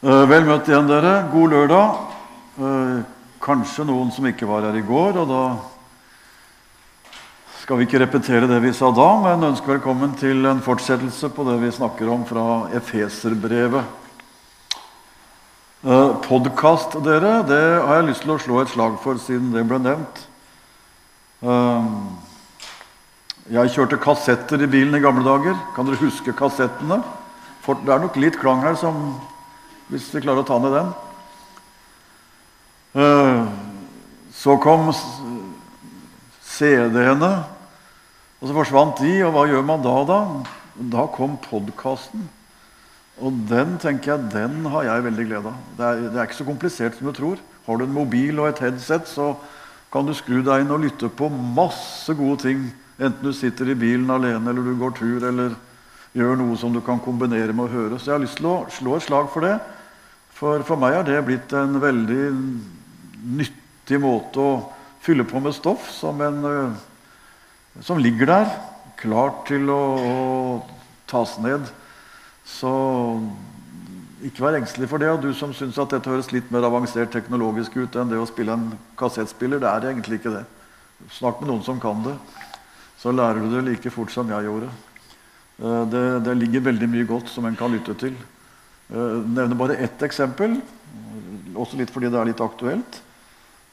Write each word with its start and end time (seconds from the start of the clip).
Eh, 0.00 0.22
vel 0.24 0.46
møtt 0.48 0.64
igjen, 0.64 0.86
dere. 0.88 1.26
God 1.28 1.52
lørdag. 1.52 1.96
Eh, 2.56 3.00
kanskje 3.44 3.84
noen 3.84 4.08
som 4.08 4.24
ikke 4.24 4.46
var 4.48 4.64
her 4.64 4.78
i 4.78 4.80
går, 4.80 5.18
og 5.20 5.26
da 5.28 5.40
skal 7.60 7.76
vi 7.76 7.84
ikke 7.84 8.00
repetere 8.00 8.46
det 8.48 8.62
vi 8.64 8.70
sa 8.72 8.88
da, 8.96 9.08
men 9.20 9.50
ønsker 9.50 9.74
velkommen 9.74 10.14
til 10.16 10.46
en 10.48 10.62
fortsettelse 10.64 11.28
på 11.36 11.44
det 11.44 11.58
vi 11.60 11.72
snakker 11.76 12.08
om 12.08 12.24
fra 12.24 12.44
Efeserbrevet. 12.78 13.84
Eh, 15.84 16.14
Podkast, 16.24 16.96
dere, 17.04 17.42
det 17.44 17.60
har 17.84 18.00
jeg 18.00 18.06
lyst 18.08 18.24
til 18.24 18.32
å 18.32 18.40
slå 18.40 18.62
et 18.62 18.72
slag 18.72 18.96
for 19.02 19.20
siden 19.20 19.50
det 19.52 19.66
ble 19.68 19.82
nevnt. 19.84 20.22
Jeg 23.50 23.74
kjørte 23.74 24.00
kassetter 24.00 24.64
i 24.64 24.70
bilen 24.70 24.96
i 24.96 25.02
gamle 25.04 25.26
dager. 25.28 25.60
Kan 25.76 25.84
dere 25.88 26.00
huske 26.00 26.32
kassettene? 26.32 27.02
For 27.60 27.76
det 27.84 27.92
er 27.92 28.00
nok 28.00 28.16
litt 28.16 28.40
klang 28.40 28.64
her 28.64 28.80
som 28.80 29.20
hvis 29.90 30.10
vi 30.14 30.22
klarer 30.22 30.44
å 30.44 30.46
ta 30.46 30.58
ned 30.62 30.76
den. 30.76 30.90
Eh, 33.02 33.40
så 34.34 34.56
kom 34.62 34.90
CD-ene, 36.46 37.30
og 38.40 38.48
så 38.48 38.56
forsvant 38.56 39.02
de. 39.02 39.16
Og 39.26 39.34
hva 39.34 39.46
gjør 39.50 39.64
man 39.66 39.82
da, 39.84 39.96
da? 40.06 40.20
Da 40.94 41.06
kom 41.12 41.36
podkasten. 41.42 42.28
Og 43.20 43.40
den 43.50 43.74
tenker 43.82 44.14
jeg, 44.14 44.30
den 44.32 44.62
har 44.72 44.86
jeg 44.86 45.06
veldig 45.10 45.26
glede 45.28 45.50
av. 45.50 45.64
Det 45.76 45.86
er, 45.86 46.04
det 46.06 46.20
er, 46.20 46.28
ikke 46.28 46.38
så 46.38 46.46
komplisert 46.48 46.96
som 46.96 47.10
du 47.10 47.16
tror. 47.16 47.40
Har 47.66 47.76
du 47.76 47.84
en 47.84 47.98
mobil 47.98 48.38
og 48.40 48.48
et 48.48 48.62
headset, 48.64 49.10
så 49.10 49.34
kan 49.92 50.06
du 50.06 50.14
skru 50.16 50.38
deg 50.46 50.62
inn 50.62 50.72
og 50.72 50.86
lytte 50.86 51.10
på 51.12 51.28
masse 51.28 52.14
gode 52.16 52.46
ting. 52.46 52.62
Enten 53.00 53.26
du 53.26 53.34
sitter 53.36 53.72
i 53.72 53.76
bilen 53.76 54.08
alene, 54.12 54.46
eller 54.52 54.64
du 54.64 54.72
går 54.78 54.94
tur, 54.96 55.26
eller 55.26 55.58
gjør 56.16 56.40
noe 56.40 56.56
som 56.58 56.72
du 56.72 56.80
kan 56.84 57.02
kombinere 57.02 57.52
med 57.52 57.66
å 57.66 57.74
høre. 57.74 57.98
Så 57.98 58.10
jeg 58.10 58.16
har 58.16 58.24
lyst 58.24 58.40
til 58.40 58.48
å 58.50 58.56
slå 58.72 58.96
et 58.96 59.06
slag 59.06 59.28
for 59.34 59.44
det. 59.44 59.58
For, 60.40 60.62
for 60.64 60.80
meg 60.80 60.94
har 60.96 61.04
det 61.04 61.18
blitt 61.26 61.52
en 61.52 61.74
veldig 61.82 62.22
nyttig 63.36 63.98
måte 64.00 64.40
å 64.40 64.52
fylle 65.04 65.26
på 65.28 65.40
med 65.44 65.52
stoff 65.52 65.90
som, 65.92 66.20
en, 66.24 66.38
eh, 66.48 67.82
som 67.84 68.00
ligger 68.00 68.30
der, 68.30 68.54
klart 69.00 69.44
til 69.50 69.68
å, 69.68 69.82
å 70.00 70.16
tas 71.10 71.36
ned. 71.44 71.68
Så 72.48 72.72
ikke 74.24 74.46
vær 74.46 74.56
engstelig 74.56 74.88
for 74.88 75.04
det. 75.04 75.12
Og 75.12 75.20
du 75.26 75.30
som 75.36 75.52
syns 75.56 75.76
at 75.80 75.92
dette 75.92 76.08
høres 76.08 76.32
litt 76.32 76.48
mer 76.52 76.64
avansert 76.68 77.12
teknologisk 77.12 77.76
ut 77.76 78.00
enn 78.00 78.08
det 78.08 78.20
å 78.20 78.28
spille 78.28 78.56
en 78.56 78.66
kassettspiller, 79.00 79.60
det 79.60 79.68
er 79.68 79.90
egentlig 79.92 80.22
ikke 80.22 80.34
det. 80.38 80.44
Snakk 81.20 81.44
med 81.44 81.52
noen 81.52 81.64
som 81.68 81.80
kan 81.80 82.00
det. 82.04 82.16
Så 83.00 83.12
lærer 83.12 83.44
du 83.44 83.52
det 83.58 83.66
like 83.68 83.92
fort 83.92 84.12
som 84.12 84.28
jeg 84.32 84.48
gjorde. 84.48 84.72
Eh, 85.60 85.82
det, 85.92 86.04
det 86.24 86.40
ligger 86.40 86.68
veldig 86.72 86.94
mye 86.96 87.12
godt 87.12 87.28
som 87.32 87.44
en 87.48 87.60
kan 87.60 87.76
lytte 87.76 87.96
til. 88.00 88.16
Jeg 88.90 88.98
eh, 88.98 89.26
nevner 89.30 89.58
bare 89.58 89.78
ett 89.78 90.02
eksempel, 90.02 90.56
også 91.54 91.78
litt 91.78 91.92
fordi 91.94 92.10
det 92.10 92.18
er 92.18 92.30
litt 92.32 92.42
aktuelt. 92.42 92.96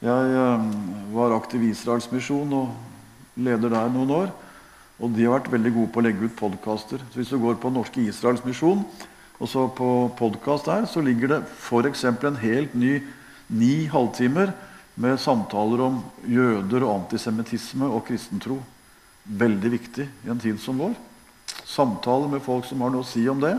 Jeg 0.04 0.34
eh, 0.38 0.66
var 1.10 1.34
aktiv 1.34 1.64
i 1.66 1.72
Israels 1.74 2.06
misjon 2.12 2.52
og 2.54 3.38
leder 3.38 3.72
der 3.72 3.90
noen 3.90 4.12
år. 4.14 4.28
Og 4.98 5.10
de 5.14 5.26
har 5.26 5.36
vært 5.36 5.50
veldig 5.50 5.72
gode 5.74 5.90
på 5.94 6.00
å 6.00 6.04
legge 6.06 6.26
ut 6.26 6.38
podkaster. 6.38 7.02
Hvis 7.14 7.30
du 7.30 7.38
går 7.42 7.58
på 7.62 7.70
Norske 7.70 8.02
Israels 8.02 8.44
misjon, 8.46 8.84
og 9.38 9.50
så 9.50 9.68
på 9.70 9.88
podkast 10.18 10.66
der, 10.66 10.86
så 10.90 11.02
ligger 11.02 11.30
det 11.30 11.40
f.eks. 11.46 12.04
en 12.10 12.38
helt 12.42 12.74
ny 12.74 12.98
ni 13.48 13.86
halvtimer 13.90 14.50
med 14.98 15.18
samtaler 15.22 15.82
om 15.84 16.00
jøder 16.26 16.82
og 16.82 16.94
antisemittisme 16.96 17.86
og 17.86 18.04
kristentro. 18.06 18.58
Veldig 19.22 19.70
viktig 19.74 20.06
i 20.26 20.30
en 20.30 20.42
tid 20.42 20.58
som 20.62 20.78
vår. 20.82 20.94
Samtaler 21.66 22.30
med 22.30 22.42
folk 22.42 22.66
som 22.66 22.82
har 22.82 22.94
noe 22.94 23.06
å 23.06 23.10
si 23.10 23.22
om 23.30 23.42
det 23.42 23.54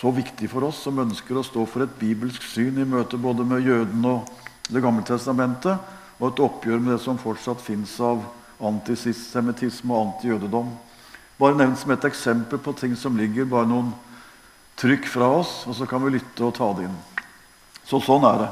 så 0.00 0.10
viktig 0.10 0.48
for 0.48 0.64
oss 0.64 0.80
som 0.86 0.98
ønsker 1.02 1.36
å 1.36 1.44
stå 1.44 1.66
for 1.68 1.84
et 1.84 1.96
bibelsk 2.00 2.44
syn 2.48 2.78
i 2.80 2.88
møte 2.88 3.20
både 3.20 3.44
med 3.44 3.66
jødene 3.66 4.14
og 4.16 4.36
Det 4.70 4.78
gamle 4.78 5.02
testamentet, 5.02 5.80
og 6.22 6.28
et 6.28 6.40
oppgjør 6.44 6.78
med 6.78 6.92
det 6.92 7.00
som 7.02 7.16
fortsatt 7.18 7.58
fins 7.58 7.96
av 7.98 8.20
antisemittisme 8.62 9.90
og 9.90 10.04
antijødedom. 10.04 10.68
Bare 11.40 11.56
nevnt 11.58 11.80
som 11.80 11.90
et 11.90 12.06
eksempel 12.06 12.60
på 12.62 12.70
ting 12.78 12.94
som 12.94 13.16
ligger 13.18 13.48
bare 13.50 13.66
noen 13.66 13.88
trykk 14.78 15.08
fra 15.10 15.26
oss, 15.40 15.64
og 15.66 15.74
så 15.74 15.88
kan 15.90 16.04
vi 16.04 16.12
lytte 16.14 16.44
og 16.46 16.54
ta 16.54 16.68
det 16.78 16.86
inn. 16.86 16.94
Så 17.82 17.98
sånn 17.98 18.28
er 18.28 18.44
det. 18.44 18.50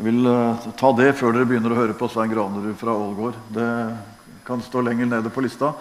Jeg 0.00 0.08
vil 0.08 0.26
uh, 0.26 0.66
ta 0.82 0.90
det 0.98 1.12
før 1.20 1.36
dere 1.36 1.46
begynner 1.46 1.76
å 1.76 1.78
høre 1.78 1.94
på 1.94 2.08
Svein 2.10 2.32
Granerud 2.32 2.74
fra 2.80 2.96
Ålgård. 3.04 3.38
Det 3.54 3.68
kan 4.48 4.66
stå 4.66 4.82
lenger 4.82 5.12
nede 5.12 5.30
på 5.30 5.46
lista, 5.46 5.76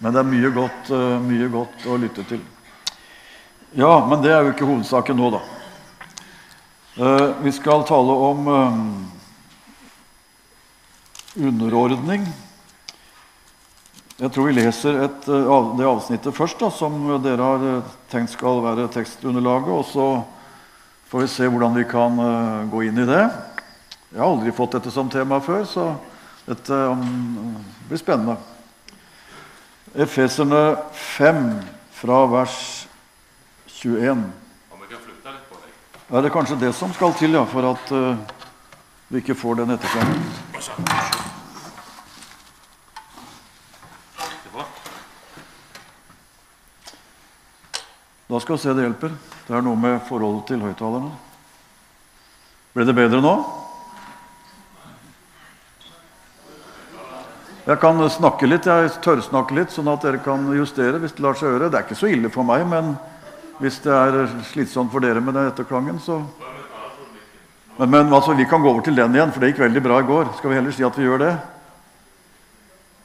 men 0.00 0.16
det 0.16 0.24
er 0.24 0.32
mye 0.32 0.54
godt, 0.56 0.94
uh, 0.96 1.20
mye 1.28 1.52
godt 1.52 1.84
å 1.92 2.00
lytte 2.00 2.24
til. 2.32 2.40
Ja, 3.72 4.06
men 4.06 4.18
det 4.18 4.32
er 4.34 4.40
jo 4.42 4.50
ikke 4.50 4.66
hovedsaken 4.66 5.14
nå, 5.14 5.28
da. 5.30 5.38
Uh, 6.98 7.36
vi 7.44 7.52
skal 7.54 7.84
tale 7.86 8.16
om 8.26 8.48
uh, 8.50 8.80
underordning. 11.38 12.24
Jeg 14.18 14.32
tror 14.34 14.48
vi 14.48 14.56
leser 14.56 14.98
et, 15.04 15.30
uh, 15.30 15.70
det 15.78 15.86
avsnittet 15.86 16.34
først, 16.34 16.58
da, 16.58 16.72
som 16.74 16.98
dere 17.22 17.52
har 17.52 17.86
tenkt 18.10 18.34
skal 18.34 18.58
være 18.66 18.88
tekstunderlaget. 18.90 19.70
Og 19.70 19.86
så 19.86 20.08
får 21.14 21.28
vi 21.28 21.30
se 21.36 21.46
hvordan 21.46 21.78
vi 21.78 21.86
kan 21.94 22.18
gå 22.74 22.82
inn 22.88 22.98
i 22.98 23.06
det. 23.06 23.22
Jeg 24.10 24.18
har 24.18 24.26
aldri 24.32 24.50
fått 24.50 24.80
dette 24.80 24.90
som 24.90 25.06
tema 25.14 25.38
før, 25.38 25.62
så 25.62 25.92
dette 26.50 26.74
um, 26.90 27.54
blir 27.86 28.02
spennende. 28.02 28.34
Efeserne 29.94 30.74
5, 30.90 31.44
fra 32.02 32.24
vers 32.34 32.79
21. 33.80 34.32
Ja, 34.70 34.98
deg? 35.24 35.36
Er 36.10 36.22
det 36.22 36.30
kanskje 36.34 36.58
det 36.60 36.74
som 36.76 36.92
skal 36.92 37.14
til 37.16 37.32
ja, 37.32 37.46
for 37.48 37.64
at 37.64 37.92
uh, 37.96 38.18
vi 39.08 39.22
ikke 39.22 39.36
får 39.38 39.62
den 39.62 39.72
etterklangen? 39.72 40.20
Da 48.30 48.38
skal 48.40 48.56
vi 48.56 48.62
se 48.62 48.74
det 48.76 48.84
hjelper. 48.84 49.14
Det 49.46 49.56
er 49.56 49.64
noe 49.64 49.80
med 49.80 49.96
forholdet 50.06 50.44
til 50.52 50.60
høyttalerne. 50.62 51.14
Ble 52.76 52.84
det 52.86 52.94
bedre 52.94 53.22
nå? 53.24 53.32
Jeg 57.64 57.80
kan 57.80 58.04
snakke 58.12 58.46
litt, 58.50 58.68
jeg 58.68 58.92
tørrsnakke 59.02 59.56
litt, 59.56 59.72
sånn 59.72 59.88
at 59.90 60.04
dere 60.04 60.20
kan 60.22 60.46
justere 60.54 61.00
hvis 61.00 61.16
det 61.16 61.24
lar 61.24 61.38
seg 61.38 61.54
gjøre. 61.54 61.72
Det 61.72 61.80
er 61.80 61.88
ikke 61.88 61.98
så 61.98 62.12
ille 62.12 62.30
for 62.34 62.46
meg, 62.46 62.66
men 62.68 62.92
hvis 63.60 63.78
det 63.84 63.92
er 63.92 64.20
slitsomt 64.48 64.92
for 64.92 65.04
dere 65.04 65.20
med 65.20 65.36
den 65.36 65.50
etterklangen, 65.50 66.00
så 66.00 66.22
Men, 67.78 67.90
men 67.90 68.12
altså, 68.12 68.34
vi 68.36 68.44
kan 68.44 68.60
gå 68.60 68.68
over 68.68 68.82
til 68.84 68.96
den 68.96 69.14
igjen, 69.14 69.30
for 69.32 69.40
det 69.40 69.54
gikk 69.54 69.62
veldig 69.62 69.82
bra 69.82 70.00
i 70.02 70.04
går. 70.04 70.34
Skal 70.36 70.50
vi 70.50 70.56
heller 70.58 70.72
si 70.76 70.84
at 70.84 70.98
vi 70.98 71.06
gjør 71.06 71.22
det? 71.22 71.30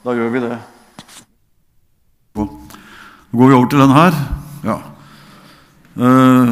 Da 0.04 0.12
gjør 0.12 0.34
vi 0.34 0.42
det. 0.44 0.58
Nå 2.36 2.44
går 3.32 3.48
vi 3.48 3.56
over 3.56 3.70
til 3.72 3.80
den 3.80 3.96
her. 3.96 4.20
Ja. 4.66 4.76
Eh, 5.96 6.52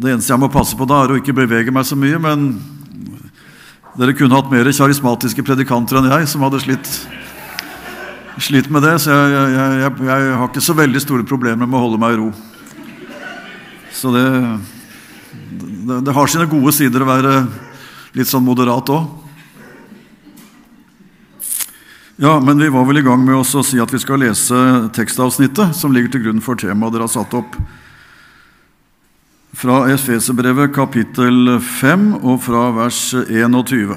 det 0.00 0.12
eneste 0.12 0.32
jeg 0.32 0.40
må 0.40 0.50
passe 0.52 0.76
på 0.76 0.84
da, 0.88 1.02
er 1.04 1.14
å 1.14 1.18
ikke 1.20 1.36
bevege 1.36 1.72
meg 1.72 1.88
så 1.88 1.96
mye, 1.96 2.20
men 2.20 2.46
dere 3.96 4.16
kunne 4.18 4.36
hatt 4.36 4.50
mer 4.52 4.68
karismatiske 4.68 5.44
predikanter 5.46 6.00
enn 6.00 6.10
jeg, 6.12 6.28
som 6.28 6.44
hadde 6.44 6.60
slitt, 6.64 6.90
slitt 8.44 8.68
med 8.68 8.84
det. 8.84 8.98
Så 9.04 9.12
jeg, 9.14 9.36
jeg, 9.56 9.78
jeg, 9.84 10.08
jeg 10.10 10.34
har 10.40 10.50
ikke 10.50 10.68
så 10.68 10.76
veldig 10.76 11.00
store 11.00 11.24
problemer 11.28 11.64
med 11.64 11.80
å 11.80 11.86
holde 11.86 12.02
meg 12.02 12.16
i 12.16 12.20
ro. 12.20 12.32
Så 13.94 14.10
det, 14.10 14.24
det, 15.86 16.00
det, 16.00 16.14
har 16.14 16.30
sine 16.30 16.48
gode 16.50 16.72
sider 16.74 17.04
å 17.04 17.08
være 17.08 17.34
litt 18.18 18.30
sånn 18.30 18.44
moderat 18.46 18.90
òg. 18.90 19.20
Ja, 22.16 22.36
men 22.38 22.60
vi 22.62 22.70
var 22.70 22.86
vel 22.86 23.00
i 23.00 23.06
gang 23.06 23.24
med 23.26 23.40
å 23.40 23.62
si 23.66 23.80
at 23.82 23.90
vi 23.90 23.98
skal 24.02 24.22
lese 24.22 24.58
tekstavsnittet 24.94 25.74
som 25.74 25.94
ligger 25.94 26.12
til 26.14 26.26
grunn 26.26 26.42
for 26.42 26.58
temaet 26.58 26.94
dere 26.94 27.08
har 27.08 27.14
satt 27.14 27.34
opp. 27.34 27.56
Fra 29.54 29.84
Efeserbrevet 29.90 30.74
kapittel 30.74 31.56
5 31.62 32.06
og 32.22 32.40
fra 32.42 32.68
vers 32.74 33.00
21. 33.14 33.94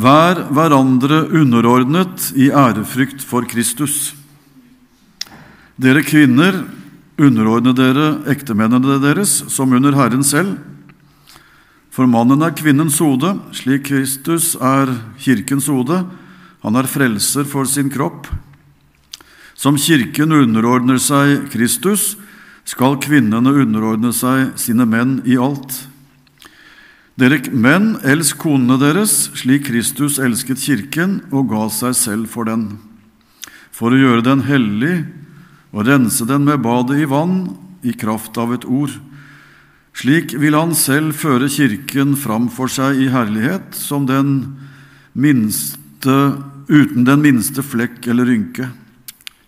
Vær 0.00 0.44
hverandre 0.54 1.24
underordnet 1.40 2.30
i 2.38 2.48
ærefrykt 2.52 3.24
for 3.26 3.48
Kristus. 3.48 4.12
Dere 5.80 6.04
kvinner, 6.04 6.60
Underordne 7.20 7.74
dere 7.76 8.06
ektemennene 8.32 8.96
deres 9.02 9.42
som 9.52 9.74
under 9.76 9.92
Herren 9.92 10.22
selv. 10.24 10.54
For 11.92 12.08
mannen 12.08 12.40
er 12.46 12.54
kvinnens 12.56 12.96
hode, 13.02 13.34
slik 13.52 13.90
Kristus 13.90 14.54
er 14.56 14.88
kirkens 15.20 15.68
hode. 15.68 15.98
Han 16.64 16.78
er 16.80 16.88
frelser 16.88 17.44
for 17.44 17.68
sin 17.68 17.90
kropp. 17.92 18.30
Som 19.52 19.76
kirken 19.76 20.32
underordner 20.32 20.96
seg 21.02 21.50
Kristus, 21.52 22.14
skal 22.64 22.96
kvinnene 23.02 23.52
underordne 23.52 24.14
seg 24.16 24.54
sine 24.60 24.86
menn 24.88 25.18
i 25.28 25.36
alt. 25.36 25.82
Dere 27.20 27.42
menn, 27.52 27.98
elsk 28.00 28.38
konene 28.40 28.78
deres, 28.80 29.28
slik 29.36 29.66
Kristus 29.68 30.16
elsket 30.22 30.62
kirken 30.62 31.18
og 31.28 31.50
ga 31.52 31.66
seg 31.68 31.96
selv 31.98 32.30
for 32.32 32.48
den, 32.48 32.78
for 33.74 33.92
å 33.92 33.98
gjøre 34.00 34.24
den 34.24 34.46
hellig 34.48 34.94
og 35.70 35.86
rense 35.86 36.26
den 36.26 36.46
med 36.48 36.62
badet 36.64 36.98
i 37.02 37.08
vann 37.08 37.52
i 37.86 37.94
kraft 37.96 38.38
av 38.40 38.52
et 38.54 38.66
ord. 38.66 38.92
Slik 39.96 40.34
vil 40.38 40.56
han 40.56 40.74
selv 40.78 41.16
føre 41.18 41.50
Kirken 41.50 42.14
framfor 42.18 42.70
seg 42.70 43.00
i 43.02 43.10
herlighet, 43.12 43.74
som 43.74 44.06
den 44.08 44.34
minste, 45.12 46.16
uten 46.70 47.06
den 47.06 47.22
minste 47.24 47.64
flekk 47.66 48.06
eller 48.10 48.30
rynke. 48.30 48.70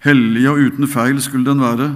Hellig 0.03 0.49
og 0.51 0.59
uten 0.67 0.91
feil 0.91 1.21
skulle 1.23 1.47
den 1.47 1.63
være. 1.63 1.93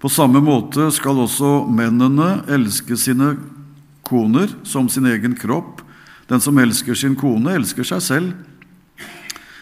På 0.00 0.08
samme 0.12 0.40
måte 0.44 0.88
skal 0.92 1.20
også 1.20 1.66
mennene 1.72 2.42
elske 2.52 2.96
sine 3.00 3.34
koner 4.06 4.50
som 4.64 4.88
sin 4.92 5.08
egen 5.08 5.36
kropp. 5.36 5.82
Den 6.30 6.42
som 6.42 6.58
elsker 6.58 6.96
sin 6.98 7.16
kone, 7.18 7.54
elsker 7.54 7.86
seg 7.86 8.02
selv. 8.02 8.32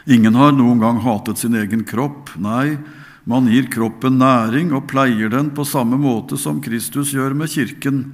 Ingen 0.05 0.37
har 0.37 0.53
noen 0.53 0.81
gang 0.83 1.01
hatet 1.05 1.41
sin 1.41 1.57
egen 1.57 1.85
kropp. 1.89 2.33
Nei, 2.41 2.77
man 3.25 3.49
gir 3.49 3.71
kroppen 3.73 4.19
næring 4.21 4.73
og 4.77 4.87
pleier 4.91 5.31
den 5.33 5.51
på 5.57 5.65
samme 5.65 5.97
måte 6.01 6.37
som 6.41 6.61
Kristus 6.65 7.15
gjør 7.17 7.37
med 7.37 7.53
kirken, 7.53 8.11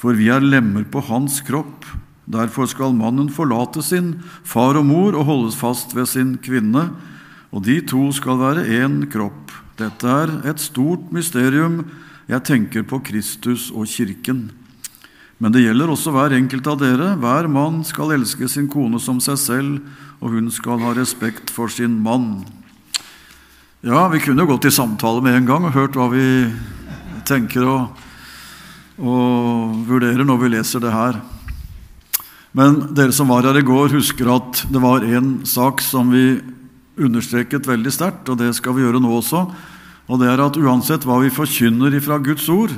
for 0.00 0.16
vi 0.16 0.30
er 0.32 0.40
lemmer 0.40 0.86
på 0.88 1.02
hans 1.10 1.42
kropp. 1.44 1.84
Derfor 2.30 2.68
skal 2.70 2.96
mannen 2.96 3.28
forlate 3.28 3.82
sin 3.84 4.14
far 4.46 4.78
og 4.80 4.86
mor 4.88 5.16
og 5.18 5.26
holdes 5.28 5.58
fast 5.60 5.92
ved 5.96 6.08
sin 6.08 6.38
kvinne, 6.40 6.88
og 7.50 7.66
de 7.66 7.80
to 7.84 8.08
skal 8.16 8.38
være 8.40 8.64
én 8.80 9.02
kropp. 9.10 9.52
Dette 9.76 10.08
er 10.08 10.32
et 10.48 10.60
stort 10.62 11.10
mysterium. 11.12 11.82
Jeg 12.30 12.44
tenker 12.46 12.84
på 12.86 13.00
Kristus 13.04 13.68
og 13.74 13.90
kirken. 13.90 14.50
Men 15.40 15.52
det 15.52 15.64
gjelder 15.64 15.90
også 15.90 16.12
hver 16.14 16.36
enkelt 16.36 16.68
av 16.68 16.78
dere. 16.80 17.14
Hver 17.20 17.48
mann 17.48 17.80
skal 17.88 18.12
elske 18.14 18.48
sin 18.48 18.68
kone 18.70 19.00
som 19.00 19.20
seg 19.24 19.40
selv, 19.40 19.78
og 20.20 20.36
hun 20.36 20.50
skal 20.52 20.80
ha 20.84 20.92
respekt 20.96 21.50
for 21.52 21.72
sin 21.72 21.98
mann. 22.04 22.44
Ja, 23.80 24.08
vi 24.12 24.18
kunne 24.20 24.44
gått 24.44 24.66
i 24.68 24.70
samtale 24.70 25.22
med 25.24 25.38
en 25.38 25.46
gang 25.48 25.64
og 25.64 25.72
hørt 25.72 25.94
hva 25.96 26.10
vi 26.12 26.24
tenker 27.24 27.64
og, 27.64 28.02
og 29.00 29.78
vurderer 29.88 30.20
når 30.28 30.40
vi 30.42 30.50
leser 30.52 30.82
det 30.84 30.92
her. 30.92 31.16
Men 32.52 32.76
dere 32.92 33.16
som 33.16 33.32
var 33.32 33.48
her 33.48 33.56
i 33.56 33.64
går, 33.64 33.94
husker 33.96 34.28
at 34.34 34.66
det 34.68 34.84
var 34.84 35.06
en 35.08 35.32
sak 35.48 35.80
som 35.80 36.12
vi 36.12 36.42
understreket 37.00 37.64
veldig 37.72 37.96
sterkt, 37.96 38.28
og 38.28 38.36
det 38.42 38.52
skal 38.58 38.76
vi 38.76 38.84
gjøre 38.84 39.00
nå 39.00 39.16
også. 39.16 39.46
Og 40.12 40.20
det 40.20 40.28
er 40.28 40.44
at 40.44 40.60
uansett 40.60 41.08
hva 41.08 41.16
vi 41.24 41.32
forkynner 41.32 41.96
ifra 41.96 42.20
Guds 42.20 42.52
ord, 42.52 42.76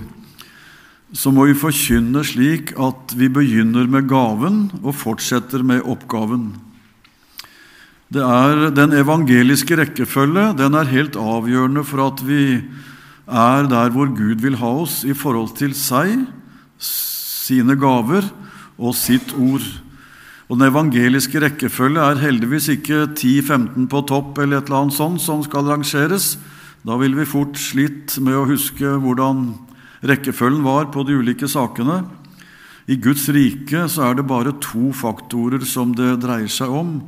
så 1.11 1.35
må 1.35 1.51
vi 1.51 1.59
forkynne 1.59 2.23
slik 2.23 2.77
at 2.79 3.19
vi 3.19 3.27
begynner 3.27 3.91
med 3.91 4.07
gaven 4.07 4.69
og 4.85 4.95
fortsetter 5.03 5.67
med 5.67 5.83
oppgaven. 5.83 6.53
Det 8.13 8.21
er 8.21 8.67
Den 8.77 8.93
evangeliske 8.93 9.77
rekkefølge 9.79 10.51
den 10.59 10.75
er 10.77 10.91
helt 10.91 11.15
avgjørende 11.17 11.85
for 11.87 12.11
at 12.11 12.19
vi 12.27 12.61
er 13.25 13.69
der 13.71 13.89
hvor 13.95 14.11
Gud 14.13 14.43
vil 14.43 14.59
ha 14.61 14.73
oss 14.83 14.99
i 15.09 15.15
forhold 15.17 15.55
til 15.57 15.73
seg, 15.73 16.27
sine 16.77 17.73
gaver 17.81 18.29
og 18.77 18.93
sitt 18.99 19.33
ord. 19.33 19.65
Og 20.51 20.59
Den 20.59 20.69
evangeliske 20.69 21.41
rekkefølge 21.41 22.05
er 22.05 22.21
heldigvis 22.21 22.69
ikke 22.75 23.07
10-15 23.17 23.89
på 23.89 24.05
topp 24.05 24.43
eller 24.45 24.61
et 24.61 24.69
eller 24.69 24.83
annet 24.83 24.99
sånt 24.99 25.25
som 25.25 25.41
skal 25.47 25.73
rangeres. 25.73 26.37
Da 26.85 27.01
vil 27.01 27.17
vi 27.17 27.25
fort 27.25 27.57
slitt 27.57 28.19
med 28.21 28.37
å 28.37 28.45
huske 28.51 28.93
hvordan 28.93 29.55
rekkefølgen 30.05 30.67
var 30.69 30.93
på 30.93 31.09
de 31.09 31.17
ulike 31.17 31.49
sakene. 31.49 32.03
I 32.85 33.01
Guds 33.01 33.31
rike 33.33 33.87
så 33.89 34.11
er 34.11 34.21
det 34.21 34.29
bare 34.29 34.59
to 34.61 34.93
faktorer 34.93 35.65
som 35.65 35.97
det 35.97 36.19
dreier 36.21 36.51
seg 36.53 36.69
om, 36.69 36.99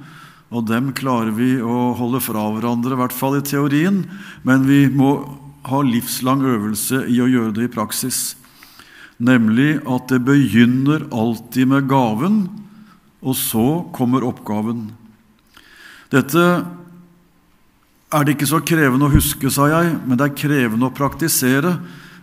og 0.53 0.67
dem 0.69 0.93
klarer 0.97 1.33
vi 1.35 1.57
å 1.63 1.95
holde 1.99 2.21
fra 2.23 2.45
hverandre, 2.53 2.95
i 2.95 3.01
hvert 3.01 3.17
fall 3.17 3.39
i 3.39 3.45
teorien, 3.47 4.03
men 4.45 4.67
vi 4.69 4.85
må 4.93 5.17
ha 5.65 5.81
livslang 5.85 6.45
øvelse 6.45 7.07
i 7.09 7.21
å 7.25 7.31
gjøre 7.31 7.55
det 7.57 7.69
i 7.69 7.73
praksis. 7.73 8.35
Nemlig 9.17 9.79
at 9.89 10.11
det 10.11 10.21
begynner 10.27 11.07
alltid 11.15 11.71
med 11.71 11.89
gaven, 11.89 12.39
og 13.25 13.37
så 13.39 13.67
kommer 13.97 14.27
oppgaven. 14.27 14.91
Dette 16.13 16.43
er 18.15 18.25
det 18.25 18.37
ikke 18.37 18.51
så 18.51 18.61
krevende 18.63 19.09
å 19.09 19.15
huske, 19.15 19.51
sa 19.51 19.71
jeg, 19.73 19.95
men 20.05 20.19
det 20.19 20.29
er 20.29 20.37
krevende 20.39 20.91
å 20.91 20.95
praktisere. 20.95 21.79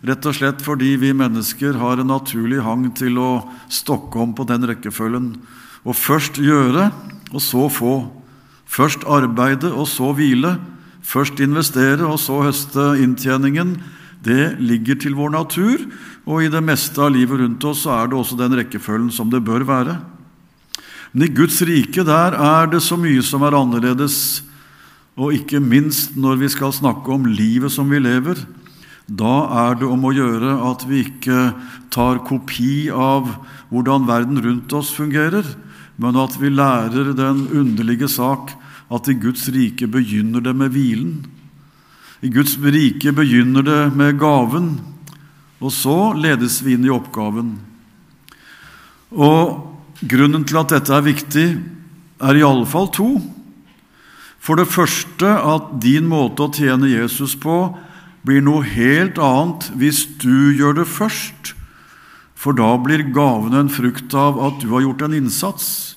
Rett 0.05 0.25
og 0.25 0.37
slett 0.37 0.61
fordi 0.65 0.93
vi 1.01 1.11
mennesker 1.13 1.75
har 1.81 1.99
en 2.01 2.09
naturlig 2.09 2.61
hang 2.65 2.87
til 2.97 3.19
å 3.21 3.31
stokke 3.69 4.21
om 4.21 4.31
på 4.37 4.45
den 4.49 4.65
rekkefølgen. 4.69 5.33
Og 5.85 5.97
først 5.97 6.37
gjøre, 6.41 6.91
og 7.31 7.41
så 7.41 7.67
få. 7.71 7.95
Først 8.65 9.03
arbeide, 9.09 9.73
og 9.73 9.87
så 9.89 10.11
hvile. 10.13 10.57
Først 11.01 11.39
investere, 11.41 12.05
og 12.05 12.19
så 12.21 12.41
høste 12.45 12.93
inntjeningen. 13.01 13.75
Det 14.21 14.57
ligger 14.61 14.99
til 15.01 15.17
vår 15.17 15.33
natur, 15.33 15.81
og 16.29 16.43
i 16.43 16.51
det 16.53 16.61
meste 16.61 17.01
av 17.01 17.09
livet 17.13 17.41
rundt 17.41 17.63
oss 17.65 17.87
så 17.87 17.95
er 17.95 18.11
det 18.11 18.19
også 18.19 18.37
den 18.37 18.53
rekkefølgen 18.59 19.09
som 19.13 19.31
det 19.33 19.41
bør 19.43 19.65
være. 19.65 19.97
Men 21.11 21.25
i 21.25 21.33
Guds 21.33 21.57
rike 21.65 22.05
der 22.07 22.37
er 22.37 22.69
det 22.69 22.83
så 22.85 22.95
mye 22.99 23.23
som 23.25 23.41
er 23.43 23.57
annerledes, 23.57 24.43
og 25.17 25.33
ikke 25.35 25.59
minst 25.59 26.13
når 26.15 26.37
vi 26.45 26.51
skal 26.53 26.71
snakke 26.71 27.11
om 27.11 27.25
livet 27.27 27.73
som 27.73 27.89
vi 27.91 27.99
lever. 27.99 28.37
Da 29.09 29.33
er 29.65 29.81
det 29.81 29.89
om 29.89 30.05
å 30.07 30.13
gjøre 30.15 30.53
at 30.69 30.85
vi 30.87 31.01
ikke 31.03 31.49
tar 31.91 32.21
kopi 32.23 32.87
av 32.93 33.27
hvordan 33.73 34.07
verden 34.07 34.39
rundt 34.39 34.71
oss 34.77 34.93
fungerer, 34.95 35.43
men 36.01 36.17
at 36.17 36.37
vi 36.41 36.49
lærer 36.49 37.13
den 37.17 37.45
underlige 37.53 38.09
sak 38.09 38.55
at 38.91 39.07
i 39.07 39.15
Guds 39.21 39.47
rike 39.53 39.87
begynner 39.87 40.43
det 40.43 40.55
med 40.57 40.73
hvilen. 40.73 41.19
I 42.25 42.29
Guds 42.33 42.57
rike 42.57 43.13
begynner 43.15 43.65
det 43.65 43.81
med 43.97 44.17
gaven, 44.21 44.73
og 45.61 45.73
så 45.73 46.13
ledes 46.17 46.59
vi 46.65 46.75
inn 46.75 46.87
i 46.87 46.93
oppgaven. 46.93 47.53
Og 49.11 49.71
Grunnen 50.01 50.47
til 50.49 50.57
at 50.57 50.71
dette 50.73 50.93
er 50.95 51.05
viktig, 51.05 51.47
er 52.21 52.37
i 52.37 52.45
alle 52.45 52.65
fall 52.65 52.89
to. 52.93 53.19
For 54.41 54.57
det 54.57 54.71
første 54.73 55.29
at 55.29 55.75
din 55.83 56.07
måte 56.09 56.47
å 56.47 56.53
tjene 56.53 56.89
Jesus 56.89 57.35
på 57.37 57.67
blir 58.25 58.41
noe 58.41 58.65
helt 58.65 59.21
annet 59.21 59.69
hvis 59.77 60.03
du 60.21 60.57
gjør 60.57 60.79
det 60.81 60.87
først, 60.89 61.53
for 62.33 62.57
da 62.57 62.73
blir 62.81 63.05
gaven 63.13 63.53
en 63.53 63.69
frukt 63.69 64.13
av 64.17 64.39
at 64.41 64.57
du 64.63 64.71
har 64.73 64.87
gjort 64.87 65.05
en 65.05 65.17
innsats. 65.19 65.90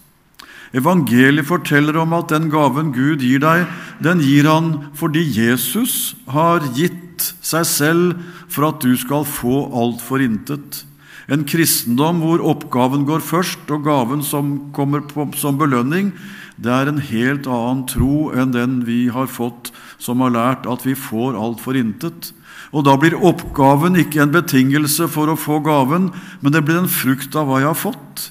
Evangeliet 0.74 1.46
forteller 1.46 1.96
om 2.02 2.14
at 2.16 2.32
den 2.34 2.48
gaven 2.50 2.90
Gud 2.94 3.22
gir 3.22 3.42
deg, 3.44 3.68
den 4.02 4.22
gir 4.24 4.48
han 4.50 4.72
fordi 4.98 5.22
Jesus 5.22 6.16
har 6.26 6.66
gitt 6.74 7.30
seg 7.44 7.68
selv 7.68 8.24
for 8.50 8.72
at 8.72 8.82
du 8.82 8.96
skal 8.98 9.26
få 9.28 9.68
alt 9.70 10.02
for 10.02 10.22
intet. 10.22 10.82
En 11.30 11.46
kristendom 11.48 12.20
hvor 12.20 12.42
oppgaven 12.44 13.06
går 13.08 13.22
først, 13.24 13.70
og 13.72 13.86
gaven 13.86 14.20
som 14.26 14.72
kommer 14.76 15.06
på, 15.08 15.30
som 15.38 15.56
belønning, 15.60 16.12
det 16.60 16.70
er 16.70 16.90
en 16.90 17.00
helt 17.02 17.48
annen 17.50 17.86
tro 17.90 18.28
enn 18.34 18.52
den 18.54 18.82
vi 18.86 19.06
har 19.14 19.30
fått, 19.30 19.72
som 19.98 20.20
har 20.22 20.34
lært 20.34 20.68
at 20.70 20.84
vi 20.86 20.94
får 20.98 21.38
alt 21.38 21.62
for 21.62 21.78
intet. 21.78 22.34
Og 22.74 22.84
da 22.86 22.98
blir 22.98 23.16
oppgaven 23.16 23.96
ikke 24.02 24.24
en 24.24 24.34
betingelse 24.34 25.06
for 25.10 25.30
å 25.30 25.38
få 25.38 25.62
gaven, 25.64 26.10
men 26.42 26.54
det 26.54 26.64
blir 26.66 26.82
en 26.82 26.90
frukt 26.90 27.34
av 27.38 27.48
hva 27.48 27.62
jeg 27.62 27.70
har 27.70 27.82
fått. 27.86 28.30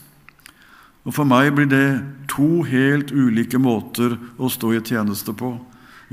Og 1.03 1.15
For 1.15 1.27
meg 1.27 1.51
blir 1.55 1.67
det 1.67 1.87
to 2.31 2.63
helt 2.67 3.11
ulike 3.11 3.59
måter 3.59 4.15
å 4.39 4.51
stå 4.51 4.71
i 4.77 4.81
tjeneste 4.83 5.35
på. 5.35 5.57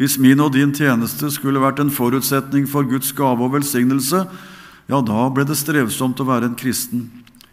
Hvis 0.00 0.18
min 0.18 0.40
og 0.42 0.54
din 0.54 0.72
tjeneste 0.74 1.30
skulle 1.30 1.62
vært 1.62 1.82
en 1.82 1.92
forutsetning 1.92 2.66
for 2.70 2.86
Guds 2.88 3.12
gave 3.14 3.44
og 3.44 3.54
velsignelse, 3.54 4.24
ja, 4.90 4.98
da 4.98 5.28
ble 5.30 5.44
det 5.46 5.58
strevsomt 5.60 6.18
å 6.22 6.26
være 6.26 6.50
en 6.50 6.58
kristen. 6.58 7.06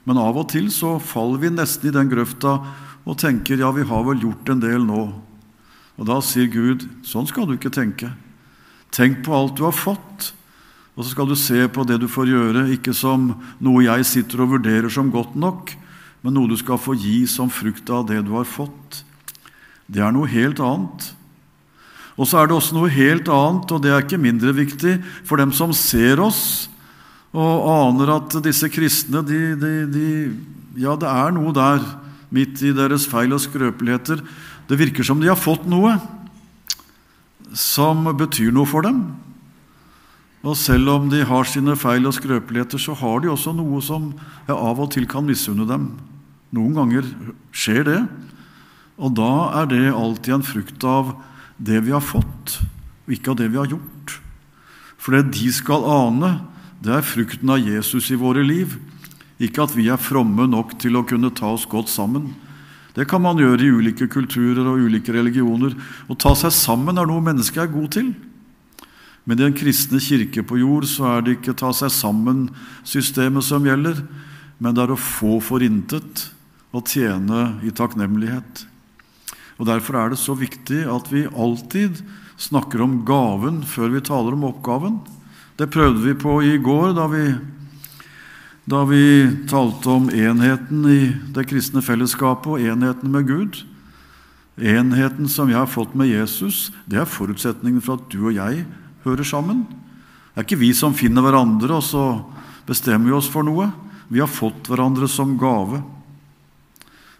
Men 0.08 0.17
av 0.22 0.39
og 0.39 0.50
til 0.53 0.70
så 0.74 0.96
faller 1.03 1.41
vi 1.44 1.53
nesten 1.53 1.89
i 1.89 1.94
den 1.94 2.10
grøfta 2.10 2.58
og 3.08 3.17
tenker 3.22 3.60
ja, 3.60 3.70
vi 3.75 3.86
har 3.86 4.06
vel 4.08 4.24
gjort 4.24 4.50
en 4.50 4.63
del 4.63 4.86
nå. 4.88 5.03
Og 5.98 6.08
da 6.10 6.17
sier 6.24 6.50
Gud, 6.50 6.86
sånn 7.06 7.27
skal 7.29 7.46
du 7.50 7.58
ikke 7.58 7.74
tenke. 7.74 8.13
Tenk 8.94 9.22
på 9.25 9.36
alt 9.36 9.58
du 9.60 9.65
har 9.67 9.75
fått, 9.75 10.32
og 10.96 11.03
så 11.03 11.12
skal 11.12 11.29
du 11.29 11.36
se 11.38 11.67
på 11.70 11.86
det 11.86 12.00
du 12.01 12.08
får 12.10 12.32
gjøre, 12.32 12.63
ikke 12.74 12.96
som 12.96 13.29
noe 13.62 13.84
jeg 13.86 14.08
sitter 14.08 14.46
og 14.46 14.56
vurderer 14.56 14.89
som 14.94 15.12
godt 15.13 15.36
nok, 15.38 15.75
men 16.27 16.36
noe 16.36 16.51
du 16.51 16.57
skal 16.60 16.75
få 16.75 16.91
gi 17.00 17.22
som 17.31 17.48
frukt 17.48 17.88
av 17.88 18.01
det 18.10 18.17
du 18.27 18.34
har 18.36 18.43
fått. 18.43 18.98
Det 19.88 20.01
er 20.03 20.12
noe 20.12 20.27
helt 20.27 20.60
annet. 20.60 21.05
Og 22.19 22.27
så 22.27 22.41
er 22.41 22.50
det 22.50 22.57
også 22.57 22.75
noe 22.75 22.89
helt 22.91 23.29
annet, 23.31 23.72
og 23.72 23.79
det 23.79 23.93
er 23.93 24.03
ikke 24.03 24.19
mindre 24.19 24.51
viktig 24.57 24.98
for 25.24 25.39
dem 25.39 25.53
som 25.55 25.72
ser 25.72 26.19
oss 26.19 26.67
og 27.31 27.63
aner 27.72 28.12
at 28.17 28.36
disse 28.43 28.67
kristne 28.74 29.22
de, 29.24 29.39
de, 29.55 29.72
de, 29.93 30.10
Ja, 30.84 30.98
det 31.00 31.07
er 31.07 31.31
noe 31.31 31.53
der 31.55 31.79
midt 32.34 32.60
i 32.60 32.74
deres 32.75 33.07
feil 33.07 33.31
og 33.31 33.39
skrøpeligheter. 33.46 34.19
Det 34.67 34.81
virker 34.84 35.07
som 35.07 35.24
de 35.24 35.31
har 35.31 35.39
fått 35.39 35.63
noe 35.69 35.96
som 37.55 38.03
betyr 38.19 38.51
noe 38.51 38.67
for 38.67 38.84
dem. 38.84 39.00
Og 40.43 40.60
selv 40.60 40.91
om 40.91 41.07
de 41.07 41.24
har 41.24 41.48
sine 41.48 41.79
feil 41.79 42.03
og 42.03 42.19
skrøpeligheter, 42.19 42.84
så 42.84 43.00
har 43.00 43.24
de 43.24 43.31
også 43.31 43.55
noe 43.55 43.79
som 43.79 44.12
jeg 44.43 44.60
av 44.60 44.84
og 44.84 44.91
til 44.91 45.07
kan 45.07 45.24
misunne 45.24 45.72
dem. 45.72 45.88
Noen 46.56 46.75
ganger 46.77 47.08
skjer 47.51 47.84
det, 47.88 48.01
og 48.98 49.13
da 49.18 49.32
er 49.62 49.70
det 49.70 49.84
alltid 49.92 50.38
en 50.38 50.46
frukt 50.48 50.86
av 50.88 51.12
det 51.58 51.82
vi 51.86 51.94
har 51.94 52.04
fått, 52.04 52.60
og 53.06 53.13
ikke 53.13 53.34
av 53.34 53.39
det 53.42 53.50
vi 53.51 53.60
har 53.60 53.70
gjort. 53.72 54.18
For 54.98 55.16
det 55.16 55.36
de 55.36 55.51
skal 55.54 55.86
ane, 55.88 56.38
det 56.84 56.94
er 56.94 57.06
frukten 57.06 57.51
av 57.54 57.62
Jesus 57.62 58.10
i 58.13 58.20
våre 58.20 58.44
liv. 58.46 58.77
Ikke 59.44 59.66
at 59.66 59.75
vi 59.77 59.89
er 59.92 60.01
fromme 60.01 60.48
nok 60.50 60.77
til 60.82 60.98
å 60.98 61.06
kunne 61.06 61.34
ta 61.36 61.51
oss 61.54 61.68
godt 61.70 61.92
sammen. 61.94 62.32
Det 62.98 63.06
kan 63.10 63.22
man 63.22 63.38
gjøre 63.38 63.62
i 63.62 63.74
ulike 63.74 64.08
kulturer 64.10 64.66
og 64.66 64.88
ulike 64.88 65.13
religioner. 65.13 65.75
Å 66.10 66.18
ta 66.18 66.34
seg 66.38 66.56
sammen 66.56 66.98
er 66.98 67.06
noe 67.10 67.22
mennesket 67.22 67.68
er 67.68 67.74
god 67.74 67.92
til. 67.94 68.10
Men 69.27 69.38
i 69.38 69.44
den 69.44 69.58
kristne 69.58 70.01
kirke 70.01 70.42
på 70.48 70.58
jord 70.62 70.88
så 70.89 71.12
er 71.12 71.25
det 71.25 71.38
ikke 71.38 71.58
ta 71.60 71.70
seg 71.75 71.92
sammen-systemet 71.94 73.46
som 73.46 73.66
gjelder, 73.68 74.00
men 74.58 74.74
det 74.74 74.86
er 74.86 74.94
å 74.96 74.98
få 74.98 75.38
for 75.44 75.62
intet 75.62 76.30
og 76.75 76.88
tjene 76.89 77.59
i 77.65 77.71
takknemlighet. 77.71 78.65
Og 79.57 79.67
Derfor 79.69 79.97
er 79.97 80.13
det 80.13 80.21
så 80.21 80.36
viktig 80.38 80.83
at 80.91 81.12
vi 81.12 81.27
alltid 81.27 82.01
snakker 82.38 82.83
om 82.86 83.00
gaven 83.07 83.63
før 83.65 83.95
vi 83.95 84.03
taler 84.05 84.36
om 84.38 84.45
oppgaven. 84.51 85.00
Det 85.57 85.71
prøvde 85.74 86.03
vi 86.03 86.17
på 86.17 86.39
i 86.45 86.57
går 86.62 86.93
da 86.97 87.07
vi 87.12 87.27
da 88.67 88.81
vi 88.83 89.00
talte 89.47 89.88
om 89.88 90.09
enheten 90.12 90.81
i 90.91 91.01
det 91.31 91.45
kristne 91.47 91.79
fellesskapet 91.79 92.50
og 92.51 92.59
enheten 92.59 93.13
med 93.13 93.29
Gud. 93.29 93.62
Enheten 94.59 95.29
som 95.31 95.47
jeg 95.47 95.55
har 95.55 95.71
fått 95.71 95.93
med 95.95 96.12
Jesus, 96.12 96.74
det 96.83 97.00
er 97.00 97.07
forutsetningen 97.07 97.79
for 97.79 97.95
at 97.95 98.09
du 98.12 98.25
og 98.25 98.36
jeg 98.36 98.65
hører 99.05 99.24
sammen. 99.24 99.63
Det 99.71 100.43
er 100.43 100.47
ikke 100.50 100.59
vi 100.59 100.74
som 100.75 100.91
finner 100.97 101.24
hverandre, 101.24 101.79
og 101.79 101.86
så 101.86 102.03
bestemmer 102.67 103.07
vi 103.07 103.15
oss 103.15 103.31
for 103.31 103.47
noe. 103.47 103.69
Vi 104.12 104.19
har 104.19 104.27
fått 104.27 104.67
hverandre 104.67 105.07
som 105.07 105.38
gave. 105.39 105.79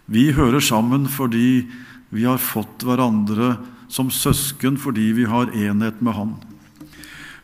Vi 0.08 0.30
hører 0.32 0.62
sammen 0.64 1.04
fordi 1.12 1.68
vi 2.08 2.24
har 2.24 2.40
fått 2.40 2.84
hverandre 2.86 3.58
som 3.92 4.08
søsken 4.12 4.78
fordi 4.80 5.10
vi 5.16 5.26
har 5.28 5.52
enhet 5.52 6.00
med 6.00 6.16
Han. 6.16 6.34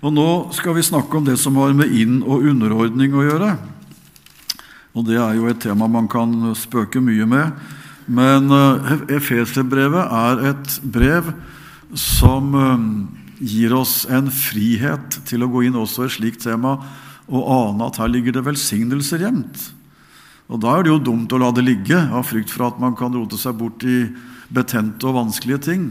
Og 0.04 0.12
Nå 0.12 0.28
skal 0.56 0.76
vi 0.76 0.84
snakke 0.84 1.16
om 1.16 1.24
det 1.24 1.38
som 1.40 1.56
har 1.60 1.72
med 1.76 1.92
inn- 1.92 2.24
og 2.24 2.44
underordning 2.44 3.14
å 3.16 3.24
gjøre. 3.24 3.54
Og 4.94 5.06
det 5.08 5.16
er 5.16 5.36
jo 5.36 5.48
et 5.48 5.60
tema 5.64 5.88
man 5.88 6.08
kan 6.08 6.52
spøke 6.56 7.00
mye 7.00 7.26
med. 7.28 7.52
Men 8.06 8.52
eh, 8.52 9.04
Efeserbrevet 9.16 10.12
er 10.12 10.42
et 10.50 10.74
brev 10.84 11.32
som 11.96 12.52
eh, 12.60 12.84
gir 13.44 13.72
oss 13.76 14.04
en 14.12 14.28
frihet 14.32 15.20
til 15.28 15.44
å 15.44 15.50
gå 15.52 15.64
inn 15.68 15.80
også 15.80 16.04
i 16.04 16.10
et 16.10 16.16
slikt 16.18 16.44
tema 16.44 16.76
og 17.24 17.48
ane 17.48 17.88
at 17.88 17.98
her 18.00 18.12
ligger 18.12 18.36
det 18.36 18.44
velsignelser 18.44 19.24
gjemt. 19.24 19.70
Og 20.52 20.60
Da 20.60 20.76
er 20.76 20.84
det 20.84 20.92
jo 20.92 21.02
dumt 21.02 21.32
å 21.32 21.40
la 21.40 21.50
det 21.54 21.64
ligge 21.64 21.96
av 21.96 22.26
frykt 22.28 22.52
for 22.52 22.68
at 22.68 22.80
man 22.80 22.96
kan 22.96 23.14
rote 23.14 23.38
seg 23.40 23.56
bort 23.56 23.84
i 23.88 24.04
betente 24.52 25.06
og 25.08 25.16
vanskelige 25.16 25.62
ting. 25.70 25.86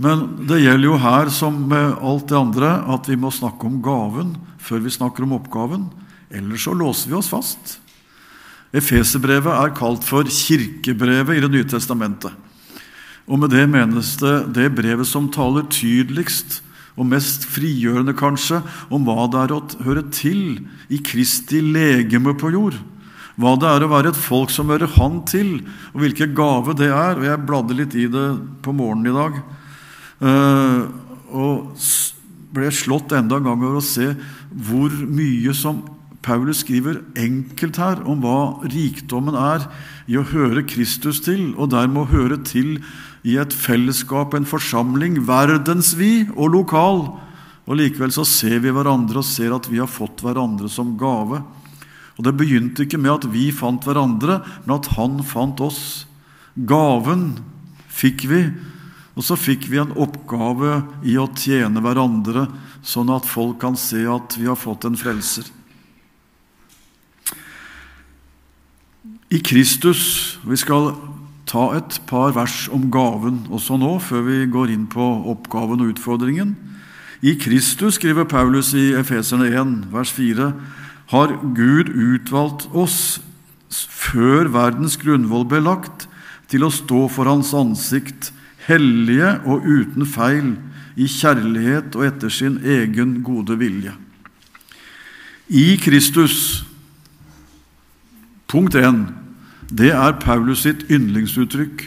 Men 0.00 0.46
det 0.48 0.62
gjelder 0.62 0.88
jo 0.88 1.00
her 1.02 1.28
som 1.30 1.58
med 1.68 1.98
alt 2.00 2.30
det 2.30 2.38
andre 2.38 2.72
at 2.94 3.10
vi 3.10 3.18
må 3.20 3.30
snakke 3.34 3.68
om 3.68 3.82
gaven 3.84 4.34
før 4.62 4.82
vi 4.86 4.94
snakker 4.94 5.26
om 5.26 5.36
oppgaven. 5.36 5.86
Ellers 6.32 6.64
så 6.64 6.72
låser 6.72 7.12
vi 7.12 7.18
oss 7.18 7.28
fast. 7.28 7.76
Efeserbrevet 8.72 9.52
er 9.52 9.74
kalt 9.76 10.06
for 10.08 10.24
kirkebrevet 10.24 11.36
i 11.36 11.44
Det 11.44 11.52
nye 11.52 11.68
testamentet. 11.68 12.32
Og 13.28 13.38
Med 13.38 13.52
det 13.52 13.68
menes 13.68 14.16
det 14.16 14.52
det 14.56 14.74
brevet 14.74 15.06
som 15.06 15.28
taler 15.30 15.68
tydeligst 15.68 16.62
og 16.96 17.06
mest 17.08 17.46
frigjørende, 17.48 18.12
kanskje, 18.12 18.60
om 18.92 19.04
hva 19.06 19.28
det 19.30 19.38
er 19.40 19.52
å 19.54 19.60
høre 19.84 20.02
til 20.12 20.66
i 20.92 20.98
Kristi 21.00 21.62
legeme 21.64 22.34
på 22.36 22.50
jord. 22.52 22.76
Hva 23.40 23.54
det 23.56 23.68
er 23.70 23.84
å 23.84 23.90
være 23.92 24.12
et 24.12 24.20
folk 24.20 24.52
som 24.52 24.68
hører 24.72 24.92
Han 24.98 25.22
til, 25.28 25.62
og 25.94 26.02
hvilke 26.04 26.28
gave 26.36 26.76
det 26.76 26.90
er. 26.90 27.16
Og 27.16 27.24
Jeg 27.26 27.44
bladde 27.48 27.78
litt 27.78 27.96
i 27.96 28.08
det 28.12 28.26
på 28.64 28.74
morgenen 28.76 29.12
i 29.12 29.16
dag. 29.16 29.40
Eh, 30.22 30.82
og 31.32 31.72
ble 32.52 32.68
slått 32.74 33.14
enda 33.16 33.38
en 33.38 33.48
gang 33.48 33.64
over 33.64 33.80
å 33.80 33.84
se 33.84 34.12
hvor 34.52 34.92
mye 34.92 35.54
som 35.56 35.80
Paulus 36.22 36.60
skriver 36.62 37.00
enkelt 37.18 37.80
her 37.82 38.02
om 38.06 38.20
hva 38.22 38.62
rikdommen 38.70 39.34
er 39.34 39.64
i 40.06 40.18
å 40.20 40.26
høre 40.28 40.62
Kristus 40.68 41.18
til, 41.24 41.50
og 41.56 41.72
dermed 41.72 42.04
å 42.04 42.12
høre 42.12 42.38
til 42.46 42.76
i 43.26 43.38
et 43.40 43.54
fellesskap, 43.54 44.34
en 44.34 44.46
forsamling, 44.46 45.22
verdensvid 45.26 46.30
og 46.36 46.52
lokal. 46.54 47.02
Og 47.66 47.78
Likevel 47.78 48.14
så 48.14 48.26
ser 48.26 48.60
vi 48.62 48.70
hverandre 48.74 49.22
og 49.22 49.26
ser 49.26 49.54
at 49.54 49.66
vi 49.70 49.80
har 49.82 49.90
fått 49.90 50.22
hverandre 50.22 50.70
som 50.70 50.94
gave. 50.98 51.40
Og 52.18 52.24
Det 52.26 52.34
begynte 52.36 52.84
ikke 52.84 53.00
med 53.00 53.14
at 53.14 53.28
vi 53.32 53.50
fant 53.54 53.84
hverandre, 53.84 54.42
men 54.66 54.76
at 54.76 54.92
Han 54.98 55.22
fant 55.24 55.60
oss. 55.64 56.04
Gaven 56.56 57.38
fikk 57.88 58.26
vi, 58.28 58.44
og 59.16 59.24
så 59.24 59.36
fikk 59.36 59.68
vi 59.72 59.80
en 59.80 59.96
oppgave 59.96 60.82
i 61.04 61.16
å 61.20 61.30
tjene 61.36 61.80
hverandre, 61.84 62.46
sånn 62.82 63.12
at 63.12 63.28
folk 63.28 63.60
kan 63.62 63.76
se 63.76 64.04
at 64.08 64.36
vi 64.36 64.48
har 64.48 64.58
fått 64.58 64.84
en 64.88 64.98
frelser. 64.98 65.48
i 69.32 69.40
Kristus. 69.40 70.36
Vi 70.44 70.56
skal 70.60 70.92
ta 71.48 71.70
et 71.76 72.00
par 72.08 72.34
vers 72.36 72.66
om 72.72 72.90
gaven 72.92 73.46
også 73.52 73.78
nå, 73.80 73.96
før 74.04 74.26
vi 74.28 74.44
går 74.52 74.74
inn 74.74 74.86
på 74.92 75.06
oppgaven 75.32 75.80
og 75.80 75.94
utfordringen. 75.94 76.54
I 77.22 77.36
Kristus, 77.40 77.96
skriver 77.96 78.26
Paulus 78.28 78.72
i 78.74 78.92
Efeserne 78.98 79.48
1, 79.48 79.74
vers 79.92 80.12
4, 80.12 80.50
har 81.12 81.34
Gud 81.56 81.92
utvalgt 81.92 82.68
oss 82.72 83.20
før 83.70 84.50
verdens 84.52 84.98
grunnvoll 85.00 85.44
ble 85.48 85.62
lagt, 85.64 86.08
til 86.48 86.66
å 86.66 86.72
stå 86.72 87.06
for 87.08 87.28
Hans 87.28 87.54
ansikt, 87.56 88.30
hellige 88.66 89.38
og 89.48 89.64
uten 89.64 90.08
feil, 90.08 90.54
i 90.92 91.06
kjærlighet 91.08 91.94
og 91.96 92.04
etter 92.04 92.32
sin 92.32 92.58
egen 92.68 93.22
gode 93.24 93.56
vilje. 93.56 93.94
I 95.48 95.78
Kristus 95.80 96.64
Punkt 98.52 98.76
1 98.76 99.06
det 99.72 99.88
er 99.96 100.18
Paulus 100.20 100.66
sitt 100.66 100.82
yndlingsuttrykk. 100.92 101.86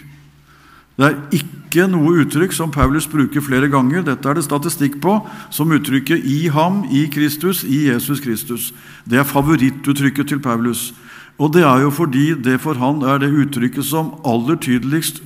Det 0.98 1.06
er 1.06 1.20
ikke 1.38 1.65
noe 1.84 2.22
uttrykk 2.24 2.54
som 2.56 2.72
Paulus 2.72 3.08
bruker 3.12 3.44
flere 3.44 3.68
ganger. 3.68 4.06
Dette 4.08 4.30
er 4.30 4.38
det 4.40 4.46
statistikk 4.48 5.02
på, 5.04 5.20
som 5.52 5.72
uttrykket 5.76 6.24
'i 6.24 6.48
ham', 6.50 6.88
'i 6.88 7.10
Kristus', 7.12 7.66
'i 7.66 7.92
Jesus 7.92 8.22
Kristus'. 8.22 8.72
Det 9.04 9.20
er 9.20 9.24
favorittuttrykket 9.24 10.28
til 10.28 10.40
Paulus. 10.40 10.94
Og 11.38 11.54
det 11.54 11.64
er 11.64 11.82
jo 11.84 11.90
fordi 11.90 12.34
det 12.34 12.62
for 12.62 12.74
han 12.74 13.04
er 13.04 13.18
det 13.18 13.34
uttrykket 13.34 13.86
som 13.86 14.16
aller 14.26 14.56
tydeligst 14.56 15.22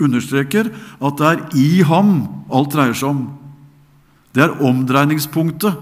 understreker 0.00 0.68
at 1.00 1.18
det 1.18 1.26
er 1.26 1.56
i 1.56 1.82
ham 1.82 2.28
alt 2.52 2.72
dreier 2.74 2.92
seg 2.92 3.08
om. 3.08 3.38
Det 4.34 4.44
er 4.44 4.60
omdreiningspunktet. 4.60 5.76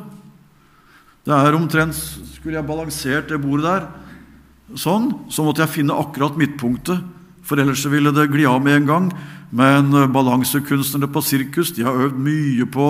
Det 1.26 1.34
er 1.34 1.56
omtrent 1.56 1.94
Skulle 1.94 2.60
jeg 2.60 2.68
balansert 2.68 3.28
det 3.28 3.40
bordet 3.40 3.64
der, 3.64 3.84
sånn, 4.76 5.14
så 5.32 5.40
måtte 5.46 5.62
jeg 5.64 5.72
finne 5.78 5.96
akkurat 5.96 6.36
midtpunktet, 6.36 7.00
for 7.40 7.56
ellers 7.56 7.86
ville 7.88 8.12
det 8.12 8.26
gli 8.28 8.44
av 8.44 8.60
med 8.60 8.82
en 8.82 8.88
gang. 8.90 9.06
Men 9.54 9.94
eh, 9.94 10.10
balansekunstnere 10.10 11.10
på 11.14 11.22
sirkus 11.22 11.72
de 11.76 11.86
har 11.86 12.08
øvd 12.08 12.18
mye 12.18 12.66
på 12.66 12.88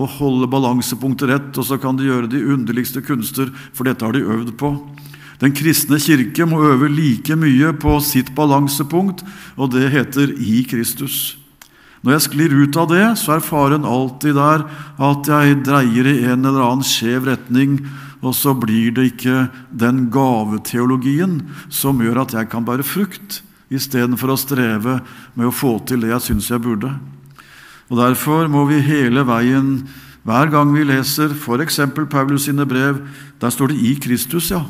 å 0.00 0.06
holde 0.16 0.48
balansepunktet 0.48 1.28
rett, 1.28 1.50
og 1.58 1.66
så 1.66 1.76
kan 1.80 1.98
de 1.98 2.08
gjøre 2.08 2.30
de 2.30 2.40
underligste 2.54 3.02
kunster, 3.04 3.50
for 3.76 3.88
dette 3.88 4.06
har 4.06 4.16
de 4.16 4.24
øvd 4.24 4.54
på. 4.60 4.72
Den 5.40 5.54
kristne 5.56 5.98
kirke 6.00 6.44
må 6.48 6.60
øve 6.68 6.88
like 6.92 7.36
mye 7.36 7.72
på 7.80 7.96
sitt 8.04 8.32
balansepunkt, 8.36 9.24
og 9.56 9.72
det 9.74 9.90
heter 9.92 10.32
i 10.36 10.62
Kristus. 10.68 11.36
Når 12.00 12.14
jeg 12.14 12.24
sklir 12.28 12.54
ut 12.62 12.76
av 12.80 12.88
det, 12.92 13.04
så 13.20 13.36
er 13.36 13.44
faren 13.44 13.84
alltid 13.84 14.38
der 14.38 14.64
at 15.04 15.28
jeg 15.28 15.58
dreier 15.66 16.08
i 16.08 16.22
en 16.32 16.46
eller 16.48 16.64
annen 16.64 16.86
skjev 16.86 17.28
retning, 17.28 17.76
og 18.24 18.32
så 18.36 18.54
blir 18.56 18.92
det 18.96 19.10
ikke 19.14 19.48
den 19.72 20.06
gaveteologien 20.12 21.40
som 21.72 22.00
gjør 22.00 22.22
at 22.24 22.36
jeg 22.36 22.48
kan 22.52 22.64
bære 22.64 22.84
frukt, 22.84 23.40
istedenfor 23.70 24.32
å 24.32 24.38
streve 24.38 24.98
med 25.34 25.48
å 25.48 25.54
få 25.54 25.78
til 25.86 26.02
det 26.02 26.12
jeg 26.12 26.26
syns 26.26 26.50
jeg 26.50 26.62
burde. 26.62 26.92
Og 27.90 27.98
Derfor 27.98 28.48
må 28.50 28.64
vi 28.68 28.82
hele 28.82 29.24
veien, 29.26 29.88
hver 30.22 30.50
gang 30.52 30.74
vi 30.74 30.84
leser 30.84 31.32
f.eks. 31.34 31.80
Paulus 32.10 32.46
sine 32.46 32.66
brev, 32.66 33.00
der 33.40 33.50
står 33.50 33.72
det 33.72 33.80
'i 33.80 33.94
Kristus', 33.94 34.50
ja. 34.50 34.64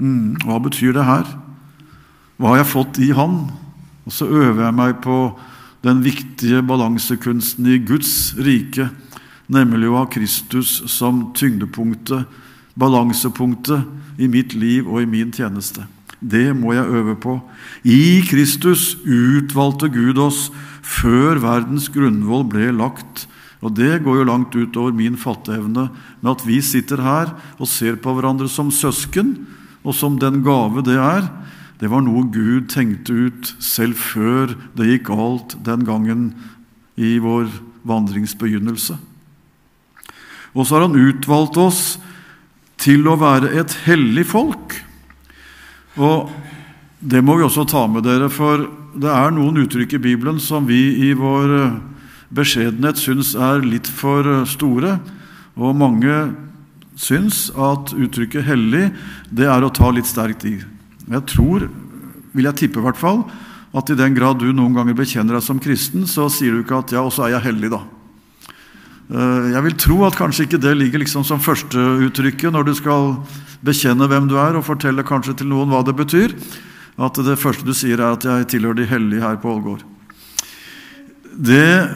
Mm, 0.00 0.36
hva 0.44 0.58
betyr 0.58 0.92
det 0.92 1.04
her? 1.04 1.24
Hva 2.38 2.48
har 2.48 2.56
jeg 2.56 2.66
fått 2.66 2.98
i 2.98 3.12
Han? 3.12 3.50
Og 4.06 4.12
så 4.12 4.26
øver 4.26 4.64
jeg 4.64 4.74
meg 4.74 5.02
på 5.02 5.38
den 5.84 6.04
viktige 6.04 6.62
balansekunsten 6.62 7.66
i 7.66 7.78
Guds 7.78 8.34
rike, 8.38 8.90
nemlig 9.48 9.88
å 9.88 9.96
ha 9.96 10.06
Kristus 10.06 10.82
som 10.86 11.32
tyngdepunktet 11.34 12.26
balansepunktet 12.74 13.84
i 14.18 14.28
mitt 14.30 14.54
liv 14.54 14.88
og 14.88 15.02
i 15.02 15.08
min 15.08 15.32
tjeneste. 15.32 15.86
Det 16.24 16.54
må 16.56 16.72
jeg 16.72 16.88
øve 16.88 17.14
på. 17.20 17.36
I 17.84 18.24
Kristus 18.24 18.94
utvalgte 19.04 19.90
Gud 19.92 20.18
oss 20.22 20.48
før 20.80 21.40
verdens 21.42 21.90
grunnvoll 21.92 22.46
ble 22.48 22.70
lagt. 22.72 23.26
Og 23.64 23.74
Det 23.76 24.02
går 24.04 24.20
jo 24.20 24.28
langt 24.28 24.56
utover 24.56 24.92
min 24.92 25.16
fatteevne 25.16 25.88
med 26.20 26.30
at 26.30 26.44
vi 26.46 26.60
sitter 26.60 27.00
her 27.00 27.32
og 27.58 27.68
ser 27.68 27.96
på 27.96 28.12
hverandre 28.12 28.48
som 28.48 28.70
søsken, 28.72 29.46
og 29.84 29.94
som 29.96 30.18
den 30.20 30.42
gave 30.44 30.84
det 30.84 30.96
er. 30.96 31.28
Det 31.80 31.90
var 31.92 32.04
noe 32.04 32.24
Gud 32.32 32.68
tenkte 32.72 33.12
ut 33.12 33.54
selv 33.60 33.96
før 34.00 34.54
det 34.76 34.88
gikk 34.88 35.08
galt 35.10 35.56
den 35.64 35.84
gangen 35.84 36.30
i 36.96 37.18
vår 37.20 37.50
vandringsbegynnelse. 37.84 38.96
Og 40.54 40.66
så 40.66 40.76
har 40.76 40.86
Han 40.86 40.96
utvalgt 40.96 41.56
oss 41.58 41.98
til 42.78 43.08
å 43.08 43.18
være 43.18 43.50
et 43.58 43.72
hellig 43.84 44.26
folk. 44.30 44.76
Og 46.00 46.30
det 47.04 47.22
må 47.22 47.36
vi 47.38 47.46
også 47.46 47.66
ta 47.68 47.84
med 47.90 48.06
dere, 48.06 48.30
for 48.32 48.66
det 48.94 49.10
er 49.10 49.34
noen 49.34 49.60
uttrykk 49.62 49.96
i 49.96 50.02
Bibelen 50.02 50.40
som 50.42 50.66
vi 50.66 51.10
i 51.10 51.12
vår 51.18 51.54
eh, 51.58 51.76
beskjedenhet 52.34 52.98
syns 52.98 53.34
er 53.38 53.64
litt 53.66 53.90
for 53.90 54.26
eh, 54.26 54.46
store. 54.48 54.98
Og 55.54 55.76
mange 55.78 56.14
syns 56.98 57.48
at 57.54 57.94
uttrykket 57.94 58.46
'hellig' 58.46 58.92
det 59.30 59.46
er 59.50 59.62
å 59.62 59.72
ta 59.74 59.90
litt 59.90 60.06
sterkt 60.06 60.46
i. 60.46 60.56
Jeg 61.10 61.26
tror, 61.30 61.68
vil 62.32 62.48
jeg 62.48 62.58
tippe 62.62 62.80
i 62.80 62.86
hvert 62.86 62.98
fall, 62.98 63.24
at 63.74 63.90
i 63.90 63.98
den 63.98 64.14
grad 64.14 64.38
du 64.38 64.52
noen 64.52 64.74
ganger 64.74 64.94
bekjenner 64.94 65.36
deg 65.36 65.42
som 65.42 65.58
kristen, 65.62 66.06
så 66.06 66.30
sier 66.30 66.54
du 66.54 66.62
ikke 66.62 66.78
at 66.82 66.94
'ja, 66.94 67.02
og 67.02 67.12
så 67.12 67.26
er 67.26 67.36
jeg 67.36 67.50
hellig', 67.50 67.74
da. 67.74 67.82
Eh, 69.04 69.52
jeg 69.52 69.62
vil 69.66 69.76
tro 69.76 70.04
at 70.06 70.16
kanskje 70.16 70.46
ikke 70.46 70.62
det 70.62 70.76
ligger 70.78 71.02
liksom 71.02 71.24
som 71.26 71.42
førsteuttrykket 71.42 72.54
når 72.54 72.64
du 72.64 72.74
skal 72.74 73.18
bekjenne 73.64 74.08
hvem 74.10 74.28
du 74.30 74.36
er, 74.40 74.56
og 74.58 74.66
fortelle 74.66 75.06
kanskje 75.06 75.38
til 75.40 75.50
noen 75.50 75.72
hva 75.72 75.82
det 75.86 75.96
betyr. 75.96 76.36
At 77.00 77.18
det 77.26 77.40
første 77.40 77.66
du 77.66 77.74
sier, 77.74 77.98
er 77.98 78.14
at 78.14 78.24
'jeg 78.24 78.46
tilhører 78.48 78.76
de 78.76 78.86
hellige 78.86 79.20
her 79.20 79.36
på 79.36 79.50
Ålgård'. 79.50 79.82
Det 81.34 81.90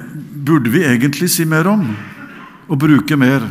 burde 0.45 0.71
vi 0.71 0.83
egentlig 0.83 1.31
si 1.31 1.45
mer 1.45 1.69
om, 1.69 1.97
og 2.69 2.79
bruke 2.79 3.17
mer. 3.17 3.43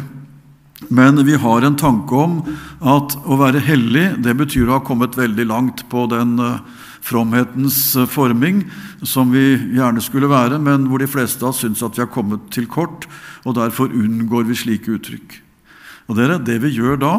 Men 0.90 1.26
vi 1.26 1.34
har 1.34 1.64
en 1.66 1.76
tanke 1.76 2.12
om 2.14 2.44
at 2.82 3.16
å 3.26 3.38
være 3.40 3.64
hellig 3.66 4.22
det 4.22 4.36
betyr 4.38 4.68
å 4.68 4.78
ha 4.78 4.86
kommet 4.86 5.18
veldig 5.18 5.48
langt 5.48 5.90
på 5.90 6.06
den 6.12 6.38
uh, 6.40 6.60
fromhetens 7.08 7.96
eh, 7.96 8.06
forming, 8.06 8.64
som 9.02 9.32
vi 9.32 9.56
gjerne 9.78 10.02
skulle 10.04 10.30
være, 10.30 10.60
men 10.60 10.88
hvor 10.90 11.00
de 11.00 11.10
fleste 11.10 11.44
av 11.46 11.54
oss 11.54 11.64
syns 11.64 11.84
at 11.86 11.98
vi 11.98 12.04
har 12.04 12.12
kommet 12.14 12.50
til 12.54 12.68
kort, 12.68 13.08
og 13.46 13.56
derfor 13.58 13.94
unngår 13.94 14.48
vi 14.50 14.60
slike 14.60 14.98
uttrykk. 14.98 15.38
Og 16.08 16.20
dere, 16.20 16.38
Det 16.38 16.60
vi 16.64 16.76
gjør 16.76 17.00
da, 17.00 17.14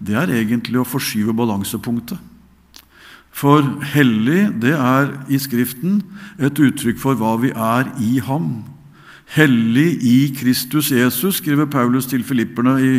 det 0.00 0.16
er 0.16 0.32
egentlig 0.32 0.80
å 0.80 0.88
forskyve 0.88 1.34
balansepunktet. 1.36 2.18
For 3.30 3.62
hellig, 3.92 4.48
det 4.60 4.74
er 4.74 5.12
i 5.30 5.38
Skriften 5.40 6.00
et 6.40 6.58
uttrykk 6.58 6.98
for 7.00 7.18
hva 7.20 7.36
vi 7.40 7.52
er 7.54 7.92
i 8.02 8.18
ham. 8.26 8.64
Hellig 9.36 10.00
i 10.02 10.16
Kristus 10.34 10.90
Jesus, 10.90 11.38
skriver 11.38 11.70
Paulus 11.70 12.08
til 12.10 12.24
filipperne 12.26 12.74
i 12.82 12.96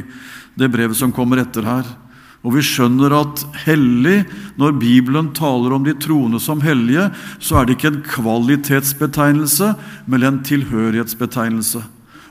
det 0.55 0.70
brevet 0.72 0.98
som 0.98 1.12
kommer 1.12 1.41
etter 1.41 1.67
her. 1.67 1.89
Og 2.41 2.55
vi 2.55 2.63
skjønner 2.65 3.13
at 3.13 3.43
hellig, 3.67 4.24
når 4.58 4.79
Bibelen 4.81 5.29
taler 5.38 5.75
om 5.75 5.84
de 5.86 5.93
troende 6.01 6.39
som 6.41 6.63
hellige, 6.63 7.12
så 7.38 7.60
er 7.60 7.67
det 7.67 7.75
ikke 7.77 7.91
en 7.91 8.01
kvalitetsbetegnelse, 8.08 9.74
men 10.10 10.25
en 10.25 10.39
tilhørighetsbetegnelse. 10.48 11.84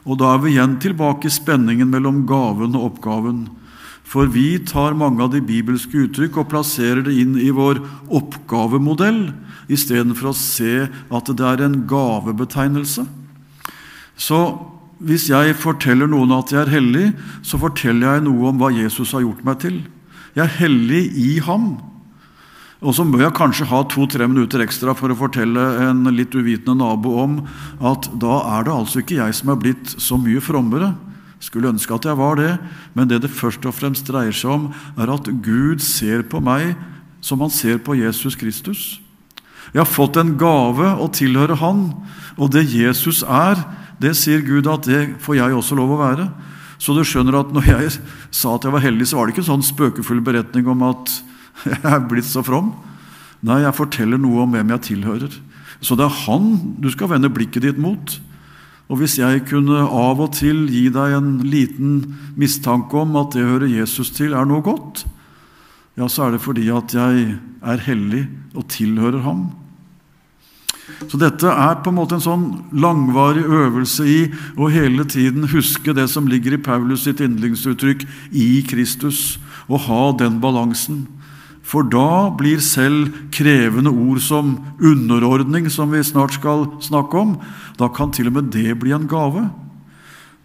Og 0.08 0.18
da 0.18 0.32
er 0.34 0.42
vi 0.42 0.56
igjen 0.56 0.80
tilbake 0.82 1.28
i 1.28 1.34
spenningen 1.34 1.92
mellom 1.92 2.24
gaven 2.26 2.74
og 2.74 2.88
oppgaven. 2.88 3.44
For 4.10 4.26
vi 4.26 4.58
tar 4.66 4.96
mange 4.98 5.22
av 5.22 5.30
de 5.30 5.38
bibelske 5.44 6.06
uttrykk 6.06 6.40
og 6.42 6.48
plasserer 6.50 7.04
det 7.06 7.14
inn 7.22 7.36
i 7.38 7.52
vår 7.54 7.78
oppgavemodell, 8.10 9.28
istedenfor 9.70 10.32
å 10.32 10.36
se 10.36 10.88
at 10.90 11.30
det 11.30 11.46
er 11.46 11.62
en 11.62 11.76
gavebetegnelse. 11.90 13.04
Så 14.18 14.40
hvis 14.98 15.28
jeg 15.30 15.54
forteller 15.56 16.10
noen 16.10 16.34
at 16.34 16.50
jeg 16.50 16.64
er 16.64 16.72
hellig, 16.74 17.04
så 17.46 17.60
forteller 17.60 18.16
jeg 18.16 18.24
noe 18.26 18.50
om 18.50 18.58
hva 18.58 18.72
Jesus 18.74 19.14
har 19.14 19.22
gjort 19.22 19.46
meg 19.46 19.62
til. 19.62 19.78
Jeg 20.34 20.42
er 20.44 20.58
hellig 20.58 21.04
i 21.14 21.30
ham. 21.46 21.70
Og 22.80 22.96
så 22.96 23.04
bør 23.06 23.26
jeg 23.26 23.36
kanskje 23.36 23.68
ha 23.70 23.82
to-tre 23.92 24.26
minutter 24.28 24.64
ekstra 24.64 24.94
for 24.96 25.12
å 25.12 25.18
fortelle 25.18 25.62
en 25.86 26.02
litt 26.16 26.34
uvitende 26.34 26.80
nabo 26.80 27.14
om 27.22 27.38
at 27.84 28.08
da 28.20 28.40
er 28.56 28.66
det 28.66 28.74
altså 28.74 29.02
ikke 29.04 29.20
jeg 29.20 29.36
som 29.36 29.52
er 29.52 29.62
blitt 29.62 29.94
så 30.00 30.18
mye 30.20 30.42
frommere. 30.42 30.90
Skulle 31.40 31.72
ønske 31.72 31.94
at 31.96 32.04
jeg 32.04 32.18
var 32.20 32.36
det, 32.36 32.52
men 32.94 33.08
det 33.08 33.22
det 33.24 33.32
først 33.32 33.64
og 33.64 33.74
fremst 33.74 34.08
dreier 34.08 34.34
seg 34.36 34.52
om, 34.52 34.66
er 35.00 35.12
at 35.12 35.30
Gud 35.40 35.80
ser 35.80 36.22
på 36.28 36.42
meg 36.44 36.74
som 37.24 37.40
han 37.40 37.52
ser 37.52 37.80
på 37.84 37.96
Jesus 37.96 38.36
Kristus. 38.36 39.00
Jeg 39.70 39.82
har 39.82 39.88
fått 39.88 40.18
en 40.20 40.34
gave 40.40 40.94
å 40.98 41.06
tilhøre 41.14 41.60
Han, 41.60 41.90
og 42.40 42.52
det 42.52 42.66
Jesus 42.72 43.22
er, 43.22 43.60
det 44.00 44.16
sier 44.18 44.42
Gud 44.42 44.68
at 44.70 44.88
det 44.88 45.02
får 45.22 45.38
jeg 45.38 45.56
også 45.56 45.76
lov 45.78 45.94
å 45.94 46.00
være. 46.00 46.28
Så 46.80 46.96
du 46.96 47.02
skjønner 47.04 47.36
at 47.42 47.52
når 47.52 47.68
jeg 47.68 47.90
sa 48.32 48.54
at 48.56 48.64
jeg 48.64 48.72
var 48.72 48.84
heldig, 48.84 49.06
så 49.06 49.18
var 49.18 49.28
det 49.28 49.34
ikke 49.34 49.44
en 49.44 49.50
sånn 49.52 49.68
spøkefull 49.68 50.22
beretning 50.24 50.68
om 50.72 50.86
at 50.88 51.12
jeg 51.68 51.84
er 51.84 52.08
blitt 52.08 52.28
så 52.28 52.42
from. 52.44 52.72
Nei, 53.44 53.60
jeg 53.64 53.76
forteller 53.76 54.20
noe 54.20 54.46
om 54.46 54.56
hvem 54.56 54.72
jeg 54.74 54.86
tilhører. 54.90 55.36
Så 55.84 55.96
det 55.96 56.06
er 56.06 56.18
han 56.24 56.50
du 56.80 56.88
skal 56.92 57.12
vende 57.12 57.32
blikket 57.32 57.64
ditt 57.64 57.80
mot. 57.80 58.16
Og 58.90 58.98
hvis 58.98 59.20
jeg 59.20 59.44
kunne 59.46 59.84
av 59.86 60.18
og 60.18 60.32
til 60.34 60.64
gi 60.70 60.88
deg 60.90 61.14
en 61.14 61.30
liten 61.46 62.00
mistanke 62.38 62.98
om 62.98 63.14
at 63.20 63.36
det 63.36 63.44
å 63.46 63.52
høre 63.52 63.70
Jesus 63.70 64.10
til, 64.16 64.34
er 64.34 64.48
noe 64.50 64.64
godt, 64.66 65.04
ja, 65.98 66.08
så 66.10 66.26
er 66.26 66.34
det 66.34 66.42
fordi 66.42 66.66
at 66.74 66.94
jeg 66.96 67.36
er 67.60 67.84
hellig 67.86 68.24
og 68.56 68.66
tilhører 68.72 69.22
ham. 69.22 69.48
Så 71.06 71.18
dette 71.20 71.46
er 71.46 71.78
på 71.84 71.92
en 71.92 71.98
måte 72.00 72.16
en 72.18 72.24
sånn 72.24 72.46
langvarig 72.74 73.44
øvelse 73.46 74.06
i 74.10 74.18
å 74.58 74.68
hele 74.72 75.06
tiden 75.08 75.46
huske 75.52 75.94
det 75.96 76.08
som 76.10 76.26
ligger 76.28 76.56
i 76.56 76.62
Paulus 76.62 77.06
sitt 77.06 77.22
yndlingsuttrykk 77.22 78.02
'i 78.32 78.66
Kristus', 78.66 79.38
og 79.70 79.86
ha 79.86 80.12
den 80.18 80.40
balansen. 80.42 81.06
For 81.70 81.86
da 81.86 82.32
blir 82.34 82.58
selv 82.64 83.12
krevende 83.30 83.92
ord 83.94 84.18
som 84.24 84.56
underordning, 84.82 85.68
som 85.70 85.92
vi 85.94 86.02
snart 86.02 86.34
skal 86.34 86.66
snakke 86.82 87.18
om, 87.20 87.36
da 87.78 87.86
kan 87.94 88.10
til 88.10 88.30
og 88.30 88.40
med 88.40 88.50
det 88.50 88.74
bli 88.80 88.94
en 88.96 89.06
gave. 89.10 89.44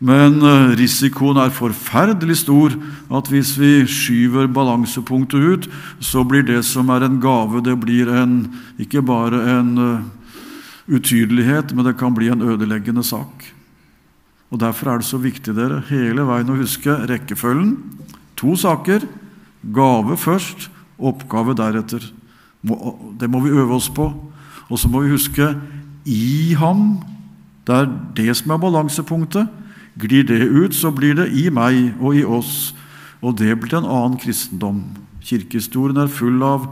Men 0.05 0.37
eh, 0.43 0.75
risikoen 0.77 1.39
er 1.39 1.55
forferdelig 1.55 2.41
stor 2.43 2.75
at 3.15 3.31
hvis 3.31 3.55
vi 3.57 3.71
skyver 3.89 4.51
balansepunktet 4.53 5.39
ut, 5.39 5.67
så 6.03 6.25
blir 6.27 6.45
det 6.45 6.61
som 6.67 6.91
er 6.93 7.07
en 7.07 7.17
gave, 7.23 7.63
det 7.63 7.77
blir 7.81 8.11
en, 8.11 8.43
ikke 8.77 9.01
bare 9.05 9.39
en 9.55 9.71
eh, 9.81 10.05
utydelighet, 10.91 11.73
men 11.73 11.87
det 11.87 11.97
kan 11.97 12.13
bli 12.13 12.29
en 12.29 12.43
ødeleggende 12.45 13.03
sak. 13.07 13.47
Og 14.53 14.61
Derfor 14.61 14.91
er 14.91 15.01
det 15.01 15.09
så 15.09 15.17
viktig 15.17 15.55
dere, 15.57 15.81
hele 15.89 16.27
veien 16.27 16.53
å 16.53 16.59
huske 16.59 16.93
rekkefølgen. 17.09 17.73
To 18.37 18.53
saker. 18.59 19.07
Gave 19.73 20.13
først, 20.21 20.67
oppgave 20.99 21.55
deretter. 21.57 22.03
Det 23.19 23.29
må 23.29 23.41
vi 23.43 23.53
øve 23.53 23.77
oss 23.77 23.89
på. 23.89 24.09
Og 24.69 24.79
så 24.79 24.89
må 24.89 25.03
vi 25.03 25.13
huske 25.13 25.51
i 26.05 26.55
ham. 26.57 26.97
Det 27.67 27.75
er 27.75 27.91
det 28.17 28.37
som 28.37 28.55
er 28.55 28.61
balansepunktet. 28.61 29.47
Glir 29.99 30.25
det 30.27 30.41
ut, 30.49 30.75
så 30.75 30.91
blir 30.91 31.15
det 31.15 31.29
i 31.31 31.49
meg 31.49 31.95
og 32.01 32.17
i 32.17 32.25
oss. 32.25 32.73
Og 33.21 33.37
det 33.39 33.53
blir 33.59 33.77
en 33.77 33.87
annen 33.87 34.19
kristendom. 34.19 34.83
Kirkehistorien 35.25 35.97
er 35.97 36.11
full 36.11 36.43
av 36.45 36.67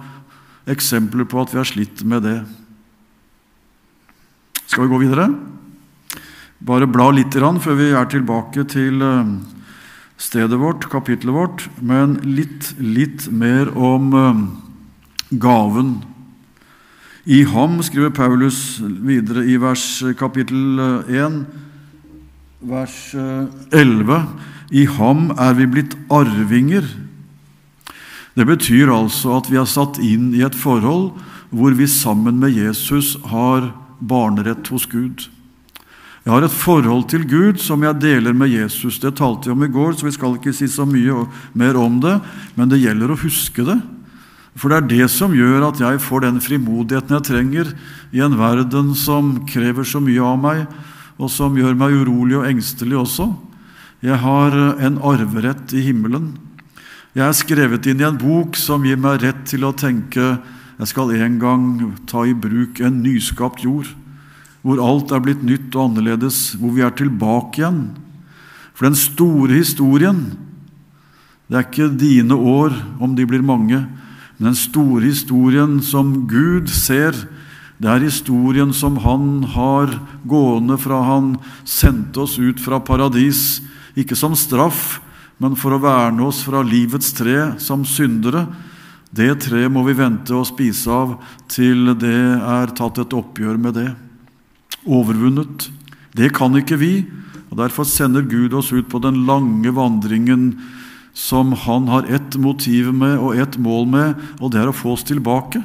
eksempler 0.69 1.25
på 1.29 1.41
at 1.41 1.53
vi 1.53 1.59
har 1.59 1.69
slitt 1.69 2.03
med 2.05 2.23
det. 2.27 2.38
Skal 4.67 4.86
vi 4.86 4.93
gå 4.93 5.01
videre? 5.05 5.27
Bare 6.63 6.88
bla 6.88 7.09
litt 7.12 7.36
før 7.36 7.75
vi 7.75 7.91
er 7.91 8.05
tilbake 8.07 8.63
til 8.71 9.01
eh, 9.01 9.33
stedet 10.17 10.60
vårt, 10.60 10.89
kapittelet 10.91 11.36
vårt, 11.36 11.67
men 11.82 12.17
litt, 12.23 12.73
litt 12.80 13.28
mer 13.32 13.71
om 13.78 14.13
eh, 14.17 14.41
gaven. 15.41 15.93
I 17.23 17.43
ham, 17.47 17.80
skriver 17.84 18.12
Paulus 18.15 18.80
videre 18.82 19.45
i 19.47 19.58
vers 19.62 19.86
eh, 20.04 20.15
kapittel 20.19 20.80
1, 21.08 21.43
vers 22.63 22.97
11, 23.15 24.19
i 24.73 24.86
ham 24.88 25.30
er 25.38 25.58
vi 25.58 25.67
blitt 25.69 25.97
arvinger. 26.12 26.86
Det 28.34 28.47
betyr 28.49 28.89
altså 28.89 29.38
at 29.38 29.49
vi 29.52 29.60
er 29.62 29.69
satt 29.69 29.99
inn 30.02 30.32
i 30.34 30.41
et 30.45 30.56
forhold 30.58 31.12
hvor 31.54 31.76
vi 31.78 31.86
sammen 31.89 32.39
med 32.41 32.56
Jesus 32.58 33.13
har 33.30 33.69
barnerett 34.02 34.67
hos 34.73 34.88
Gud. 34.89 35.28
Jeg 36.23 36.31
har 36.31 36.45
et 36.45 36.55
forhold 36.55 37.09
til 37.12 37.25
Gud 37.27 37.59
som 37.59 37.81
jeg 37.83 37.99
deler 37.99 38.36
med 38.36 38.53
Jesus. 38.53 38.95
Det 39.03 39.12
talte 39.19 39.49
vi 39.49 39.55
om 39.57 39.65
i 39.65 39.71
går, 39.71 39.97
så 39.99 40.07
vi 40.07 40.13
skal 40.15 40.38
ikke 40.38 40.53
si 40.55 40.69
så 40.71 40.86
mye 40.88 41.25
mer 41.51 41.75
om 41.75 41.97
det, 41.99 42.15
men 42.55 42.71
det 42.71 42.79
gjelder 42.79 43.12
å 43.12 43.19
huske 43.19 43.65
det. 43.67 43.75
For 44.55 44.71
det 44.71 44.77
er 44.77 44.88
det 44.88 45.09
som 45.12 45.33
gjør 45.36 45.67
at 45.67 45.81
jeg 45.81 45.99
får 45.99 46.23
den 46.23 46.39
frimodigheten 46.43 47.17
jeg 47.17 47.27
trenger 47.27 47.73
i 48.15 48.21
en 48.23 48.38
verden 48.39 48.93
som 48.95 49.36
krever 49.49 49.83
så 49.83 49.99
mye 49.99 50.23
av 50.23 50.39
meg, 50.39 50.63
og 51.19 51.27
som 51.33 51.57
gjør 51.59 51.75
meg 51.75 51.97
urolig 52.05 52.39
og 52.39 52.47
engstelig 52.47 53.01
også. 53.01 53.27
Jeg 54.03 54.19
har 54.23 54.55
en 54.83 55.01
arverett 55.03 55.75
i 55.75 55.83
himmelen. 55.89 56.31
Jeg 57.13 57.27
er 57.27 57.36
skrevet 57.36 57.86
inn 57.91 57.99
i 57.99 58.07
en 58.07 58.19
bok 58.21 58.55
som 58.57 58.86
gir 58.88 58.99
meg 59.01 59.19
rett 59.25 59.43
til 59.51 59.67
å 59.67 59.75
tenke 59.75 60.38
jeg 60.79 60.89
skal 60.89 61.12
en 61.13 61.36
gang 61.39 61.65
ta 62.09 62.23
i 62.25 62.33
bruk 62.33 62.79
en 62.81 63.03
nyskapt 63.03 63.62
jord, 63.63 63.91
hvor 64.63 64.80
alt 64.80 65.12
er 65.12 65.21
blitt 65.23 65.43
nytt 65.43 65.76
og 65.76 65.89
annerledes, 65.89 66.56
hvor 66.60 66.71
vi 66.76 66.84
er 66.86 66.95
tilbake 66.95 67.60
igjen. 67.60 67.84
For 68.73 68.88
den 68.88 68.97
store 68.97 69.60
historien, 69.60 70.23
det 71.52 71.60
er 71.60 71.67
ikke 71.67 71.91
dine 71.99 72.38
år, 72.38 72.73
om 73.04 73.13
de 73.17 73.28
blir 73.28 73.43
mange, 73.45 73.84
men 74.39 74.49
den 74.49 74.58
store 74.58 75.04
historien 75.06 75.78
som 75.86 76.23
Gud 76.32 76.71
ser, 76.71 77.13
det 77.84 77.89
er 77.91 78.06
historien 78.06 78.71
som 78.73 78.95
Han 79.04 79.43
har 79.52 79.91
gående 80.30 80.78
fra 80.80 81.02
Han 81.04 81.34
sendte 81.67 82.23
oss 82.23 82.38
ut 82.39 82.62
fra 82.63 82.80
paradis, 82.80 83.62
ikke 83.99 84.15
som 84.15 84.38
straff, 84.39 85.02
men 85.38 85.58
for 85.60 85.76
å 85.76 85.82
verne 85.84 86.23
oss 86.23 86.45
fra 86.47 86.63
livets 86.63 87.12
tre 87.17 87.60
som 87.60 87.84
syndere. 87.84 88.45
Det 89.13 89.30
treet 89.43 89.69
må 89.69 89.84
vi 89.86 89.97
vente 89.97 90.34
å 90.34 90.45
spise 90.47 90.89
av 90.89 91.17
til 91.52 91.91
det 91.99 92.15
er 92.39 92.73
tatt 92.73 93.04
et 93.04 93.13
oppgjør 93.13 93.60
med 93.60 93.78
det. 93.78 93.91
Overvunnet. 94.86 95.69
Det 96.13 96.32
kan 96.36 96.56
ikke 96.60 96.78
vi, 96.82 96.93
og 97.50 97.60
derfor 97.62 97.88
sender 97.88 98.26
Gud 98.26 98.54
oss 98.58 98.72
ut 98.74 98.89
på 98.91 99.02
den 99.04 99.24
lange 99.28 99.72
vandringen 99.74 100.54
som 101.13 101.54
han 101.54 101.88
har 101.88 102.10
ett 102.10 102.36
motiv 102.41 102.89
med 102.93 103.19
og 103.19 103.38
ett 103.38 103.58
mål 103.58 103.86
med, 103.88 104.15
og 104.41 104.52
det 104.52 104.63
er 104.63 104.72
å 104.72 104.76
få 104.76 104.96
oss 104.98 105.06
tilbake. 105.06 105.62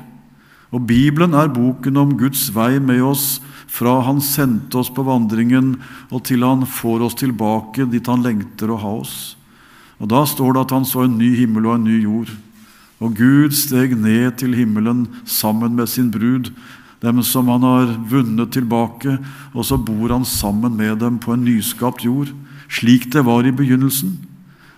Og 0.68 0.84
Bibelen 0.84 1.32
er 1.32 1.48
boken 1.48 1.96
om 1.96 2.12
Guds 2.20 2.50
vei 2.52 2.76
med 2.78 3.00
oss 3.02 3.38
fra 3.68 3.98
han 4.04 4.20
sendte 4.24 4.80
oss 4.80 4.90
på 4.92 5.04
vandringen, 5.04 5.76
og 6.12 6.26
til 6.28 6.44
han 6.44 6.66
får 6.68 7.06
oss 7.08 7.16
tilbake 7.20 7.88
dit 7.88 8.06
han 8.08 8.24
lengter 8.24 8.72
å 8.72 8.80
ha 8.80 8.92
oss. 9.00 9.16
Og 9.98 10.08
Da 10.12 10.24
står 10.28 10.54
det 10.54 10.66
at 10.66 10.76
han 10.76 10.86
så 10.86 11.04
en 11.04 11.18
ny 11.18 11.34
himmel 11.36 11.66
og 11.66 11.78
en 11.78 11.88
ny 11.88 12.02
jord. 12.02 12.30
Og 12.98 13.14
Gud 13.14 13.54
steg 13.54 13.96
ned 13.96 14.38
til 14.38 14.54
himmelen 14.58 15.06
sammen 15.24 15.76
med 15.78 15.88
sin 15.88 16.10
brud, 16.10 16.50
dem 17.02 17.22
som 17.22 17.48
han 17.48 17.62
har 17.62 17.92
vunnet 18.10 18.52
tilbake, 18.54 19.18
og 19.54 19.66
så 19.66 19.78
bor 19.78 20.10
han 20.10 20.26
sammen 20.26 20.74
med 20.78 20.98
dem 21.02 21.18
på 21.22 21.34
en 21.34 21.44
nyskapt 21.46 22.04
jord, 22.06 22.32
slik 22.68 23.08
det 23.12 23.24
var 23.26 23.46
i 23.46 23.54
begynnelsen. 23.54 24.16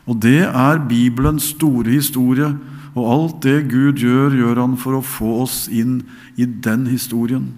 Og 0.08 0.20
det 0.20 0.44
er 0.48 0.84
Bibelens 0.88 1.52
store 1.54 1.96
historie, 1.96 2.52
og 2.98 3.10
alt 3.14 3.42
det 3.44 3.70
Gud 3.70 4.02
gjør, 4.02 4.34
gjør 4.34 4.60
han 4.64 4.76
for 4.80 4.98
å 4.98 5.06
få 5.06 5.40
oss 5.44 5.64
inn 5.70 6.00
i 6.36 6.44
den 6.44 6.88
historien. 6.90 7.52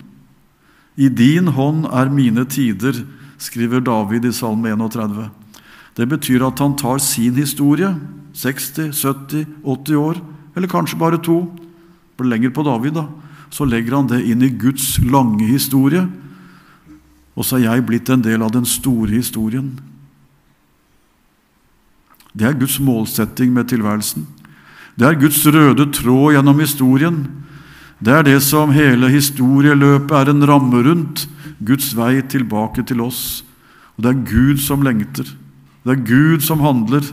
I 0.96 1.09
din 1.09 1.48
hånd 1.57 1.87
er 1.88 2.12
mine 2.12 2.44
tider, 2.44 3.01
skriver 3.40 3.81
David 3.83 4.29
i 4.29 4.35
Salme 4.37 4.75
31. 4.77 5.31
Det 5.96 6.07
betyr 6.09 6.44
at 6.46 6.61
han 6.61 6.77
tar 6.79 7.01
sin 7.03 7.35
historie, 7.40 7.94
60, 8.37 8.92
70, 8.96 9.46
80 9.64 9.98
år, 9.98 10.20
eller 10.57 10.70
kanskje 10.70 11.01
bare 11.01 11.20
to, 11.20 11.46
blir 12.16 12.31
lenger 12.31 12.53
på 12.53 12.64
David, 12.64 13.01
da, 13.01 13.07
så 13.53 13.67
legger 13.69 13.99
han 13.99 14.09
det 14.09 14.23
inn 14.25 14.43
i 14.45 14.53
Guds 14.57 14.97
lange 15.05 15.45
historie, 15.45 16.07
og 17.37 17.45
så 17.45 17.59
er 17.59 17.67
jeg 17.67 17.87
blitt 17.88 18.11
en 18.12 18.25
del 18.25 18.45
av 18.45 18.53
den 18.55 18.65
store 18.69 19.12
historien. 19.12 19.75
Det 22.33 22.49
er 22.49 22.57
Guds 22.57 22.79
målsetting 22.81 23.53
med 23.53 23.69
tilværelsen. 23.69 24.25
Det 24.97 25.09
er 25.09 25.21
Guds 25.21 25.41
røde 25.45 25.87
tråd 25.93 26.37
gjennom 26.37 26.61
historien. 26.61 27.23
Det 28.01 28.12
er 28.12 28.25
det 28.27 28.38
som 28.45 28.73
hele 28.73 29.09
historieløpet 29.12 30.17
er 30.17 30.33
en 30.33 30.47
ramme 30.49 30.81
rundt. 30.85 31.27
Guds 31.62 31.93
vei 31.97 32.21
tilbake 32.25 32.85
til 32.88 33.05
oss. 33.05 33.45
Og 33.97 34.05
det 34.05 34.12
er 34.12 34.25
Gud 34.33 34.65
som 34.65 34.85
lengter. 34.85 35.29
Det 35.85 35.93
er 35.93 36.07
Gud 36.09 36.45
som 36.45 36.65
handler. 36.65 37.05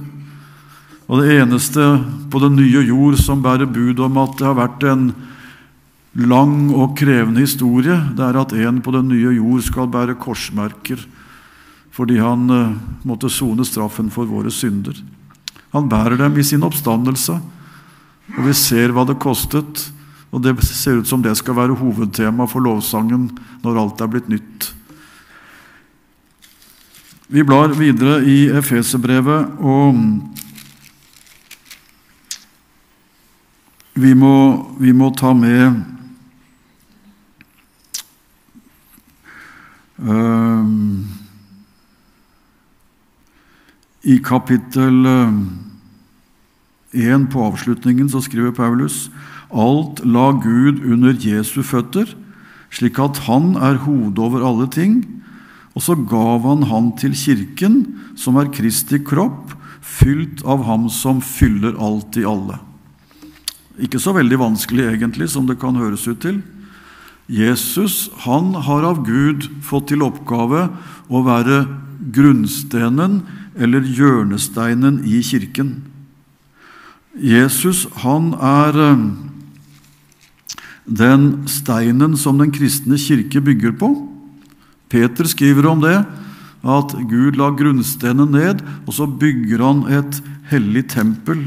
Og 1.10 1.22
det 1.22 1.40
eneste 1.40 1.84
på 2.32 2.40
den 2.44 2.56
nye 2.60 2.84
jord 2.88 3.20
som 3.20 3.44
bærer 3.44 3.68
bud 3.68 4.00
om 4.00 4.20
at 4.24 4.40
det 4.40 4.48
har 4.48 4.60
vært 4.60 4.88
en 4.88 5.10
lang 6.20 6.72
og 6.74 6.98
krevende 7.00 7.44
historie, 7.44 7.96
det 8.16 8.26
er 8.26 8.40
at 8.42 8.54
en 8.58 8.82
på 8.84 8.94
den 8.96 9.10
nye 9.12 9.38
jord 9.38 9.64
skal 9.66 9.92
bære 9.92 10.18
korsmerker 10.20 11.02
fordi 12.00 12.16
han 12.22 12.50
eh, 12.54 12.76
måtte 13.04 13.28
sone 13.34 13.66
straffen 13.68 14.08
for 14.14 14.30
våre 14.30 14.52
synder. 14.54 14.96
Han 15.74 15.90
bærer 15.92 16.16
dem 16.22 16.38
i 16.40 16.46
sin 16.48 16.64
oppstandelse, 16.64 17.36
og 18.38 18.46
vi 18.46 18.54
ser 18.56 18.94
hva 18.96 19.04
det 19.10 19.18
kostet. 19.20 19.90
Og 20.30 20.44
det 20.46 20.54
ser 20.64 21.02
ut 21.02 21.10
som 21.10 21.24
det 21.26 21.34
skal 21.36 21.58
være 21.58 21.76
hovedtema 21.76 22.46
for 22.48 22.64
lovsangen 22.64 23.28
når 23.66 23.82
alt 23.82 24.02
er 24.06 24.12
blitt 24.14 24.30
nytt. 24.32 24.70
Vi 27.30 27.44
blar 27.44 27.74
videre 27.78 28.22
i 28.26 28.48
Efeserbrevet, 28.48 29.60
og 29.60 29.98
vi 34.00 34.16
må, 34.16 34.36
vi 34.80 34.94
må 34.96 35.12
ta 35.18 35.34
med 35.36 35.99
I 44.04 44.20
kapittel 44.24 45.08
1 46.96 47.28
på 47.34 47.44
avslutningen 47.44 48.08
så 48.10 48.22
skriver 48.24 48.56
Paulus 48.56 49.10
Alt 49.52 50.00
la 50.06 50.32
Gud 50.40 50.80
under 50.88 51.12
Jesu 51.12 51.60
føtter, 51.66 52.08
slik 52.72 53.00
at 53.02 53.26
han 53.28 53.58
er 53.58 53.82
hodet 53.84 54.22
over 54.24 54.46
alle 54.46 54.70
ting. 54.72 55.04
Og 55.76 55.84
så 55.84 55.96
gav 56.00 56.48
han 56.48 56.64
han 56.70 56.92
til 56.98 57.14
kirken, 57.18 58.00
som 58.16 58.38
er 58.40 58.52
Kristi 58.54 59.02
kropp, 59.04 59.52
fylt 59.82 60.44
av 60.48 60.64
ham 60.68 60.88
som 60.92 61.22
fyller 61.24 61.76
alt 61.82 62.18
i 62.20 62.26
alle. 62.28 62.60
Ikke 63.80 64.00
så 64.00 64.14
veldig 64.16 64.40
vanskelig 64.40 64.86
egentlig, 64.94 65.30
som 65.32 65.48
det 65.48 65.60
kan 65.60 65.76
høres 65.80 66.08
ut 66.08 66.20
til. 66.24 66.42
Jesus 67.30 68.10
han 68.26 68.56
har 68.66 68.88
av 68.90 69.04
Gud 69.06 69.46
fått 69.62 69.92
til 69.92 70.02
oppgave 70.02 70.66
å 71.14 71.22
være 71.26 71.62
grunnstenen 72.16 73.22
eller 73.60 73.86
hjørnesteinen 73.86 75.04
i 75.06 75.22
kirken. 75.26 75.76
Jesus 77.14 77.86
han 78.02 78.32
er 78.34 78.82
eh, 78.82 79.06
den 80.90 81.30
steinen 81.52 82.18
som 82.18 82.42
den 82.42 82.54
kristne 82.56 82.98
kirke 82.98 83.44
bygger 83.46 83.78
på. 83.78 83.92
Peter 84.90 85.30
skriver 85.30 85.70
om 85.70 85.84
det, 85.86 86.00
at 86.66 86.96
Gud 87.08 87.38
la 87.40 87.52
grunnstenen 87.56 88.34
ned, 88.34 88.64
og 88.88 88.96
så 88.98 89.06
bygger 89.06 89.62
han 89.64 89.84
et 90.00 90.18
hellig 90.50 90.88
tempel, 90.96 91.46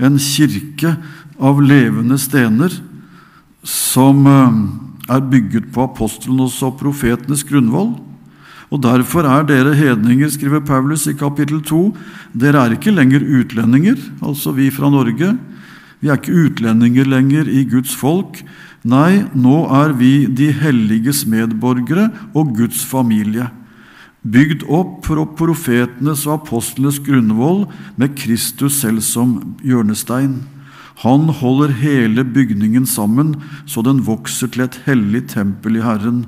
en 0.00 0.16
kirke 0.16 0.96
av 1.36 1.60
levende 1.60 2.16
stener, 2.18 2.72
som 3.60 4.24
eh, 4.24 4.62
er 5.10 5.26
bygget 5.32 5.68
på 5.74 5.84
apostlenes 5.88 6.60
og 6.66 6.78
profetenes 6.80 7.44
grunnvoll. 7.46 7.96
Og 8.70 8.82
Derfor 8.82 9.26
er 9.26 9.42
dere 9.48 9.74
hedninger, 9.74 10.30
skriver 10.30 10.62
Paulus 10.62 11.08
i 11.10 11.16
kapittel 11.18 11.58
2, 11.66 11.96
dere 12.38 12.66
er 12.66 12.76
ikke 12.76 12.94
lenger 12.94 13.24
utlendinger, 13.24 13.98
altså 14.22 14.54
vi 14.54 14.70
fra 14.70 14.90
Norge. 14.90 15.34
Vi 16.00 16.08
er 16.08 16.20
ikke 16.20 16.46
utlendinger 16.46 17.08
lenger 17.10 17.50
i 17.50 17.64
Guds 17.66 17.96
folk, 17.98 18.44
Nei, 18.80 19.26
nå 19.36 19.66
er 19.76 19.92
vi 19.92 20.24
de 20.24 20.48
helliges 20.56 21.26
medborgere 21.28 22.06
og 22.32 22.54
Guds 22.56 22.80
familie, 22.88 23.50
bygd 24.24 24.64
opp 24.72 25.02
på 25.04 25.26
profetenes 25.36 26.24
og 26.24 26.38
apostlenes 26.38 27.00
grunnvoll 27.04 27.66
med 28.00 28.16
Kristus 28.16 28.80
selv 28.80 29.04
som 29.04 29.56
hjørnestein. 29.60 30.38
Han 31.00 31.30
holder 31.32 31.72
hele 31.80 32.26
bygningen 32.28 32.84
sammen 32.88 33.34
så 33.64 33.80
den 33.86 34.02
vokser 34.04 34.50
til 34.52 34.66
et 34.66 34.80
hellig 34.84 35.30
tempel 35.32 35.78
i 35.78 35.84
Herren, 35.84 36.26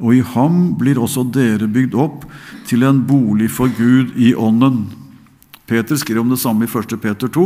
og 0.00 0.16
i 0.16 0.22
ham 0.34 0.74
blir 0.80 0.98
også 0.98 1.26
dere 1.34 1.68
bygd 1.70 1.96
opp 2.00 2.24
til 2.68 2.86
en 2.88 3.02
bolig 3.04 3.50
for 3.52 3.68
Gud 3.76 4.16
i 4.16 4.32
ånden. 4.32 4.86
Peter 5.68 5.96
skrev 5.96 6.20
om 6.20 6.32
det 6.32 6.40
samme 6.40 6.66
i 6.66 6.68
1. 6.68 6.96
Peter 7.00 7.28
2. 7.28 7.44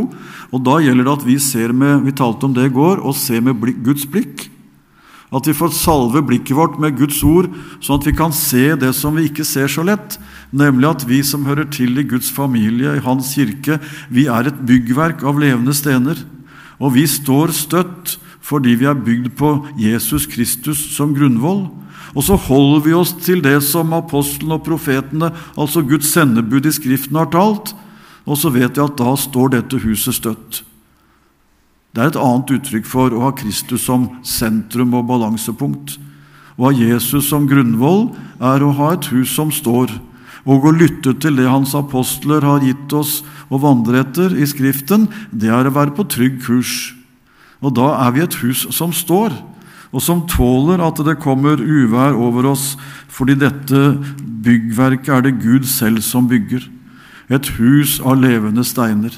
og 0.51 0.63
Da 0.67 0.79
gjelder 0.83 1.07
det 1.07 1.17
at 1.21 1.27
vi 1.27 1.37
ser 1.43 1.75
med 1.75 2.07
vi 2.07 2.15
talte 2.15 2.47
om 2.47 2.55
det 2.55 2.67
i 2.67 2.75
går, 2.75 3.03
og 3.03 3.15
ser 3.15 3.43
med 3.43 3.59
Guds 3.85 4.07
blikk. 4.11 4.49
At 5.35 5.47
vi 5.47 5.53
får 5.55 5.75
salve 5.77 6.23
blikket 6.25 6.57
vårt 6.57 6.79
med 6.81 6.97
Guds 6.97 7.21
ord, 7.27 7.51
sånn 7.85 8.01
at 8.01 8.07
vi 8.09 8.17
kan 8.17 8.33
se 8.33 8.73
det 8.81 8.95
som 8.97 9.19
vi 9.19 9.27
ikke 9.29 9.45
ser 9.45 9.69
så 9.71 9.85
lett. 9.87 10.17
Nemlig 10.57 10.89
at 10.89 11.05
vi 11.07 11.21
som 11.27 11.45
hører 11.47 11.69
til 11.71 12.01
i 12.01 12.07
Guds 12.09 12.31
familie, 12.33 12.97
i 12.97 13.05
Hans 13.05 13.35
kirke, 13.37 13.77
vi 14.09 14.27
er 14.27 14.49
et 14.49 14.67
byggverk 14.67 15.23
av 15.29 15.39
levende 15.39 15.77
stener. 15.77 16.19
Og 16.79 16.95
vi 16.95 17.07
står 17.11 17.55
støtt 17.57 18.17
fordi 18.49 18.79
vi 18.81 18.87
er 18.89 18.97
bygd 18.97 19.35
på 19.37 19.51
Jesus 19.77 20.25
Kristus 20.31 20.81
som 20.95 21.13
grunnvoll. 21.17 21.67
Og 22.17 22.25
så 22.25 22.39
holder 22.41 22.81
vi 22.87 22.95
oss 22.97 23.13
til 23.21 23.43
det 23.45 23.59
som 23.67 23.93
apostlene 23.93 24.57
og 24.57 24.65
profetene, 24.65 25.29
altså 25.59 25.83
Guds 25.85 26.09
sendebud 26.15 26.65
i 26.65 26.73
Skriften, 26.73 27.19
har 27.21 27.29
talt. 27.35 27.75
Og 28.25 28.41
så 28.41 28.53
vet 28.55 28.77
jeg 28.77 28.85
at 28.85 28.97
da 28.97 29.13
står 29.17 29.53
dette 29.53 29.83
huset 29.83 30.17
støtt. 30.17 30.63
Det 31.93 32.05
er 32.05 32.13
et 32.13 32.21
annet 32.21 32.53
uttrykk 32.57 32.89
for 32.89 33.13
å 33.13 33.27
ha 33.27 33.33
Kristus 33.37 33.85
som 33.89 34.09
sentrum 34.25 34.97
og 34.97 35.09
balansepunkt. 35.09 35.99
Å 36.57 36.69
ha 36.69 36.73
Jesus 36.75 37.29
som 37.31 37.47
grunnvoll 37.49 38.09
er 38.41 38.65
å 38.65 38.75
ha 38.81 38.93
et 38.95 39.09
hus 39.13 39.33
som 39.35 39.53
står, 39.55 39.93
og 40.47 40.69
å 40.69 40.75
lytte 40.75 41.15
til 41.19 41.39
det 41.41 41.49
hans 41.49 41.75
apostler 41.79 42.45
har 42.47 42.63
gitt 42.65 42.93
oss 42.95 43.23
å 43.49 43.61
vandre 43.63 44.03
etter 44.05 44.35
i 44.37 44.47
Skriften, 44.49 45.09
det 45.33 45.51
er 45.51 45.69
å 45.69 45.75
være 45.75 45.97
på 45.97 46.07
trygg 46.11 46.41
kurs. 46.45 46.95
Og 47.65 47.75
da 47.79 47.91
er 48.07 48.15
vi 48.15 48.23
et 48.23 48.39
hus 48.45 48.67
som 48.75 48.93
står, 48.95 49.35
og 49.89 50.05
som 50.05 50.27
tåler 50.29 50.83
at 50.85 51.01
det 51.05 51.19
kommer 51.23 51.59
uvær 51.59 52.15
over 52.15 52.53
oss, 52.53 52.77
fordi 53.09 53.39
dette 53.41 53.97
byggverket 54.45 55.15
er 55.15 55.25
det 55.25 55.39
Gud 55.43 55.67
selv 55.67 56.05
som 56.05 56.29
bygger 56.31 56.69
et 57.29 57.49
hus 57.59 57.99
av 58.01 58.21
levende 58.21 58.65
steiner. 58.65 59.13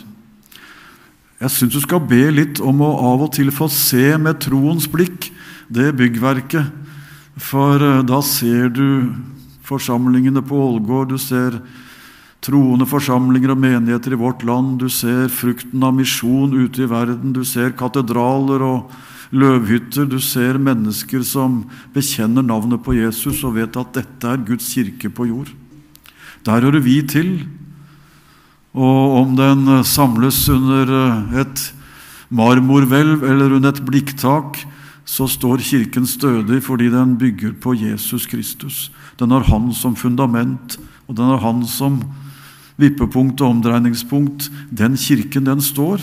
Jeg 1.41 1.53
syns 1.55 1.73
du 1.73 1.81
skal 1.81 2.03
be 2.05 2.27
litt 2.35 2.61
om 2.61 2.83
å 2.85 2.91
av 3.13 3.23
og 3.25 3.35
til 3.37 3.53
få 3.55 3.71
se 3.73 4.13
med 4.21 4.43
troens 4.45 4.89
blikk 4.91 5.31
det 5.73 5.93
byggverket. 5.97 6.67
For 7.41 7.81
eh, 7.81 8.03
da 8.05 8.19
ser 8.27 8.69
du 8.75 8.87
forsamlingene 9.71 10.43
på 10.45 10.59
Ålgård, 10.67 11.15
du 11.15 11.19
ser 11.21 11.61
troende 12.45 12.87
forsamlinger 12.89 13.53
og 13.53 13.61
menigheter 13.61 14.15
i 14.17 14.21
vårt 14.21 14.45
land. 14.49 14.79
Du 14.81 14.89
ser 14.93 15.29
frukten 15.33 15.83
av 15.85 15.95
misjon 15.97 16.55
ute 16.57 16.85
i 16.85 16.91
verden. 16.91 17.35
Du 17.37 17.45
ser 17.45 17.77
katedraler 17.77 18.65
og 18.65 18.93
løvhytter. 19.31 20.09
Du 20.09 20.19
ser 20.25 20.59
mennesker 20.61 21.25
som 21.27 21.63
bekjenner 21.95 22.45
navnet 22.47 22.83
på 22.85 22.97
Jesus 22.97 23.45
og 23.45 23.59
vet 23.59 23.77
at 23.81 23.93
dette 24.01 24.31
er 24.31 24.47
Guds 24.47 24.73
kirke 24.73 25.13
på 25.13 25.29
jord. 25.29 25.53
Der 26.47 26.65
hører 26.65 26.81
vi 26.81 27.01
til. 27.05 27.35
Og 28.73 29.21
om 29.21 29.37
den 29.37 29.85
samles 29.85 30.45
under 30.49 30.93
et 31.43 31.63
marmorhvelv 32.31 33.25
eller 33.27 33.57
under 33.59 33.75
et 33.75 33.85
blikktak, 33.85 34.61
så 35.05 35.27
står 35.27 35.59
Kirken 35.67 36.07
stødig 36.07 36.63
fordi 36.63 36.87
den 36.93 37.17
bygger 37.19 37.57
på 37.61 37.75
Jesus 37.75 38.27
Kristus. 38.31 38.93
Den 39.21 39.35
har 39.37 39.45
Han 39.53 39.69
som 39.77 39.95
fundament, 39.97 40.79
og 41.07 41.17
den 41.17 41.29
har 41.29 41.43
Han 41.45 41.63
som 41.69 42.01
vippepunkt 42.81 43.43
og 43.45 43.57
omdreiningspunkt. 43.57 44.49
Den 44.73 44.97
kirken, 44.97 45.45
den 45.45 45.61
står, 45.61 46.01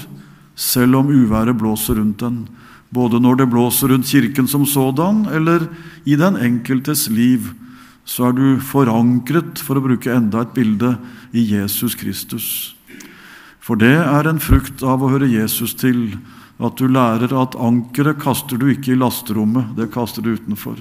selv 0.56 1.00
om 1.00 1.10
uværet 1.10 1.58
blåser 1.58 1.98
rundt 1.98 2.22
den. 2.22 2.46
Både 2.94 3.20
når 3.20 3.42
det 3.42 3.50
blåser 3.52 3.92
rundt 3.92 4.08
kirken 4.08 4.48
som 4.48 4.66
sådan, 4.66 5.26
eller 5.34 5.68
i 6.06 6.16
den 6.16 6.38
enkeltes 6.38 7.10
liv, 7.10 7.52
så 8.06 8.30
er 8.30 8.38
du 8.38 8.60
forankret, 8.64 9.60
for 9.60 9.76
å 9.76 9.84
bruke 9.84 10.14
enda 10.14 10.46
et 10.46 10.54
bilde, 10.56 10.96
i 11.36 11.44
Jesus 11.44 11.98
Kristus. 12.00 12.76
For 13.60 13.76
det 13.76 13.98
er 14.00 14.30
en 14.30 14.40
frukt 14.40 14.80
av 14.80 15.04
å 15.04 15.10
høre 15.12 15.28
Jesus 15.28 15.74
til, 15.76 16.16
at 16.58 16.80
du 16.80 16.88
lærer 16.88 17.34
at 17.36 17.58
ankeret 17.60 18.22
kaster 18.22 18.58
du 18.58 18.70
ikke 18.72 18.94
i 18.94 19.00
lasterommet, 19.02 19.76
det 19.76 19.92
kaster 19.94 20.24
du 20.24 20.32
utenfor. 20.38 20.80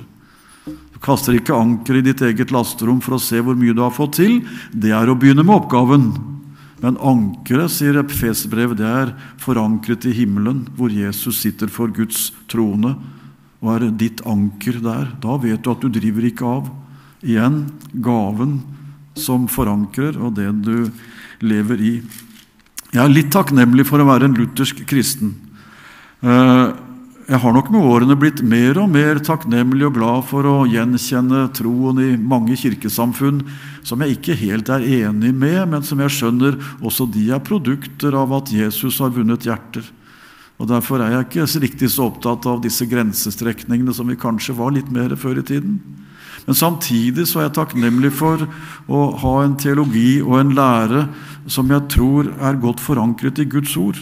Du 0.66 0.98
kaster 1.02 1.36
ikke 1.36 1.54
anker 1.54 2.00
i 2.00 2.02
ditt 2.02 2.22
eget 2.26 2.50
lasterom 2.54 2.98
for 3.04 3.16
å 3.16 3.22
se 3.22 3.38
hvor 3.38 3.54
mye 3.58 3.74
du 3.76 3.84
har 3.84 3.94
fått 3.94 4.16
til. 4.18 4.40
Det 4.74 4.90
er 4.90 5.06
å 5.06 5.14
begynne 5.18 5.44
med 5.46 5.54
oppgaven. 5.60 6.08
Men 6.82 6.98
ankeret, 7.00 7.72
sier 7.72 7.96
Efesbrevet, 8.02 8.80
det 8.80 8.88
er 8.88 9.12
forankret 9.40 10.04
i 10.10 10.14
himmelen, 10.16 10.66
hvor 10.76 10.92
Jesus 10.92 11.38
sitter 11.40 11.70
for 11.72 11.92
Guds 11.94 12.32
trone 12.50 12.96
og 13.62 13.70
er 13.72 13.86
ditt 13.98 14.20
anker 14.28 14.80
der. 14.84 15.08
Da 15.22 15.38
vet 15.40 15.62
du 15.64 15.70
at 15.72 15.84
du 15.84 15.88
driver 15.92 16.26
ikke 16.28 16.50
av. 16.58 16.68
Igjen 17.24 17.62
gaven 18.04 18.58
som 19.16 19.46
forankrer, 19.48 20.18
og 20.20 20.34
det 20.36 20.50
du 20.66 20.90
lever 21.46 21.80
i. 21.80 21.94
Jeg 22.92 23.02
er 23.02 23.12
litt 23.12 23.32
takknemlig 23.34 23.86
for 23.88 24.02
å 24.02 24.08
være 24.08 24.28
en 24.28 24.36
luthersk 24.36 24.82
kristen. 24.88 25.32
Uh, 26.20 26.74
jeg 27.26 27.40
har 27.42 27.54
nok 27.56 27.72
med 27.74 27.82
årene 27.82 28.14
blitt 28.14 28.38
mer 28.46 28.78
og 28.78 28.92
mer 28.94 29.18
takknemlig 29.18 29.88
og 29.88 29.96
glad 29.96 30.26
for 30.28 30.46
å 30.46 30.60
gjenkjenne 30.70 31.48
troen 31.58 31.98
i 31.98 32.12
mange 32.14 32.54
kirkesamfunn 32.54 33.40
som 33.86 34.04
jeg 34.04 34.14
ikke 34.14 34.36
helt 34.38 34.70
er 34.70 34.86
enig 35.00 35.32
med, 35.34 35.58
men 35.72 35.82
som 35.82 35.98
jeg 36.04 36.14
skjønner 36.14 36.54
også 36.78 37.08
de 37.10 37.24
er 37.34 37.42
produkter 37.42 38.14
av 38.14 38.30
at 38.38 38.54
Jesus 38.54 39.00
har 39.02 39.10
vunnet 39.16 39.42
hjerter. 39.42 39.82
Og 40.62 40.70
Derfor 40.70 41.02
er 41.02 41.16
jeg 41.16 41.26
ikke 41.26 41.48
riktig 41.66 41.90
så 41.92 42.06
opptatt 42.12 42.46
av 42.46 42.62
disse 42.62 42.86
grensestrekningene 42.86 43.92
som 43.92 44.06
vi 44.06 44.16
kanskje 44.16 44.54
var 44.56 44.76
litt 44.78 44.88
mer 44.94 45.18
før 45.18 45.42
i 45.42 45.46
tiden. 45.50 45.80
Men 46.46 46.54
samtidig 46.54 47.26
så 47.26 47.42
er 47.42 47.48
jeg 47.48 47.58
takknemlig 47.58 48.14
for 48.14 48.46
å 48.86 49.06
ha 49.18 49.38
en 49.42 49.58
teologi 49.58 50.20
og 50.22 50.38
en 50.38 50.54
lære 50.54 51.08
som 51.50 51.74
jeg 51.74 51.90
tror 51.90 52.30
er 52.38 52.62
godt 52.62 52.78
forankret 52.86 53.42
i 53.42 53.50
Guds 53.50 53.74
ord. 53.82 53.98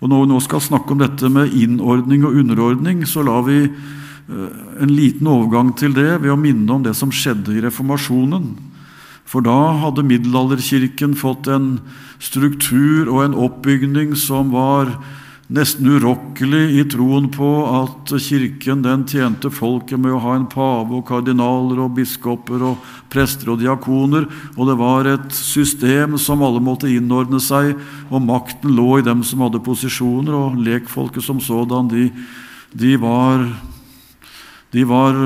Og 0.00 0.08
Når 0.08 0.24
vi 0.24 0.30
nå 0.32 0.40
skal 0.40 0.62
snakke 0.64 0.94
om 0.94 1.02
dette 1.02 1.28
med 1.28 1.52
innordning 1.52 2.24
og 2.24 2.38
underordning, 2.40 3.04
så 3.04 3.22
lar 3.24 3.44
vi 3.44 3.58
eh, 3.68 4.50
en 4.80 4.92
liten 4.92 5.28
overgang 5.28 5.74
til 5.76 5.92
det 5.96 6.22
ved 6.22 6.32
å 6.32 6.40
minne 6.40 6.72
om 6.72 6.84
det 6.84 6.94
som 6.96 7.12
skjedde 7.12 7.52
i 7.52 7.64
reformasjonen. 7.66 8.54
For 9.28 9.44
da 9.44 9.76
hadde 9.84 10.06
middelalderkirken 10.08 11.12
fått 11.14 11.50
en 11.52 11.76
struktur 12.18 13.10
og 13.12 13.26
en 13.26 13.36
oppbygning 13.38 14.16
som 14.18 14.50
var 14.56 14.96
nesten 15.50 15.88
urokkelig 15.90 16.78
i 16.78 16.82
troen 16.90 17.26
på 17.34 17.48
at 17.66 18.12
kirken 18.22 18.84
den 18.84 19.02
tjente 19.10 19.50
folket 19.50 19.98
med 19.98 20.14
å 20.14 20.20
ha 20.22 20.36
en 20.38 20.46
pave 20.50 20.94
og 20.94 21.08
kardinaler 21.08 21.80
og 21.82 21.96
biskoper 21.96 22.62
og 22.68 22.84
prester 23.10 23.50
og 23.50 23.58
diakoner, 23.62 24.28
og 24.54 24.70
det 24.70 24.76
var 24.78 25.10
et 25.10 25.34
system 25.34 26.14
som 26.22 26.44
alle 26.46 26.62
måtte 26.62 26.90
innordne 26.90 27.42
seg, 27.42 27.74
og 28.10 28.22
makten 28.22 28.76
lå 28.76 29.00
i 29.00 29.06
dem 29.06 29.24
som 29.26 29.42
hadde 29.42 29.62
posisjoner, 29.66 30.36
og 30.38 30.62
lekfolket 30.62 31.26
som 31.26 31.42
sådan, 31.42 31.90
de, 31.90 32.06
de, 32.70 32.94
var, 33.02 33.48
de 34.70 34.86
var 34.86 35.18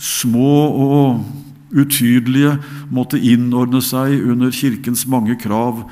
små 0.00 0.56
og 0.88 1.76
utydelige, 1.76 2.56
måtte 2.88 3.20
innordne 3.20 3.82
seg 3.84 4.16
under 4.24 4.54
kirkens 4.54 5.04
mange 5.04 5.36
krav 5.36 5.84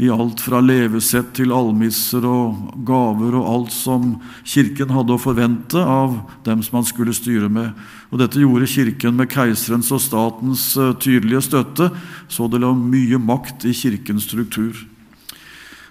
i 0.00 0.08
alt 0.10 0.40
fra 0.40 0.62
levesett 0.64 1.34
til 1.36 1.50
almisser 1.52 2.24
og 2.24 2.70
gaver 2.88 3.34
og 3.36 3.48
alt 3.50 3.74
som 3.74 4.14
Kirken 4.48 4.94
hadde 4.96 5.12
å 5.12 5.20
forvente 5.20 5.76
av 5.76 6.14
dem 6.46 6.62
som 6.64 6.78
han 6.78 6.86
skulle 6.88 7.12
styre 7.12 7.50
med. 7.52 7.74
Og 8.08 8.22
Dette 8.22 8.40
gjorde 8.40 8.70
Kirken 8.70 9.18
med 9.18 9.28
keiserens 9.28 9.90
og 9.92 10.00
statens 10.00 10.64
eh, 10.80 10.94
tydelige 11.04 11.44
støtte, 11.50 11.90
så 12.32 12.48
det 12.48 12.62
lå 12.64 12.72
mye 12.78 13.20
makt 13.20 13.68
i 13.68 13.74
Kirkens 13.76 14.24
struktur. 14.30 14.72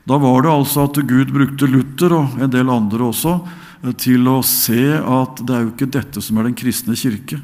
Da 0.10 0.18
var 0.18 0.42
det 0.42 0.56
altså 0.58 0.88
at 0.90 0.98
Gud 1.06 1.30
brukte 1.36 1.70
Luther, 1.70 2.18
og 2.18 2.42
en 2.42 2.50
del 2.50 2.74
andre 2.74 3.12
også, 3.12 3.38
eh, 3.84 3.94
til 3.94 4.26
å 4.26 4.40
se 4.42 4.90
at 4.98 5.46
det 5.46 5.54
er 5.54 5.68
jo 5.68 5.74
ikke 5.76 5.94
dette 6.00 6.26
som 6.26 6.42
er 6.42 6.50
den 6.50 6.58
kristne 6.58 6.98
kirke. 6.98 7.44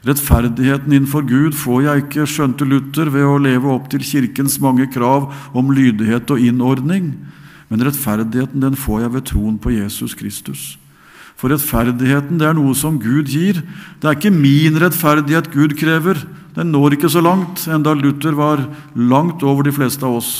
Rettferdigheten 0.00 0.94
innenfor 0.94 1.26
Gud 1.28 1.52
får 1.60 1.82
jeg 1.84 2.02
ikke, 2.06 2.24
skjønte 2.24 2.64
Luther, 2.64 3.10
ved 3.12 3.26
å 3.26 3.40
leve 3.42 3.68
opp 3.68 3.90
til 3.92 4.00
Kirkens 4.00 4.56
mange 4.62 4.86
krav 4.88 5.28
om 5.52 5.72
lydighet 5.76 6.30
og 6.32 6.40
innordning. 6.40 7.12
Men 7.68 7.84
rettferdigheten 7.84 8.64
den 8.64 8.78
får 8.80 9.04
jeg 9.04 9.14
ved 9.16 9.26
troen 9.28 9.58
på 9.60 9.74
Jesus 9.74 10.16
Kristus. 10.16 10.62
For 11.36 11.52
rettferdigheten 11.52 12.40
det 12.40 12.48
er 12.48 12.56
noe 12.56 12.72
som 12.76 12.96
Gud 13.00 13.28
gir. 13.28 13.60
Det 14.00 14.08
er 14.08 14.16
ikke 14.16 14.32
min 14.32 14.80
rettferdighet 14.80 15.50
Gud 15.52 15.76
krever. 15.76 16.22
Den 16.56 16.72
når 16.72 16.96
ikke 16.96 17.12
så 17.12 17.20
langt, 17.24 17.66
enda 17.68 17.92
Luther 17.92 18.32
var 18.36 18.64
langt 18.96 19.44
over 19.44 19.68
de 19.68 19.74
fleste 19.76 20.04
av 20.08 20.16
oss. 20.22 20.32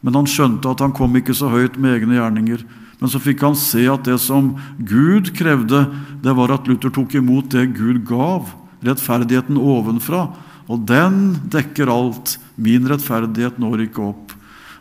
Men 0.00 0.16
han 0.16 0.26
skjønte 0.28 0.72
at 0.72 0.80
han 0.82 0.96
kom 0.96 1.12
ikke 1.20 1.36
så 1.36 1.52
høyt 1.52 1.76
med 1.76 2.00
egne 2.00 2.16
gjerninger. 2.16 2.64
Men 2.98 3.12
så 3.12 3.20
fikk 3.20 3.44
han 3.44 3.54
se 3.58 3.84
at 3.90 4.08
det 4.08 4.16
som 4.22 4.54
Gud 4.80 5.30
krevde, 5.36 5.84
det 6.24 6.36
var 6.40 6.56
at 6.56 6.66
Luther 6.70 6.90
tok 6.92 7.14
imot 7.20 7.52
det 7.52 7.68
Gud 7.76 8.00
gav 8.08 8.48
rettferdigheten 8.86 9.58
ovenfra, 9.60 10.26
og 10.70 10.86
den 10.88 11.36
dekker 11.52 11.90
alt. 11.90 12.36
Min 12.56 12.86
rettferdighet 12.90 13.58
når 13.60 13.86
ikke 13.88 14.06
opp. 14.12 14.32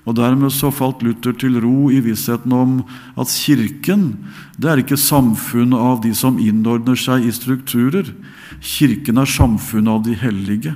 Og 0.09 0.15
Dermed 0.17 0.49
så 0.53 0.71
falt 0.73 1.03
Luther 1.05 1.35
til 1.37 1.59
ro 1.61 1.91
i 1.93 1.99
vissheten 2.01 2.53
om 2.57 2.79
at 3.19 3.29
Kirken 3.29 4.07
det 4.57 4.71
er 4.71 4.81
ikke 4.81 4.97
samfunnet 4.97 5.77
av 5.77 5.99
de 6.01 6.13
som 6.17 6.39
innordner 6.41 6.97
seg 6.97 7.27
i 7.27 7.33
strukturer. 7.33 8.09
Kirken 8.61 9.21
er 9.21 9.29
samfunnet 9.29 9.93
av 9.93 10.01
de 10.05 10.17
hellige, 10.17 10.73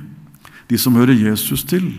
de 0.70 0.78
som 0.78 0.94
hører 0.98 1.18
Jesus 1.18 1.66
til. 1.66 1.90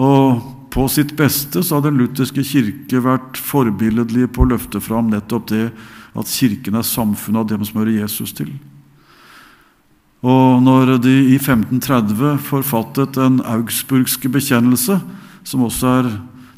Og 0.00 0.40
På 0.72 0.86
sitt 0.88 1.10
beste 1.18 1.60
så 1.60 1.76
har 1.76 1.82
den 1.84 1.98
lutherske 2.00 2.40
kirke 2.48 3.02
vært 3.04 3.36
forbilledlig 3.36 4.30
på 4.32 4.40
å 4.40 4.54
løfte 4.54 4.80
fram 4.80 5.10
nettopp 5.12 5.50
det 5.50 5.66
at 6.16 6.30
Kirken 6.32 6.78
er 6.80 6.86
samfunnet 6.88 7.42
av 7.42 7.50
dem 7.50 7.66
som 7.68 7.82
hører 7.82 7.98
Jesus 7.98 8.32
til. 8.32 8.54
Og 10.22 10.62
når 10.62 10.96
de 11.02 11.12
i 11.32 11.36
1530 11.36 12.36
forfattet 12.46 13.16
den 13.18 13.40
augsburgske 13.42 14.30
bekjennelse, 14.30 15.00
som 15.44 15.66
også 15.66 15.96
er 16.02 16.12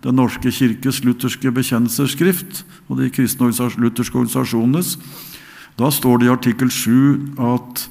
Den 0.05 0.19
norske 0.21 0.51
kirkes 0.53 0.99
lutherske 1.01 1.49
bekjennelsesskrift 1.49 2.59
og 2.93 2.99
de 2.99 3.07
kristne 3.09 3.47
lutherske 3.81 4.19
organisasjonenes, 4.19 4.99
da 5.79 5.89
står 5.89 6.19
det 6.19 6.27
i 6.27 6.33
artikkel 6.35 6.69
7 6.69 7.41
at, 7.41 7.87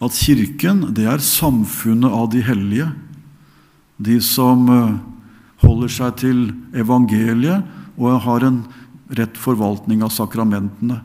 at 0.00 0.16
Kirken 0.16 0.94
det 0.96 1.04
er 1.04 1.20
samfunnet 1.20 2.08
av 2.08 2.30
de 2.32 2.40
hellige. 2.40 2.88
De 4.00 4.16
som 4.24 4.64
eh, 4.72 4.96
holder 5.60 5.92
seg 5.92 6.16
til 6.24 6.40
evangeliet 6.72 7.60
og 8.00 8.24
har 8.24 8.48
en 8.48 8.62
rett 9.12 9.36
forvaltning 9.36 10.00
av 10.00 10.14
sakramentene. 10.16 11.02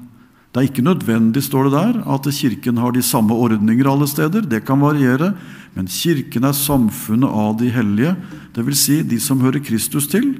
Det 0.55 0.61
er 0.61 0.69
ikke 0.69 0.85
nødvendig, 0.87 1.41
står 1.43 1.65
det 1.67 1.71
der, 1.75 1.97
at 2.15 2.27
Kirken 2.31 2.77
har 2.79 2.93
de 2.95 3.01
samme 3.03 3.35
ordninger 3.35 3.89
alle 3.91 4.07
steder. 4.07 4.39
Det 4.39 4.61
kan 4.63 4.79
variere. 4.79 5.33
Men 5.75 5.89
Kirken 5.91 6.47
er 6.47 6.55
samfunnet 6.55 7.27
av 7.27 7.57
de 7.59 7.67
hellige, 7.75 8.13
dvs. 8.55 8.79
Si 8.79 9.01
de 9.03 9.19
som 9.19 9.41
hører 9.43 9.59
Kristus 9.59 10.07
til. 10.07 10.37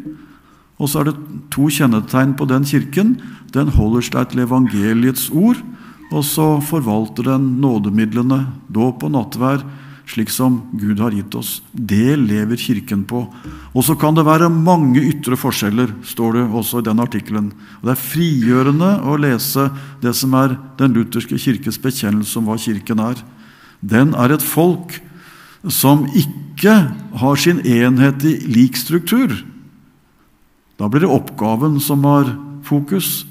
Og 0.80 0.88
så 0.88 1.02
er 1.02 1.10
det 1.10 1.18
to 1.52 1.68
kjennetegn 1.68 2.32
på 2.40 2.48
den 2.48 2.64
kirken. 2.64 3.18
Den 3.52 3.74
holder 3.76 4.08
seg 4.08 4.32
til 4.32 4.46
evangeliets 4.46 5.28
ord, 5.36 5.60
og 6.14 6.24
så 6.24 6.62
forvalter 6.64 7.34
den 7.34 7.58
nådemidlene, 7.60 8.46
dåp 8.72 9.04
og 9.04 9.12
nattvær, 9.12 9.68
slik 10.10 10.30
som 10.30 10.60
Gud 10.78 11.00
har 11.02 11.16
gitt 11.16 11.34
oss. 11.36 11.62
Det 11.72 12.16
lever 12.20 12.60
Kirken 12.60 13.04
på. 13.10 13.24
Og 13.74 13.86
så 13.86 13.96
kan 13.98 14.16
det 14.16 14.26
være 14.28 14.52
mange 14.54 15.02
ytre 15.02 15.38
forskjeller, 15.40 15.92
står 16.06 16.38
det 16.38 16.44
også 16.46 16.82
i 16.82 16.88
den 16.88 17.02
artikkelen. 17.02 17.50
Det 17.82 17.96
er 17.96 18.04
frigjørende 18.04 18.92
å 19.06 19.18
lese 19.20 19.70
det 20.04 20.14
som 20.18 20.36
er 20.38 20.58
den 20.80 20.96
lutherske 20.96 21.40
kirkes 21.42 21.82
bekjennelse 21.82 22.38
om 22.40 22.50
hva 22.50 22.60
Kirken 22.62 23.02
er. 23.02 23.20
Den 23.82 24.14
er 24.14 24.36
et 24.36 24.46
folk 24.46 25.00
som 25.66 26.06
ikke 26.14 26.78
har 27.22 27.42
sin 27.42 27.62
enhet 27.66 28.24
i 28.26 28.38
lik 28.46 28.78
struktur. 28.78 29.34
Da 30.78 30.90
blir 30.92 31.06
det 31.06 31.12
oppgaven 31.12 31.80
som 31.82 32.04
har 32.06 32.30
fokus. 32.66 33.24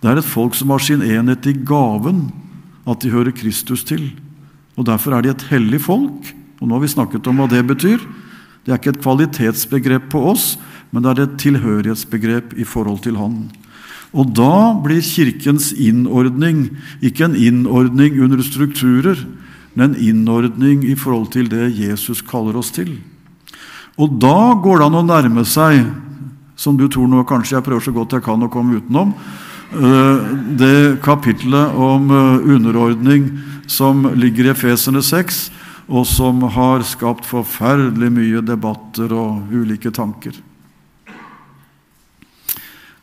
Det 0.00 0.10
er 0.10 0.20
et 0.20 0.28
folk 0.28 0.56
som 0.56 0.72
har 0.72 0.82
sin 0.84 1.04
enhet 1.04 1.46
i 1.50 1.56
gaven, 1.56 2.30
at 2.88 3.00
de 3.00 3.12
hører 3.12 3.34
Kristus 3.36 3.84
til. 3.84 4.10
Og 4.78 4.86
Derfor 4.86 5.14
er 5.14 5.22
de 5.22 5.32
et 5.34 5.48
hellig 5.50 5.80
folk. 5.86 6.34
Og 6.60 6.68
Nå 6.68 6.76
har 6.76 6.82
vi 6.84 6.92
snakket 6.94 7.26
om 7.30 7.40
hva 7.40 7.48
det 7.50 7.64
betyr. 7.66 8.02
Det 8.64 8.72
er 8.72 8.80
ikke 8.80 8.94
et 8.94 9.02
kvalitetsbegrep 9.04 10.08
på 10.12 10.22
oss, 10.30 10.54
men 10.90 11.04
det 11.04 11.12
er 11.12 11.26
et 11.26 11.38
tilhørighetsbegrep 11.42 12.54
i 12.56 12.64
forhold 12.64 13.02
til 13.04 13.18
Han. 13.20 13.50
Og 14.14 14.30
da 14.30 14.72
blir 14.80 15.02
Kirkens 15.02 15.72
innordning 15.74 16.68
ikke 17.02 17.26
en 17.26 17.34
innordning 17.36 18.20
under 18.22 18.40
strukturer, 18.46 19.18
men 19.74 19.92
en 19.92 20.00
innordning 20.00 20.84
i 20.86 20.94
forhold 20.94 21.32
til 21.34 21.50
det 21.50 21.74
Jesus 21.74 22.22
kaller 22.22 22.56
oss 22.56 22.70
til. 22.72 22.94
Og 23.98 24.16
da 24.22 24.54
går 24.62 24.80
det 24.80 24.86
an 24.86 25.00
å 25.02 25.06
nærme 25.06 25.44
seg, 25.46 25.82
som 26.56 26.78
du 26.78 26.86
tror 26.88 27.10
nå 27.10 27.24
kanskje 27.26 27.58
jeg 27.58 27.66
prøver 27.66 27.82
så 27.84 27.94
godt 27.94 28.14
jeg 28.14 28.24
kan 28.24 28.46
å 28.46 28.50
komme 28.50 28.78
utenom, 28.78 29.12
eh, 29.74 30.32
det 30.58 31.02
kapitlet 31.02 31.74
om 31.74 32.10
eh, 32.10 32.54
underordning 32.54 33.28
som 33.66 34.06
ligger 34.18 34.48
i 34.48 34.52
Efesene 34.54 35.02
6, 35.04 35.44
og 35.88 36.06
som 36.08 36.40
har 36.54 36.84
skapt 36.88 37.26
forferdelig 37.28 38.10
mye 38.12 38.42
debatter 38.44 39.12
og 39.12 39.52
ulike 39.52 39.92
tanker. 39.92 40.36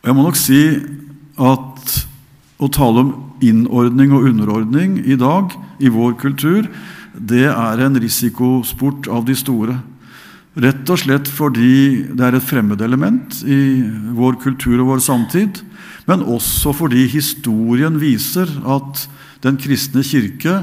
Jeg 0.01 0.17
må 0.17 0.25
nok 0.25 0.39
si 0.39 0.61
at 1.37 1.97
å 2.61 2.69
tale 2.73 3.03
om 3.03 3.11
innordning 3.41 4.13
og 4.13 4.25
underordning 4.29 4.97
i 5.05 5.17
dag 5.17 5.53
i 5.81 5.89
vår 5.93 6.17
kultur, 6.21 6.65
det 7.13 7.47
er 7.51 7.81
en 7.85 7.97
risikosport 8.01 9.09
av 9.11 9.25
de 9.27 9.35
store. 9.37 9.77
Rett 10.61 10.89
og 10.91 10.99
slett 10.99 11.29
fordi 11.31 12.03
det 12.11 12.25
er 12.27 12.37
et 12.37 12.45
fremmedelement 12.47 13.41
i 13.47 13.81
vår 14.17 14.39
kultur 14.41 14.81
og 14.81 14.95
vår 14.95 15.03
samtid, 15.05 15.61
men 16.09 16.25
også 16.25 16.73
fordi 16.75 17.05
historien 17.11 17.99
viser 18.01 18.49
at 18.65 19.05
den 19.41 19.57
kristne 19.61 20.03
kirke 20.05 20.61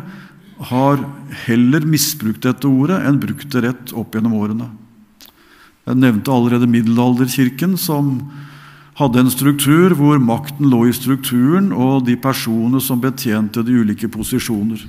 har 0.70 1.00
heller 1.46 1.86
misbrukt 1.86 2.42
dette 2.46 2.66
ordet 2.66 2.98
enn 3.06 3.20
brukt 3.22 3.50
det 3.52 3.62
rett 3.64 3.94
opp 3.94 4.14
gjennom 4.14 4.36
årene. 4.38 4.68
Jeg 5.88 5.98
nevnte 6.02 6.34
allerede 6.34 6.68
middelalderkirken, 6.68 7.76
som 7.80 8.18
hadde 8.98 9.22
en 9.22 9.30
struktur 9.32 9.94
hvor 9.96 10.18
makten 10.20 10.68
lå 10.68 10.88
i 10.88 10.94
strukturen 10.96 11.70
og 11.72 12.04
de 12.08 12.16
personene 12.20 12.80
som 12.82 13.00
betjente 13.00 13.62
de 13.64 13.78
ulike 13.78 14.10
posisjoner. 14.10 14.82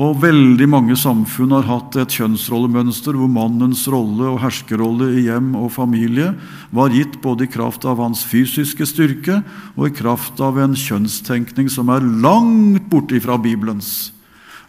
Og 0.00 0.22
Veldig 0.22 0.64
mange 0.72 0.94
samfunn 0.96 1.50
har 1.52 1.66
hatt 1.68 1.98
et 2.00 2.14
kjønnsrollemønster 2.16 3.12
hvor 3.18 3.28
mannens 3.28 3.82
rolle 3.92 4.24
og 4.30 4.38
herskerrolle 4.40 5.10
i 5.18 5.26
hjem 5.26 5.50
og 5.58 5.68
familie 5.74 6.30
var 6.72 6.94
gitt 6.96 7.18
både 7.20 7.44
i 7.44 7.50
kraft 7.52 7.84
av 7.84 8.00
hans 8.00 8.22
fysiske 8.24 8.86
styrke 8.88 9.42
og 9.76 9.90
i 9.90 9.92
kraft 9.92 10.40
av 10.40 10.56
en 10.62 10.72
kjønnstenkning 10.78 11.68
som 11.68 11.92
er 11.92 12.06
langt 12.24 12.88
borte 12.88 13.20
fra 13.20 13.36
Bibelens. 13.36 14.14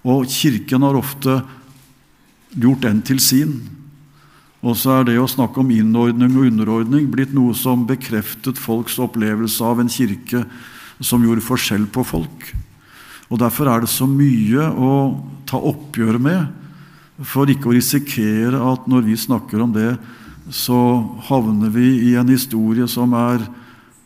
Og 0.04 0.28
Kirken 0.28 0.84
har 0.84 1.00
ofte 1.00 1.38
gjort 2.52 2.84
den 2.84 3.00
til 3.08 3.24
sin. 3.24 3.56
Og 4.60 4.76
så 4.80 4.98
er 4.98 5.08
det 5.08 5.16
å 5.20 5.30
snakke 5.32 5.64
om 5.64 5.72
innordning 5.72 6.36
og 6.36 6.50
underordning 6.52 7.08
blitt 7.12 7.32
noe 7.36 7.56
som 7.56 7.88
bekreftet 7.88 8.60
folks 8.60 9.00
opplevelse 9.00 9.64
av 9.64 9.80
en 9.80 9.92
kirke 9.92 10.44
som 11.00 11.24
gjorde 11.24 11.48
forskjell 11.48 11.88
på 11.96 12.04
folk. 12.12 12.52
Og 13.34 13.40
Derfor 13.42 13.66
er 13.72 13.82
det 13.82 13.90
så 13.90 14.06
mye 14.06 14.68
å 14.70 14.92
ta 15.50 15.58
oppgjør 15.58 16.20
med, 16.22 16.52
for 17.26 17.50
ikke 17.50 17.72
å 17.72 17.74
risikere 17.74 18.60
at 18.62 18.86
når 18.90 19.08
vi 19.08 19.18
snakker 19.18 19.64
om 19.64 19.74
det, 19.74 19.96
så 20.54 20.78
havner 21.30 21.72
vi 21.74 22.12
i 22.12 22.14
en 22.20 22.30
historie 22.30 22.86
som 22.92 23.14
er 23.18 23.42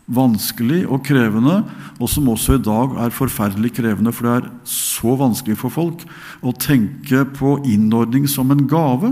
vanskelig 0.08 0.86
og 0.88 1.04
krevende, 1.04 1.60
og 2.00 2.08
som 2.08 2.30
også 2.32 2.56
i 2.56 2.64
dag 2.64 2.94
er 3.04 3.16
forferdelig 3.16 3.74
krevende, 3.76 4.14
for 4.16 4.28
det 4.28 4.36
er 4.38 4.52
så 4.72 5.18
vanskelig 5.20 5.58
for 5.60 5.76
folk 5.76 6.06
å 6.40 6.54
tenke 6.56 7.26
på 7.36 7.58
innordning 7.68 8.30
som 8.32 8.54
en 8.54 8.64
gave. 8.70 9.12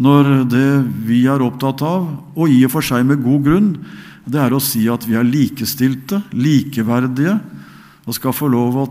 Når 0.00 0.30
det 0.48 0.68
vi 1.04 1.26
er 1.28 1.44
opptatt 1.44 1.84
av, 1.84 2.08
og 2.32 2.48
i 2.48 2.62
og 2.64 2.72
for 2.72 2.86
seg 2.86 3.04
med 3.06 3.20
god 3.26 3.44
grunn, 3.44 3.68
det 4.24 4.40
er 4.40 4.56
å 4.56 4.62
si 4.64 4.86
at 4.88 5.04
vi 5.04 5.18
er 5.20 5.28
likestilte, 5.28 6.22
likeverdige, 6.32 7.36
og 8.04 8.16
skal 8.16 8.36
få 8.36 8.50
lov 8.52 8.78
å 8.78 8.88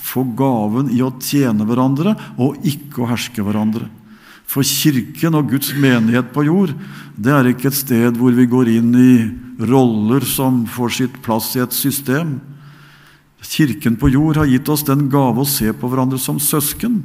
få 0.00 0.24
gaven 0.36 0.90
i 0.92 1.00
å 1.04 1.12
tjene 1.20 1.66
hverandre 1.68 2.14
og 2.40 2.60
ikke 2.66 3.04
å 3.04 3.10
herske 3.10 3.44
hverandre. 3.44 3.88
For 4.50 4.66
Kirken 4.66 5.36
og 5.38 5.52
Guds 5.52 5.70
menighet 5.78 6.32
på 6.34 6.44
jord 6.48 6.72
det 7.14 7.32
er 7.34 7.50
ikke 7.52 7.68
et 7.70 7.78
sted 7.78 8.16
hvor 8.18 8.34
vi 8.34 8.48
går 8.50 8.72
inn 8.72 8.90
i 8.98 9.14
roller 9.68 10.24
som 10.26 10.64
får 10.66 10.96
sitt 10.96 11.20
plass 11.22 11.52
i 11.54 11.62
et 11.62 11.76
system. 11.76 12.38
Kirken 13.44 13.96
på 14.00 14.10
jord 14.12 14.40
har 14.40 14.50
gitt 14.50 14.68
oss 14.72 14.84
den 14.88 15.08
gave 15.12 15.44
å 15.44 15.48
se 15.48 15.70
på 15.72 15.90
hverandre 15.90 16.18
som 16.20 16.40
søsken. 16.42 17.00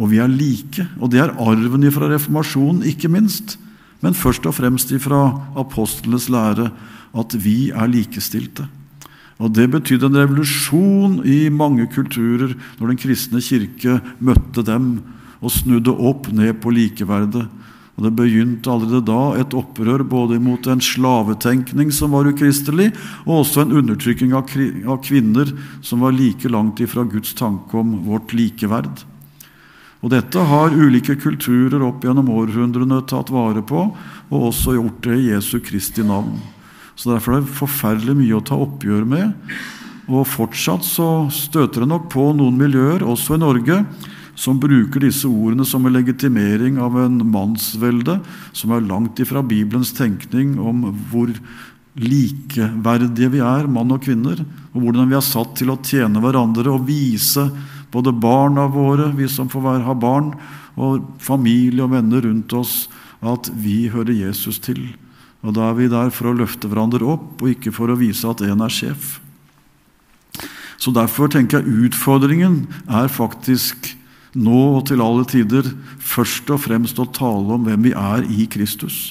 Og 0.00 0.10
vi 0.12 0.20
er 0.22 0.32
like. 0.32 0.86
Og 0.98 1.12
det 1.12 1.20
er 1.20 1.36
arven 1.36 1.84
fra 1.92 2.08
reformasjonen, 2.08 2.86
ikke 2.88 3.12
minst. 3.12 3.58
Men 4.00 4.16
først 4.16 4.46
og 4.48 4.56
fremst 4.56 4.92
fra 5.04 5.26
apostlenes 5.60 6.30
lære 6.32 6.70
at 7.12 7.36
vi 7.36 7.68
er 7.70 7.90
likestilte. 7.92 8.64
Og 9.40 9.52
Det 9.56 9.70
betydde 9.72 10.10
en 10.10 10.20
revolusjon 10.20 11.20
i 11.24 11.48
mange 11.48 11.86
kulturer 11.88 12.52
når 12.78 12.92
Den 12.92 13.00
kristne 13.00 13.40
kirke 13.40 14.00
møtte 14.20 14.64
dem 14.66 15.00
og 15.40 15.54
snudde 15.54 15.94
opp 15.96 16.28
ned 16.36 16.60
på 16.60 16.72
likeverdet. 16.76 17.46
Og 17.96 18.04
Det 18.04 18.12
begynte 18.16 18.70
allerede 18.72 19.04
da 19.08 19.40
et 19.40 19.56
opprør 19.56 20.04
både 20.04 20.38
mot 20.40 20.66
en 20.68 20.80
slavetenkning 20.80 21.90
som 21.92 22.12
var 22.16 22.28
ukristelig, 22.28 22.90
og 23.24 23.42
også 23.42 23.64
en 23.64 23.74
undertrykking 23.80 24.32
av 24.36 25.00
kvinner 25.04 25.52
som 25.84 26.04
var 26.04 26.16
like 26.16 26.48
langt 26.48 26.80
ifra 26.80 27.04
Guds 27.04 27.34
tanke 27.36 27.76
om 27.76 27.98
vårt 28.04 28.32
likeverd. 28.36 29.04
Og 30.00 30.12
Dette 30.12 30.40
har 30.48 30.72
ulike 30.72 31.16
kulturer 31.20 31.82
opp 31.84 32.04
gjennom 32.04 32.32
århundrene 32.32 33.02
tatt 33.08 33.28
vare 33.32 33.60
på, 33.60 33.90
og 34.30 34.48
også 34.48 34.78
gjort 34.78 35.04
det 35.04 35.18
i 35.18 35.28
Jesu 35.34 35.58
Kristi 35.60 36.04
navn. 36.04 36.38
Så 37.00 37.14
Derfor 37.14 37.38
er 37.38 37.44
det 37.44 37.56
forferdelig 37.56 38.16
mye 38.18 38.36
å 38.36 38.44
ta 38.44 38.58
oppgjør 38.60 39.06
med. 39.08 39.32
Og 40.10 40.26
fortsatt 40.28 40.84
så 40.84 41.30
støter 41.32 41.84
det 41.84 41.88
nok 41.88 42.10
på 42.12 42.26
noen 42.36 42.58
miljøer, 42.60 43.06
også 43.06 43.38
i 43.38 43.40
Norge, 43.40 43.78
som 44.36 44.60
bruker 44.60 45.04
disse 45.04 45.28
ordene 45.28 45.64
som 45.68 45.84
en 45.86 45.94
legitimering 45.94 46.76
av 46.80 46.96
en 47.00 47.18
mannsvelde 47.32 48.18
som 48.56 48.72
er 48.72 48.86
langt 48.88 49.20
ifra 49.20 49.42
Bibelens 49.44 49.94
tenkning 49.96 50.54
om 50.60 50.86
hvor 51.10 51.32
likeverdige 52.00 53.32
vi 53.32 53.42
er, 53.44 53.68
mann 53.68 53.92
og 53.92 54.04
kvinner, 54.04 54.40
og 54.72 54.84
hvordan 54.84 55.10
vi 55.10 55.18
er 55.18 55.26
satt 55.26 55.56
til 55.58 55.72
å 55.72 55.80
tjene 55.84 56.22
hverandre 56.22 56.72
og 56.72 56.86
vise 56.88 57.48
både 57.92 58.14
barna 58.14 58.68
våre, 58.70 59.10
vi 59.16 59.28
som 59.28 59.48
får 59.50 59.84
ha 59.86 59.96
barn, 59.96 60.34
og 60.80 61.16
familie 61.20 61.84
og 61.84 61.94
venner 61.96 62.24
rundt 62.24 62.52
oss, 62.56 62.84
at 63.20 63.50
vi 63.60 63.88
hører 63.92 64.14
Jesus 64.16 64.60
til. 64.62 64.84
Og 65.40 65.54
Da 65.56 65.70
er 65.70 65.76
vi 65.78 65.88
der 65.88 66.10
for 66.12 66.30
å 66.30 66.36
løfte 66.36 66.68
hverandre 66.68 67.06
opp, 67.16 67.40
og 67.40 67.48
ikke 67.48 67.72
for 67.72 67.88
å 67.88 67.98
vise 67.98 68.28
at 68.28 68.42
en 68.44 68.60
er 68.60 68.72
sjef. 68.72 69.20
Så 70.80 70.92
Derfor 70.92 71.28
tenker 71.28 71.60
jeg 71.60 71.88
utfordringen 71.88 72.66
er 72.88 73.08
faktisk 73.08 73.94
nå 74.34 74.76
og 74.78 74.84
til 74.86 75.00
alle 75.02 75.24
tider 75.26 75.66
først 75.98 76.50
og 76.54 76.62
fremst 76.62 77.00
å 77.02 77.08
tale 77.10 77.56
om 77.56 77.64
hvem 77.66 77.88
vi 77.88 77.94
er 77.96 78.26
i 78.30 78.46
Kristus. 78.50 79.10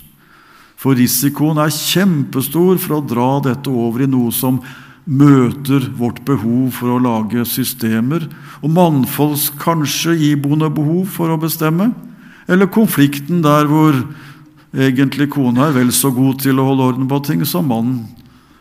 For 0.79 0.95
risikoen 0.95 1.59
er 1.59 1.73
kjempestor 1.75 2.79
for 2.79 2.97
å 2.97 3.03
dra 3.03 3.31
dette 3.43 3.67
over 3.67 4.05
i 4.05 4.09
noe 4.09 4.31
som 4.31 4.61
møter 5.09 5.89
vårt 5.97 6.21
behov 6.27 6.69
for 6.77 6.93
å 6.93 7.01
lage 7.03 7.43
systemer, 7.49 8.27
og 8.61 8.71
mannfolks 8.71 9.49
kanskje 9.59 10.15
iboende 10.31 10.69
behov 10.71 11.09
for 11.17 11.33
å 11.33 11.39
bestemme, 11.41 11.89
eller 12.49 12.71
konflikten 12.71 13.43
der 13.45 13.67
hvor 13.69 13.97
egentlig 14.73 15.29
kona 15.33 15.69
er 15.69 15.75
vel 15.79 15.91
så 15.95 16.11
god 16.13 16.41
til 16.43 16.59
å 16.59 16.67
holde 16.69 16.87
orden 16.91 17.09
på 17.09 17.21
ting 17.25 17.45
som 17.47 17.67
mannen. 17.69 18.03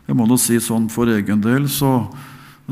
Jeg 0.09 0.17
må 0.17 0.25
nå 0.29 0.39
si 0.41 0.57
sånn 0.63 0.89
for 0.89 1.11
egen 1.13 1.43
del, 1.45 1.67
så, 1.69 2.09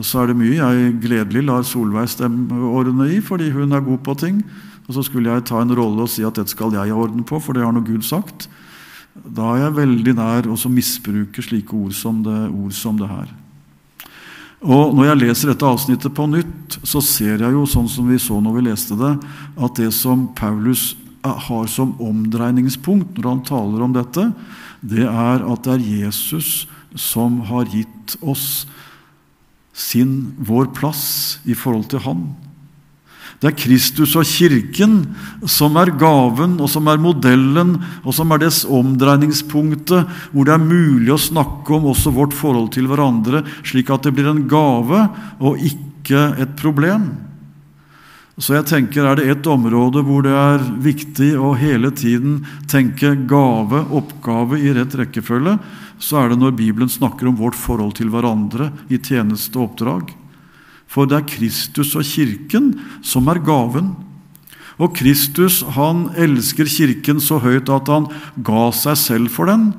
så 0.00 0.22
er 0.22 0.30
det 0.30 0.38
mye 0.40 0.56
jeg 0.56 0.94
gledelig 1.02 1.44
lar 1.44 1.66
Solveig 1.68 2.08
stemme 2.08 2.70
ordene 2.70 3.10
i, 3.12 3.20
fordi 3.20 3.50
hun 3.52 3.76
er 3.76 3.84
god 3.84 4.00
på 4.06 4.16
ting. 4.22 4.40
Og 4.86 4.94
så 4.96 5.04
skulle 5.04 5.32
jeg 5.32 5.44
ta 5.48 5.60
en 5.60 5.74
rolle 5.76 6.06
og 6.06 6.12
si 6.12 6.24
at 6.24 6.38
dette 6.38 6.54
skal 6.54 6.72
jeg 6.72 6.92
ha 6.92 6.96
orden 6.96 7.26
på, 7.26 7.40
for 7.42 7.56
det 7.56 7.66
har 7.66 7.74
nå 7.74 7.82
Gud 7.84 8.06
sagt. 8.06 8.48
Da 9.16 9.54
er 9.54 9.66
jeg 9.66 9.78
veldig 9.80 10.14
nær 10.16 10.48
å 10.48 10.56
misbruke 10.70 11.44
slike 11.44 11.76
ord 11.76 11.96
som 11.96 12.22
det, 12.24 12.38
ord 12.52 12.72
som 12.76 12.96
det 13.00 13.10
her. 13.10 13.32
Og 14.66 14.94
Når 14.96 15.10
jeg 15.10 15.20
leser 15.20 15.50
dette 15.52 15.68
avsnittet 15.68 16.14
på 16.16 16.24
nytt, 16.30 16.78
så 16.82 17.02
ser 17.04 17.42
jeg 17.44 17.52
jo, 17.52 17.66
sånn 17.68 17.88
som 17.92 18.08
vi 18.08 18.16
så 18.18 18.38
når 18.40 18.56
vi 18.56 18.64
leste 18.70 18.96
det, 18.96 19.12
at 19.60 19.76
det 19.76 19.90
som 19.94 20.24
Paulus 20.36 20.94
har 21.48 21.68
som 21.70 21.94
omdreiningspunkt 22.02 23.18
når 23.18 23.28
han 23.30 23.44
taler 23.48 23.84
om 23.84 23.94
dette, 23.96 24.30
det 24.80 25.06
er 25.06 25.44
at 25.44 25.66
det 25.66 25.76
er 25.76 25.86
Jesus 26.04 26.66
som 26.96 27.42
har 27.50 27.68
gitt 27.72 28.16
oss 28.24 28.66
sin, 29.76 30.32
vår 30.40 30.70
plass 30.76 31.38
i 31.44 31.54
forhold 31.56 31.90
til 31.92 32.04
Han. 32.06 32.26
Det 33.36 33.50
er 33.50 33.58
Kristus 33.58 34.14
og 34.16 34.24
Kirken 34.24 35.02
som 35.44 35.76
er 35.76 35.92
gaven, 36.00 36.56
og 36.56 36.70
som 36.72 36.88
er 36.88 37.02
modellen, 37.02 37.74
og 38.00 38.14
som 38.16 38.32
er 38.32 38.40
dets 38.46 38.62
omdreiningspunktet, 38.64 40.08
hvor 40.32 40.48
det 40.48 40.54
er 40.54 40.64
mulig 40.64 41.12
å 41.12 41.20
snakke 41.20 41.76
om 41.76 41.90
også 41.92 42.14
vårt 42.16 42.36
forhold 42.36 42.70
til 42.72 42.88
hverandre, 42.88 43.44
slik 43.60 43.92
at 43.92 44.08
det 44.08 44.14
blir 44.16 44.30
en 44.32 44.46
gave 44.48 45.04
og 45.36 45.60
ikke 45.60 46.30
et 46.40 46.56
problem. 46.56 47.10
Så 48.36 48.52
jeg 48.52 48.66
tenker, 48.68 49.06
Er 49.06 49.16
det 49.16 49.30
et 49.30 49.46
område 49.48 50.02
hvor 50.04 50.20
det 50.22 50.34
er 50.36 50.60
viktig 50.60 51.32
å 51.40 51.54
hele 51.56 51.88
tiden 51.90 52.44
tenke 52.68 53.14
gave, 53.24 53.80
oppgave 53.88 54.60
i 54.60 54.74
rett 54.76 54.92
rekkefølge, 54.92 55.56
så 55.98 56.20
er 56.20 56.28
det 56.28 56.40
når 56.42 56.52
Bibelen 56.52 56.92
snakker 56.92 57.30
om 57.30 57.38
vårt 57.38 57.56
forhold 57.56 57.96
til 57.96 58.12
hverandre 58.12 58.74
i 58.92 59.00
tjeneste 59.00 59.56
og 59.56 59.70
oppdrag. 59.70 60.12
For 60.86 61.08
det 61.08 61.16
er 61.16 61.30
Kristus 61.32 61.96
og 61.96 62.04
Kirken 62.04 62.74
som 63.00 63.24
er 63.32 63.40
gaven. 63.40 63.94
Og 64.76 64.92
Kristus 64.92 65.62
han 65.72 66.10
elsker 66.12 66.68
Kirken 66.68 67.24
så 67.24 67.40
høyt 67.40 67.72
at 67.72 67.88
han 67.88 68.12
ga 68.36 68.68
seg 68.76 69.00
selv 69.00 69.32
for 69.32 69.48
den. 69.48 69.70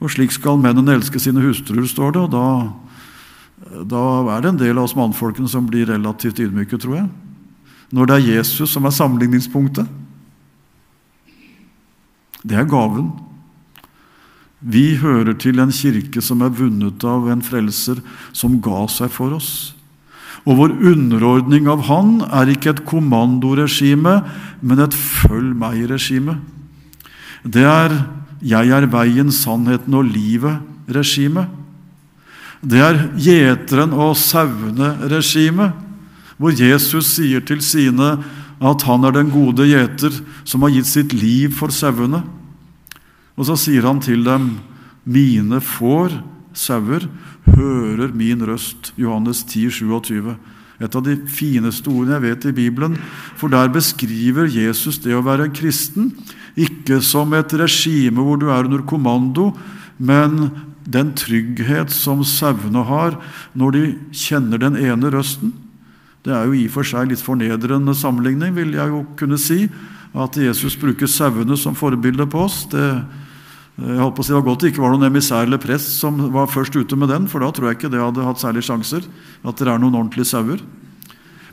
Og 0.00 0.08
slik 0.08 0.32
skal 0.32 0.56
mennene 0.56 0.96
elske 0.96 1.20
sine 1.20 1.44
hustruer, 1.44 1.84
står 1.84 2.16
det. 2.16 2.24
Og 2.24 2.32
da, 2.32 2.44
da 3.84 4.04
er 4.38 4.40
det 4.40 4.54
en 4.54 4.62
del 4.64 4.78
av 4.78 4.88
oss 4.88 4.96
mannfolkene 4.96 5.52
som 5.52 5.68
blir 5.68 5.92
relativt 5.92 6.40
ydmyke, 6.40 6.80
tror 6.80 7.02
jeg. 7.02 7.10
Når 7.90 8.06
det 8.06 8.16
er 8.16 8.28
Jesus 8.36 8.70
som 8.70 8.86
er 8.86 8.94
sammenligningspunktet. 8.94 9.88
Det 12.46 12.56
er 12.56 12.68
gaven. 12.70 13.10
Vi 14.60 15.00
hører 15.00 15.34
til 15.40 15.60
en 15.60 15.72
kirke 15.72 16.22
som 16.22 16.44
er 16.44 16.52
vunnet 16.52 17.04
av 17.08 17.28
en 17.32 17.42
frelser 17.44 18.00
som 18.36 18.60
ga 18.62 18.84
seg 18.92 19.12
for 19.12 19.36
oss. 19.36 19.52
Og 20.48 20.56
vår 20.56 20.74
underordning 20.92 21.68
av 21.68 21.84
Han 21.88 22.20
er 22.24 22.52
ikke 22.52 22.74
et 22.74 22.84
kommandoregime, 22.88 24.20
men 24.60 24.80
et 24.80 24.96
følg 24.96 25.52
meg-regime. 25.56 26.38
Det 27.44 27.64
er 27.64 28.06
'jeg 28.40 28.68
er 28.70 28.86
veien, 28.86 29.30
sannheten 29.30 29.94
og 29.94 30.04
livet'-regime. 30.04 31.48
Det 32.64 32.80
er 32.80 33.08
gjeteren 33.16 33.92
og 33.92 34.16
sauene-regime, 34.16 35.72
hvor 36.40 36.56
Jesus 36.56 37.18
sier 37.18 37.44
til 37.44 37.60
sine 37.60 38.14
at 38.60 38.84
han 38.88 39.04
er 39.04 39.14
den 39.16 39.30
gode 39.32 39.66
gjeter 39.68 40.14
som 40.48 40.64
har 40.64 40.72
gitt 40.72 40.88
sitt 40.88 41.12
liv 41.16 41.52
for 41.56 41.72
sauene. 41.72 42.22
Og 43.36 43.48
så 43.48 43.56
sier 43.60 43.86
han 43.88 44.00
til 44.00 44.24
dem, 44.24 44.58
'Mine 45.04 45.60
får, 45.60 46.22
sauer, 46.52 47.08
hører 47.56 48.12
min 48.12 48.40
røst. 48.44 48.92
Johannes 48.96 49.44
10, 49.44 49.70
27. 49.70 50.36
Et 50.80 50.96
av 50.96 51.02
de 51.04 51.16
fineste 51.28 51.88
ordene 51.88 52.16
jeg 52.16 52.22
vet 52.22 52.44
i 52.44 52.52
Bibelen. 52.52 52.96
For 53.36 53.48
der 53.48 53.68
beskriver 53.68 54.48
Jesus 54.48 54.98
det 54.98 55.14
å 55.16 55.24
være 55.24 55.52
kristen 55.52 56.12
ikke 56.56 57.00
som 57.04 57.32
et 57.36 57.52
regime 57.52 58.20
hvor 58.20 58.40
du 58.40 58.48
er 58.50 58.64
under 58.64 58.82
kommando, 58.82 59.52
men 59.98 60.50
den 60.84 61.12
trygghet 61.14 61.92
som 61.92 62.24
sauene 62.24 62.84
har 62.88 63.18
når 63.54 63.76
de 63.76 63.84
kjenner 64.12 64.58
den 64.58 64.76
ene 64.76 65.12
røsten. 65.12 65.52
Det 66.24 66.34
er 66.36 66.44
jo 66.44 66.56
i 66.56 66.66
og 66.68 66.74
for 66.74 66.86
seg 66.86 67.08
litt 67.08 67.22
fornedrende 67.24 67.94
sammenligning, 67.96 68.52
vil 68.56 68.74
jeg 68.76 68.92
jo 68.92 69.04
kunne 69.16 69.38
si. 69.40 69.64
At 70.10 70.36
Jesus 70.36 70.76
bruker 70.76 71.08
sauene 71.08 71.56
som 71.56 71.76
forbilde 71.78 72.26
på 72.28 72.44
oss. 72.44 72.64
det 72.70 72.86
jeg 73.80 73.96
holdt 73.96 74.16
på 74.18 74.20
å 74.20 74.26
si 74.26 74.32
Det 74.32 74.36
var 74.36 74.44
godt 74.44 74.60
det 74.60 74.70
ikke 74.74 74.82
var 74.82 74.92
noen 74.92 75.08
emissær 75.08 75.46
eller 75.46 75.60
prest 75.62 75.94
som 76.02 76.18
var 76.34 76.50
først 76.52 76.74
ute 76.76 76.96
med 77.00 77.08
den, 77.08 77.28
for 77.30 77.40
da 77.40 77.48
tror 77.54 77.70
jeg 77.70 77.78
ikke 77.78 77.92
det 77.92 78.02
hadde 78.02 78.26
hatt 78.26 78.42
særlige 78.42 78.68
sjanser. 78.68 79.06
At 79.40 79.56
det 79.56 79.70
er 79.70 79.80
noen 79.80 79.96
ordentlige 79.96 80.28
sauer. 80.28 80.60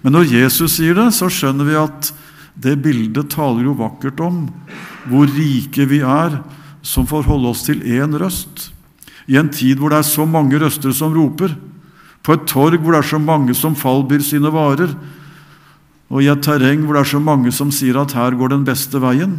Men 0.03 0.15
når 0.17 0.33
Jesus 0.33 0.75
sier 0.75 0.97
det, 0.97 1.07
så 1.15 1.29
skjønner 1.31 1.67
vi 1.67 1.77
at 1.79 2.11
det 2.57 2.75
bildet 2.83 3.29
taler 3.31 3.69
jo 3.69 3.77
vakkert 3.77 4.19
om 4.25 4.47
hvor 5.07 5.29
rike 5.29 5.85
vi 5.87 6.01
er 6.01 6.39
som 6.85 7.07
får 7.07 7.27
holde 7.29 7.53
oss 7.53 7.63
til 7.67 7.83
én 7.85 8.15
røst. 8.19 8.71
I 9.27 9.37
en 9.39 9.51
tid 9.53 9.79
hvor 9.79 9.93
det 9.93 10.01
er 10.01 10.09
så 10.09 10.25
mange 10.27 10.59
røster 10.59 10.93
som 10.95 11.15
roper, 11.15 11.53
på 12.27 12.35
et 12.35 12.47
torg 12.51 12.81
hvor 12.83 12.91
det 12.91 13.05
er 13.05 13.07
så 13.13 13.19
mange 13.23 13.53
som 13.55 13.75
fallbyr 13.79 14.19
sine 14.25 14.51
varer, 14.51 14.91
og 16.11 16.23
i 16.23 16.27
et 16.27 16.41
terreng 16.43 16.83
hvor 16.83 16.97
det 16.97 17.05
er 17.05 17.13
så 17.13 17.21
mange 17.23 17.53
som 17.55 17.71
sier 17.71 17.95
at 18.01 18.15
her 18.17 18.35
går 18.35 18.51
den 18.51 18.65
beste 18.67 18.99
veien, 18.99 19.37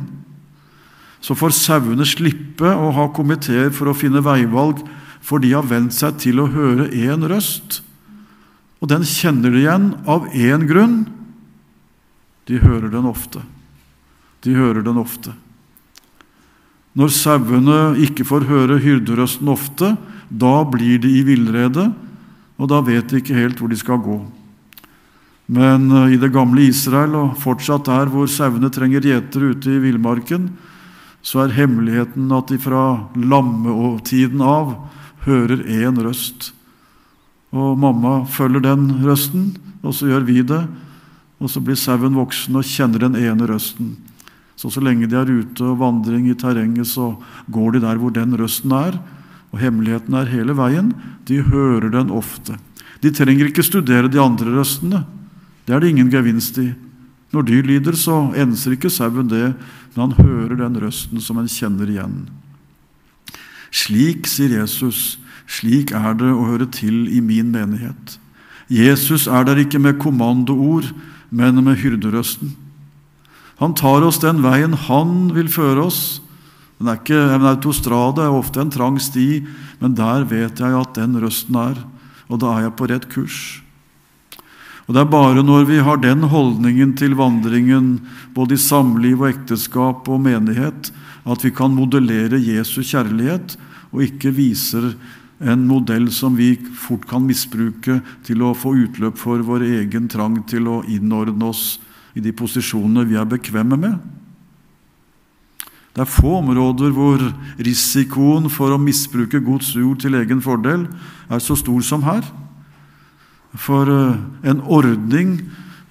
så 1.21 1.37
får 1.37 1.53
sauene 1.53 2.07
slippe 2.09 2.71
å 2.73 2.89
ha 2.97 3.09
komiteer 3.13 3.69
for 3.75 3.91
å 3.91 3.97
finne 3.97 4.25
veivalg, 4.25 4.81
for 5.21 5.43
de 5.43 5.53
har 5.53 5.67
vent 5.69 5.93
seg 5.93 6.17
til 6.23 6.41
å 6.41 6.49
høre 6.49 6.89
én 6.95 7.27
røst. 7.29 7.83
Og 8.81 8.89
den 8.89 9.05
kjenner 9.05 9.53
de 9.53 9.65
igjen 9.65 9.91
av 10.09 10.29
én 10.33 10.65
grunn 10.71 10.99
de 12.49 12.61
hører 12.63 12.89
den 12.95 13.05
ofte. 13.11 13.43
De 14.47 14.55
hører 14.57 14.81
den 14.87 14.97
ofte. 15.03 15.35
Når 16.97 17.13
sauene 17.13 17.81
ikke 18.07 18.25
får 18.25 18.47
høre 18.49 18.79
hyrderøsten 18.81 19.51
ofte, 19.53 19.97
da 20.31 20.63
blir 20.65 21.03
de 21.03 21.11
i 21.19 21.25
villrede, 21.27 21.91
og 22.59 22.69
da 22.71 22.83
vet 22.83 23.09
de 23.09 23.21
ikke 23.23 23.39
helt 23.39 23.61
hvor 23.61 23.71
de 23.71 23.79
skal 23.79 24.03
gå. 24.03 24.19
Men 25.49 25.89
eh, 25.91 26.15
i 26.15 26.21
det 26.21 26.33
gamle 26.35 26.67
Israel, 26.69 27.15
og 27.17 27.39
fortsatt 27.41 27.89
der 27.89 28.11
hvor 28.13 28.29
sauene 28.29 28.71
trenger 28.73 29.05
gjetere 29.05 29.55
ute 29.55 29.73
i 29.73 29.83
villmarken, 29.83 30.51
så 31.23 31.45
er 31.45 31.57
hemmeligheten 31.57 32.31
at 32.35 32.51
de 32.51 32.59
fra 32.61 32.83
lammetiden 33.17 34.43
av 34.45 34.75
hører 35.25 35.65
én 35.65 35.99
røst. 36.03 36.53
Og 37.53 37.79
mamma 37.81 38.23
følger 38.29 38.63
den 38.65 38.91
røsten, 39.05 39.51
og 39.83 39.97
så 39.97 40.11
gjør 40.11 40.27
vi 40.29 40.43
det. 40.47 40.63
Og 41.39 41.51
så 41.51 41.63
blir 41.65 41.79
sauen 41.79 42.17
voksen 42.19 42.59
og 42.59 42.67
kjenner 42.67 43.07
den 43.07 43.17
ene 43.19 43.49
røsten. 43.49 43.95
Så 44.59 44.73
så 44.75 44.83
lenge 44.83 45.07
de 45.07 45.15
er 45.17 45.29
ute 45.31 45.63
og 45.63 45.79
vandring 45.79 46.27
i 46.29 46.37
terrenget, 46.37 46.89
så 46.91 47.13
går 47.47 47.77
de 47.77 47.85
der 47.87 48.01
hvor 48.01 48.11
den 48.11 48.35
røsten 48.37 48.75
er. 48.75 48.99
Og 49.53 49.63
hemmeligheten 49.63 50.17
er 50.19 50.31
hele 50.33 50.57
veien. 50.57 50.93
De 51.29 51.41
hører 51.45 51.89
den 51.93 52.13
ofte. 52.15 52.59
De 53.03 53.13
trenger 53.15 53.49
ikke 53.49 53.65
studere 53.67 54.11
de 54.11 54.21
andre 54.21 54.59
røstene. 54.59 55.05
Det 55.67 55.75
er 55.75 55.83
det 55.85 55.93
ingen 55.93 56.11
gevinst 56.13 56.59
i. 56.61 56.73
Når 57.33 57.45
dyr 57.45 57.67
lider, 57.69 57.97
så 57.97 58.31
enser 58.41 58.75
ikke 58.75 58.91
sauen 58.91 59.29
det, 59.29 59.53
men 59.95 60.01
han 60.07 60.17
hører 60.17 60.57
den 60.57 60.79
røsten 60.81 61.21
som 61.21 61.41
en 61.41 61.51
kjenner 61.51 61.91
igjen. 61.91 62.23
Slik, 63.69 64.25
sier 64.29 64.55
Jesus, 64.63 65.19
slik 65.49 65.93
er 65.97 66.17
det 66.17 66.31
å 66.33 66.47
høre 66.49 66.69
til 66.73 67.05
i 67.13 67.21
min 67.21 67.53
menighet. 67.53 68.17
Jesus 68.73 69.27
er 69.29 69.45
der 69.49 69.61
ikke 69.61 69.81
med 69.81 70.01
kommandoord, 70.01 70.89
men 71.29 71.61
med 71.65 71.81
hyrderøsten. 71.81 72.55
Han 73.59 73.75
tar 73.77 74.05
oss 74.07 74.21
den 74.23 74.41
veien 74.45 74.77
han 74.87 75.33
vil 75.35 75.49
føre 75.53 75.89
oss. 75.89 76.21
Den 76.79 76.91
er 76.91 76.99
ikke 77.01 77.19
en 77.35 77.47
autostrade, 77.51 78.23
er 78.23 78.35
ofte 78.35 78.63
en 78.63 78.71
trang 78.71 78.99
sti, 79.03 79.43
men 79.81 79.97
der 79.99 80.27
vet 80.31 80.61
jeg 80.63 80.77
at 80.79 80.95
den 80.99 81.19
røsten 81.19 81.59
er, 81.59 81.81
og 82.31 82.39
da 82.43 82.53
er 82.55 82.69
jeg 82.69 82.77
på 82.79 82.89
rett 82.91 83.09
kurs. 83.11 83.39
Og 84.87 84.95
Det 84.95 85.01
er 85.03 85.11
bare 85.13 85.43
når 85.45 85.67
vi 85.69 85.79
har 85.85 85.99
den 86.01 86.23
holdningen 86.31 86.95
til 86.97 87.15
vandringen, 87.19 88.01
både 88.33 88.55
i 88.55 88.63
samliv 88.63 89.21
og 89.21 89.29
ekteskap 89.35 90.09
og 90.09 90.23
menighet, 90.25 90.93
at 91.29 91.45
vi 91.45 91.51
kan 91.53 91.75
modellere 91.77 92.41
Jesu 92.41 92.81
kjærlighet, 92.81 93.59
og 93.93 94.05
ikke 94.07 94.33
viser 94.33 94.95
en 95.45 95.67
modell 95.69 96.09
som 96.11 96.37
vi 96.37 96.55
fort 96.75 97.05
kan 97.09 97.27
misbruke 97.27 98.01
til 98.25 98.43
å 98.43 98.55
få 98.57 98.75
utløp 98.87 99.19
for 99.21 99.45
vår 99.45 99.67
egen 99.67 100.09
trang 100.09 100.41
til 100.49 100.67
å 100.71 100.81
innordne 100.89 101.51
oss 101.51 101.79
i 102.17 102.25
de 102.25 102.33
posisjonene 102.33 103.05
vi 103.07 103.19
er 103.21 103.29
bekvemme 103.29 103.77
med. 103.79 104.18
Det 105.99 106.05
er 106.05 106.15
få 106.15 106.37
områder 106.39 106.93
hvor 106.95 107.23
risikoen 107.59 108.45
for 108.55 108.71
å 108.71 108.77
misbruke 108.79 109.41
Guds 109.43 109.73
ord 109.75 109.99
til 109.99 110.15
egen 110.15 110.39
fordel 110.39 110.85
er 111.27 111.41
så 111.43 111.57
stor 111.59 111.81
som 111.83 112.05
her. 112.07 112.23
For 113.59 113.91
eh, 113.91 114.21
en 114.47 114.61
ordning 114.63 115.41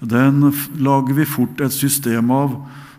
den 0.00 0.46
lager 0.80 1.12
vi 1.12 1.26
fort 1.28 1.60
et 1.60 1.76
system 1.76 2.32
av, 2.32 2.54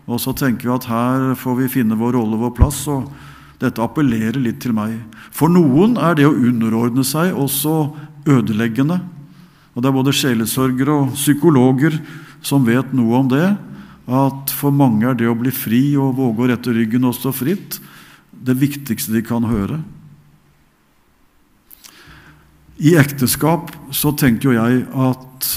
og 0.06 0.22
så 0.22 0.30
tenker 0.38 0.68
vi 0.68 0.76
at 0.76 0.86
her 0.86 1.24
får 1.34 1.56
vi 1.64 1.66
finne 1.80 1.98
vår 1.98 2.14
rolle, 2.14 2.38
og 2.38 2.44
vår 2.44 2.54
plass. 2.60 2.84
og 2.86 3.10
Dette 3.58 3.82
appellerer 3.82 4.38
litt 4.38 4.60
til 4.62 4.76
meg. 4.78 5.00
For 5.34 5.50
noen 5.50 5.98
er 5.98 6.14
det 6.14 6.28
å 6.28 6.36
underordne 6.36 7.02
seg 7.02 7.34
også 7.34 7.88
ødeleggende. 8.30 9.00
Og 9.74 9.82
Det 9.82 9.90
er 9.90 9.98
både 9.98 10.14
sjelesørgere 10.14 10.94
og 10.94 11.18
psykologer 11.18 11.98
som 12.38 12.62
vet 12.70 12.94
noe 12.94 13.18
om 13.18 13.34
det. 13.34 13.48
At 14.10 14.50
for 14.58 14.74
mange 14.74 15.06
er 15.06 15.14
det 15.14 15.28
å 15.30 15.38
bli 15.38 15.52
fri 15.54 15.82
og 16.00 16.16
våge 16.18 16.42
å 16.42 16.50
rette 16.50 16.74
ryggen 16.74 17.06
og 17.06 17.14
stå 17.14 17.30
fritt 17.34 17.78
det 18.40 18.56
viktigste 18.58 19.12
de 19.14 19.22
kan 19.22 19.44
høre. 19.46 19.80
I 22.80 22.94
ekteskap 22.96 23.74
så 23.92 24.14
tenker 24.16 24.50
jo 24.50 24.56
jeg 24.56 24.86
at 24.88 25.50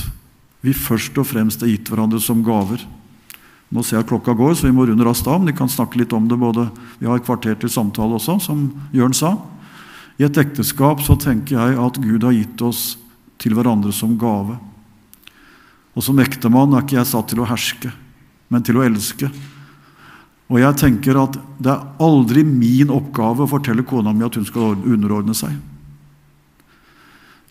vi 0.63 0.73
først 0.75 1.15
og 1.19 1.27
fremst 1.29 1.63
er 1.63 1.71
gitt 1.71 1.89
hverandre 1.91 2.19
som 2.23 2.43
gaver. 2.43 2.83
Nå 3.73 3.81
ser 3.81 3.97
jeg 3.97 4.05
at 4.05 4.11
klokka 4.11 4.35
går, 4.37 4.53
så 4.59 4.67
vi 4.67 4.75
må 4.75 4.85
runde 4.85 5.05
raskt 5.07 5.27
av. 5.31 5.39
Men 5.39 5.53
vi 5.53 5.57
kan 5.57 5.71
snakke 5.71 6.01
litt 6.01 6.13
om 6.13 6.27
det 6.29 6.37
både 6.39 6.67
Vi 6.99 7.07
har 7.07 7.17
et 7.17 7.25
kvarter 7.25 7.55
til 7.59 7.71
samtale 7.71 8.19
også, 8.19 8.37
som 8.43 8.67
Jørn 8.93 9.15
sa. 9.17 9.37
I 10.19 10.27
et 10.27 10.37
ekteskap 10.37 11.01
så 11.01 11.17
tenker 11.17 11.57
jeg 11.57 11.79
at 11.79 11.97
Gud 12.03 12.27
har 12.27 12.35
gitt 12.35 12.61
oss 12.61 12.83
til 13.41 13.55
hverandre 13.57 13.91
som 13.95 14.13
gave. 14.19 14.59
Og 15.95 16.05
som 16.05 16.19
ektemann 16.21 16.75
er 16.75 16.85
ikke 16.85 16.99
jeg 16.99 17.09
satt 17.09 17.31
til 17.31 17.41
å 17.41 17.49
herske, 17.49 17.91
men 18.53 18.63
til 18.65 18.77
å 18.77 18.85
elske. 18.85 19.31
Og 20.51 20.59
jeg 20.61 20.77
tenker 20.77 21.17
at 21.17 21.37
det 21.57 21.71
er 21.73 21.85
aldri 22.03 22.43
min 22.45 22.91
oppgave 22.93 23.45
å 23.45 23.49
fortelle 23.49 23.85
kona 23.87 24.13
mi 24.13 24.25
at 24.27 24.37
hun 24.37 24.45
skal 24.45 24.75
underordne 24.77 25.33
seg. 25.37 25.55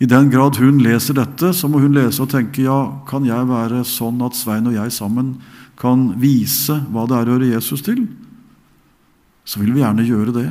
I 0.02 0.08
den 0.10 0.30
grad 0.32 0.58
hun 0.58 0.80
leser 0.82 1.14
dette, 1.14 1.52
så 1.54 1.68
må 1.70 1.78
hun 1.82 1.94
lese 1.94 2.22
og 2.24 2.30
tenke 2.32 2.64
ja, 2.64 2.78
kan 3.06 3.26
jeg 3.26 3.46
være 3.50 3.84
sånn 3.86 4.22
at 4.26 4.38
Svein 4.38 4.66
og 4.70 4.74
jeg 4.74 4.94
sammen 4.94 5.36
kan 5.78 6.12
vise 6.20 6.80
hva 6.90 7.06
det 7.10 7.18
er 7.18 7.30
å 7.30 7.36
høre 7.36 7.50
Jesus 7.52 7.84
til? 7.86 8.04
Så 9.46 9.62
vil 9.62 9.74
vi 9.74 9.82
gjerne 9.82 10.06
gjøre 10.06 10.34
det. 10.34 10.48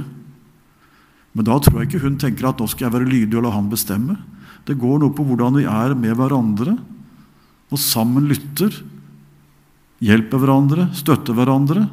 Men 1.32 1.47
da 1.47 1.58
tror 1.64 1.82
jeg 1.82 1.89
ikke 1.91 2.04
hun 2.06 2.20
tenker 2.20 2.49
at 2.49 2.60
nå 2.60 2.68
skal 2.68 2.88
jeg 2.88 2.95
være 2.95 3.12
lydig 3.12 3.38
og 3.39 3.45
la 3.45 3.54
han 3.56 3.70
bestemme. 3.72 4.18
Det 4.68 4.80
går 4.80 5.02
noe 5.02 5.16
på 5.16 5.26
hvordan 5.26 5.60
vi 5.60 5.68
er 5.68 5.95
med 5.99 6.16
hverandre, 6.20 6.76
og 7.72 7.80
sammen 7.80 8.28
lytter. 8.30 8.76
Hjelper 10.02 10.41
hverandre, 10.41 10.88
støtter 10.97 11.36
hverandre. 11.38 11.86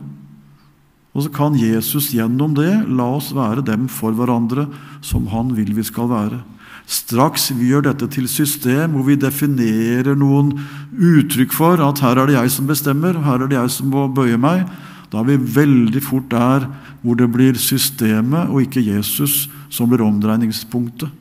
Og 1.17 1.27
så 1.27 1.33
kan 1.35 1.57
Jesus 1.59 2.13
gjennom 2.15 2.55
det 2.57 2.71
la 2.89 3.09
oss 3.19 3.33
være 3.37 3.65
dem 3.67 3.89
for 3.93 4.15
hverandre 4.17 4.69
som 5.05 5.27
han 5.33 5.51
vil 5.57 5.75
vi 5.77 5.85
skal 5.87 6.09
være. 6.11 6.41
Straks 6.89 7.51
vi 7.53 7.69
gjør 7.69 7.85
dette 7.91 8.07
til 8.15 8.29
system, 8.31 8.95
hvor 8.95 9.05
vi 9.11 9.19
definerer 9.21 10.17
noen 10.17 10.55
uttrykk 10.95 11.53
for 11.53 11.83
at 11.85 12.01
her 12.01 12.17
er 12.17 12.31
det 12.31 12.39
jeg 12.39 12.53
som 12.55 12.71
bestemmer, 12.71 13.19
her 13.27 13.45
er 13.45 13.51
det 13.51 13.59
jeg 13.59 13.75
som 13.75 13.91
må 13.93 14.07
bøye 14.09 14.39
meg, 14.41 14.65
da 15.13 15.21
er 15.21 15.29
vi 15.29 15.37
veldig 15.59 16.01
fort 16.05 16.29
der 16.33 16.65
hvor 17.03 17.17
det 17.17 17.29
blir 17.33 17.61
systemet 17.61 18.49
og 18.49 18.65
ikke 18.65 18.85
Jesus 18.85 19.47
som 19.73 19.89
blir 19.89 20.05
omdreiningspunktet. 20.05 21.13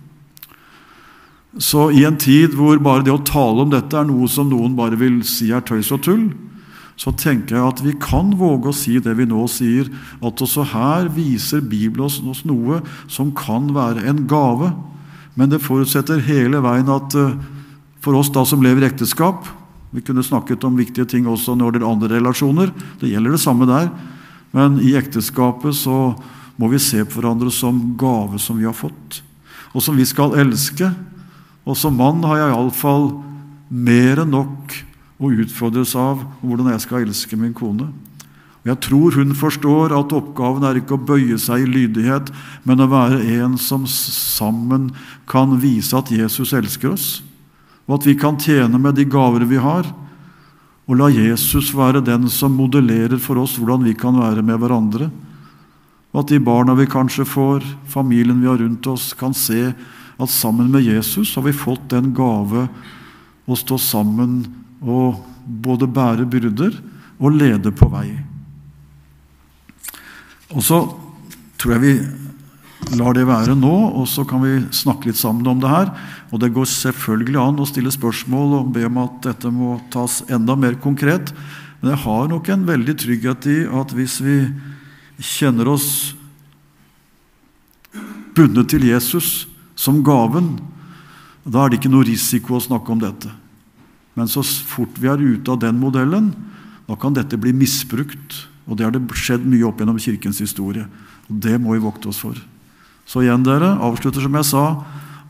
Så 1.57 1.87
i 1.95 2.03
en 2.05 2.19
tid 2.19 2.55
hvor 2.55 2.79
bare 2.83 3.03
det 3.03 3.13
å 3.15 3.23
tale 3.25 3.63
om 3.63 3.71
dette 3.71 3.97
er 3.97 4.07
noe 4.07 4.27
som 4.29 4.47
noen 4.51 4.75
bare 4.77 4.99
vil 4.99 5.23
si 5.25 5.49
er 5.51 5.63
tøys 5.65 5.91
og 5.95 6.03
tull, 6.05 6.27
så 6.97 7.13
tenker 7.13 7.55
jeg 7.55 7.69
at 7.69 7.81
vi 7.85 7.93
kan 8.01 8.31
våge 8.39 8.71
å 8.71 8.75
si 8.75 8.97
det 9.03 9.13
vi 9.19 9.27
nå 9.29 9.43
sier, 9.51 9.89
at 10.17 10.41
også 10.41 10.65
her 10.73 11.11
viser 11.13 11.61
Bibelen 11.61 12.07
oss 12.09 12.43
noe 12.47 12.81
som 13.05 13.29
kan 13.37 13.69
være 13.75 14.07
en 14.09 14.25
gave 14.29 14.73
men 15.37 15.53
det 15.53 15.61
forutsetter 15.61 16.23
hele 16.25 16.59
veien 16.65 16.89
at 16.89 17.15
eh, 17.17 17.37
for 18.01 18.17
oss 18.17 18.31
da 18.33 18.43
som 18.47 18.63
lever 18.63 18.83
i 18.83 18.89
ekteskap 18.89 19.45
Vi 19.93 20.03
kunne 20.05 20.25
snakket 20.25 20.65
om 20.67 20.77
viktige 20.77 21.07
ting 21.09 21.27
også 21.29 21.55
når 21.55 21.71
det 21.71 21.79
gjelder 21.79 21.91
andre 21.93 22.09
relasjoner. 22.11 22.71
Det 22.99 23.07
gjelder 23.07 23.33
det 23.33 23.39
samme 23.39 23.65
der. 23.69 23.87
Men 24.51 24.81
i 24.83 24.91
ekteskapet 24.99 25.73
så 25.79 26.11
må 26.59 26.67
vi 26.69 26.81
se 26.81 27.05
på 27.05 27.17
hverandre 27.17 27.49
som 27.55 27.79
gave 27.97 28.37
som 28.41 28.59
vi 28.59 28.67
har 28.67 28.75
fått, 28.75 29.21
og 29.71 29.81
som 29.81 29.95
vi 29.95 30.05
skal 30.05 30.35
elske. 30.43 30.91
Og 31.63 31.79
som 31.79 31.95
mann 31.95 32.19
har 32.27 32.41
jeg 32.41 32.51
iallfall 32.51 33.07
mer 33.71 34.21
enn 34.25 34.35
nok 34.35 34.75
å 35.17 35.31
utfordres 35.33 35.95
av 35.97 36.21
hvordan 36.41 36.71
jeg 36.73 36.83
skal 36.83 37.05
elske 37.05 37.39
min 37.39 37.55
kone. 37.57 37.89
Jeg 38.67 38.81
tror 38.83 39.15
hun 39.15 39.31
forstår 39.37 39.93
at 39.95 40.13
oppgaven 40.15 40.65
er 40.67 40.81
ikke 40.81 40.97
å 40.97 41.05
bøye 41.07 41.37
seg 41.39 41.63
i 41.63 41.69
lydighet, 41.69 42.29
men 42.67 42.83
å 42.83 42.89
være 42.91 43.21
en 43.37 43.55
som 43.61 43.85
sammen 43.87 44.89
kan 45.29 45.55
vise 45.61 45.95
at 45.95 46.11
Jesus 46.11 46.51
elsker 46.57 46.91
oss, 46.91 47.07
og 47.87 48.01
at 48.01 48.09
vi 48.09 48.17
kan 48.19 48.35
tjene 48.41 48.81
med 48.81 48.97
de 48.99 49.07
gaver 49.07 49.45
vi 49.47 49.61
har, 49.63 49.87
og 50.87 50.99
la 50.99 51.07
Jesus 51.11 51.73
være 51.75 52.03
den 52.03 52.27
som 52.31 52.55
modellerer 52.55 53.19
for 53.19 53.39
oss 53.39 53.57
hvordan 53.59 53.87
vi 53.87 53.95
kan 53.97 54.19
være 54.19 54.43
med 54.43 54.59
hverandre. 54.59 55.09
Og 56.15 56.21
at 56.23 56.31
de 56.31 56.39
barna 56.39 56.75
vi 56.79 56.87
kanskje 56.87 57.27
får, 57.27 57.65
familien 57.91 58.39
vi 58.39 58.47
har 58.47 58.59
rundt 58.61 58.87
oss, 58.87 59.11
kan 59.15 59.35
se 59.35 59.73
at 60.17 60.31
sammen 60.31 60.71
med 60.71 60.87
Jesus 60.87 61.35
har 61.35 61.43
vi 61.45 61.55
fått 61.55 61.89
den 61.91 62.13
gave 62.15 62.67
å 63.47 63.55
stå 63.59 63.77
sammen 63.79 64.39
og 64.81 65.23
både 65.45 65.87
bære 65.89 66.27
byrder 66.29 66.77
og 67.17 67.35
lede 67.35 67.73
på 67.73 67.89
vei. 67.91 68.11
Og 70.53 70.63
så 70.63 70.79
tror 71.57 71.75
jeg 71.75 71.83
vi 71.83 71.93
lar 72.95 73.15
det 73.17 73.25
være 73.27 73.55
nå, 73.57 73.73
og 73.99 74.05
så 74.07 74.23
kan 74.27 74.43
vi 74.43 74.53
snakke 74.75 75.09
litt 75.09 75.19
sammen 75.19 75.47
om 75.49 75.59
det 75.59 75.71
her. 75.71 75.89
Og 76.31 76.41
det 76.41 76.53
går 76.55 76.67
selvfølgelig 76.69 77.39
an 77.41 77.59
å 77.59 77.67
stille 77.67 77.91
spørsmål 77.93 78.59
og 78.59 78.69
be 78.75 78.85
om 78.87 78.99
at 79.01 79.17
dette 79.25 79.51
må 79.51 79.77
tas 79.93 80.21
enda 80.31 80.55
mer 80.59 80.77
konkret. 80.83 81.33
Men 81.81 81.93
jeg 81.93 82.03
har 82.05 82.29
nok 82.31 82.49
en 82.53 82.67
veldig 82.67 82.95
trygghet 83.01 83.49
i 83.51 83.57
at 83.81 83.93
hvis 83.97 84.19
vi 84.23 84.37
kjenner 85.17 85.73
oss 85.73 85.89
bundet 88.37 88.69
til 88.69 88.85
Jesus 88.85 89.47
som 89.77 90.03
gaven, 90.05 90.55
da 91.47 91.63
er 91.63 91.71
det 91.71 91.81
ikke 91.81 91.91
noe 91.91 92.07
risiko 92.07 92.57
å 92.57 92.63
snakke 92.63 92.93
om 92.93 93.01
dette. 93.01 93.31
Men 94.17 94.29
så 94.31 94.41
fort 94.41 94.97
vi 94.97 95.09
er 95.11 95.21
ute 95.21 95.53
av 95.53 95.61
den 95.61 95.77
modellen, 95.79 96.31
da 96.87 96.95
kan 96.99 97.13
dette 97.13 97.37
bli 97.39 97.53
misbrukt 97.53 98.47
og 98.67 98.75
det 98.75 98.87
har 98.87 98.93
det 98.93 99.03
skjedd 99.15 99.47
mye 99.47 99.65
opp 99.67 99.79
gjennom 99.79 99.99
kirkens 100.01 100.41
historie. 100.43 100.85
Og 101.31 101.39
det 101.43 101.55
må 101.61 101.75
vi 101.75 101.83
vokte 101.83 102.11
oss 102.11 102.19
for. 102.19 102.37
Så 103.07 103.23
igjen, 103.23 103.45
dere, 103.47 103.77
avslutter 103.83 104.23
som 104.23 104.35
jeg 104.35 104.49
sa. 104.49 104.63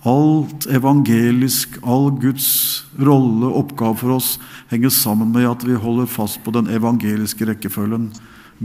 Alt 0.07 0.65
evangelisk, 0.73 1.77
all 1.85 2.09
Guds 2.17 2.49
rolle, 2.97 3.49
oppgave 3.49 3.99
for 4.01 4.17
oss, 4.17 4.35
henger 4.71 4.93
sammen 4.93 5.33
med 5.35 5.49
at 5.49 5.65
vi 5.67 5.77
holder 5.77 6.09
fast 6.09 6.41
på 6.45 6.53
den 6.55 6.69
evangeliske 6.73 7.49
rekkefølgen. 7.49 8.09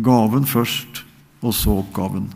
Gaven 0.05 0.49
først, 0.49 1.05
og 1.45 1.57
så 1.57 1.83
oppgaven. 1.83 2.31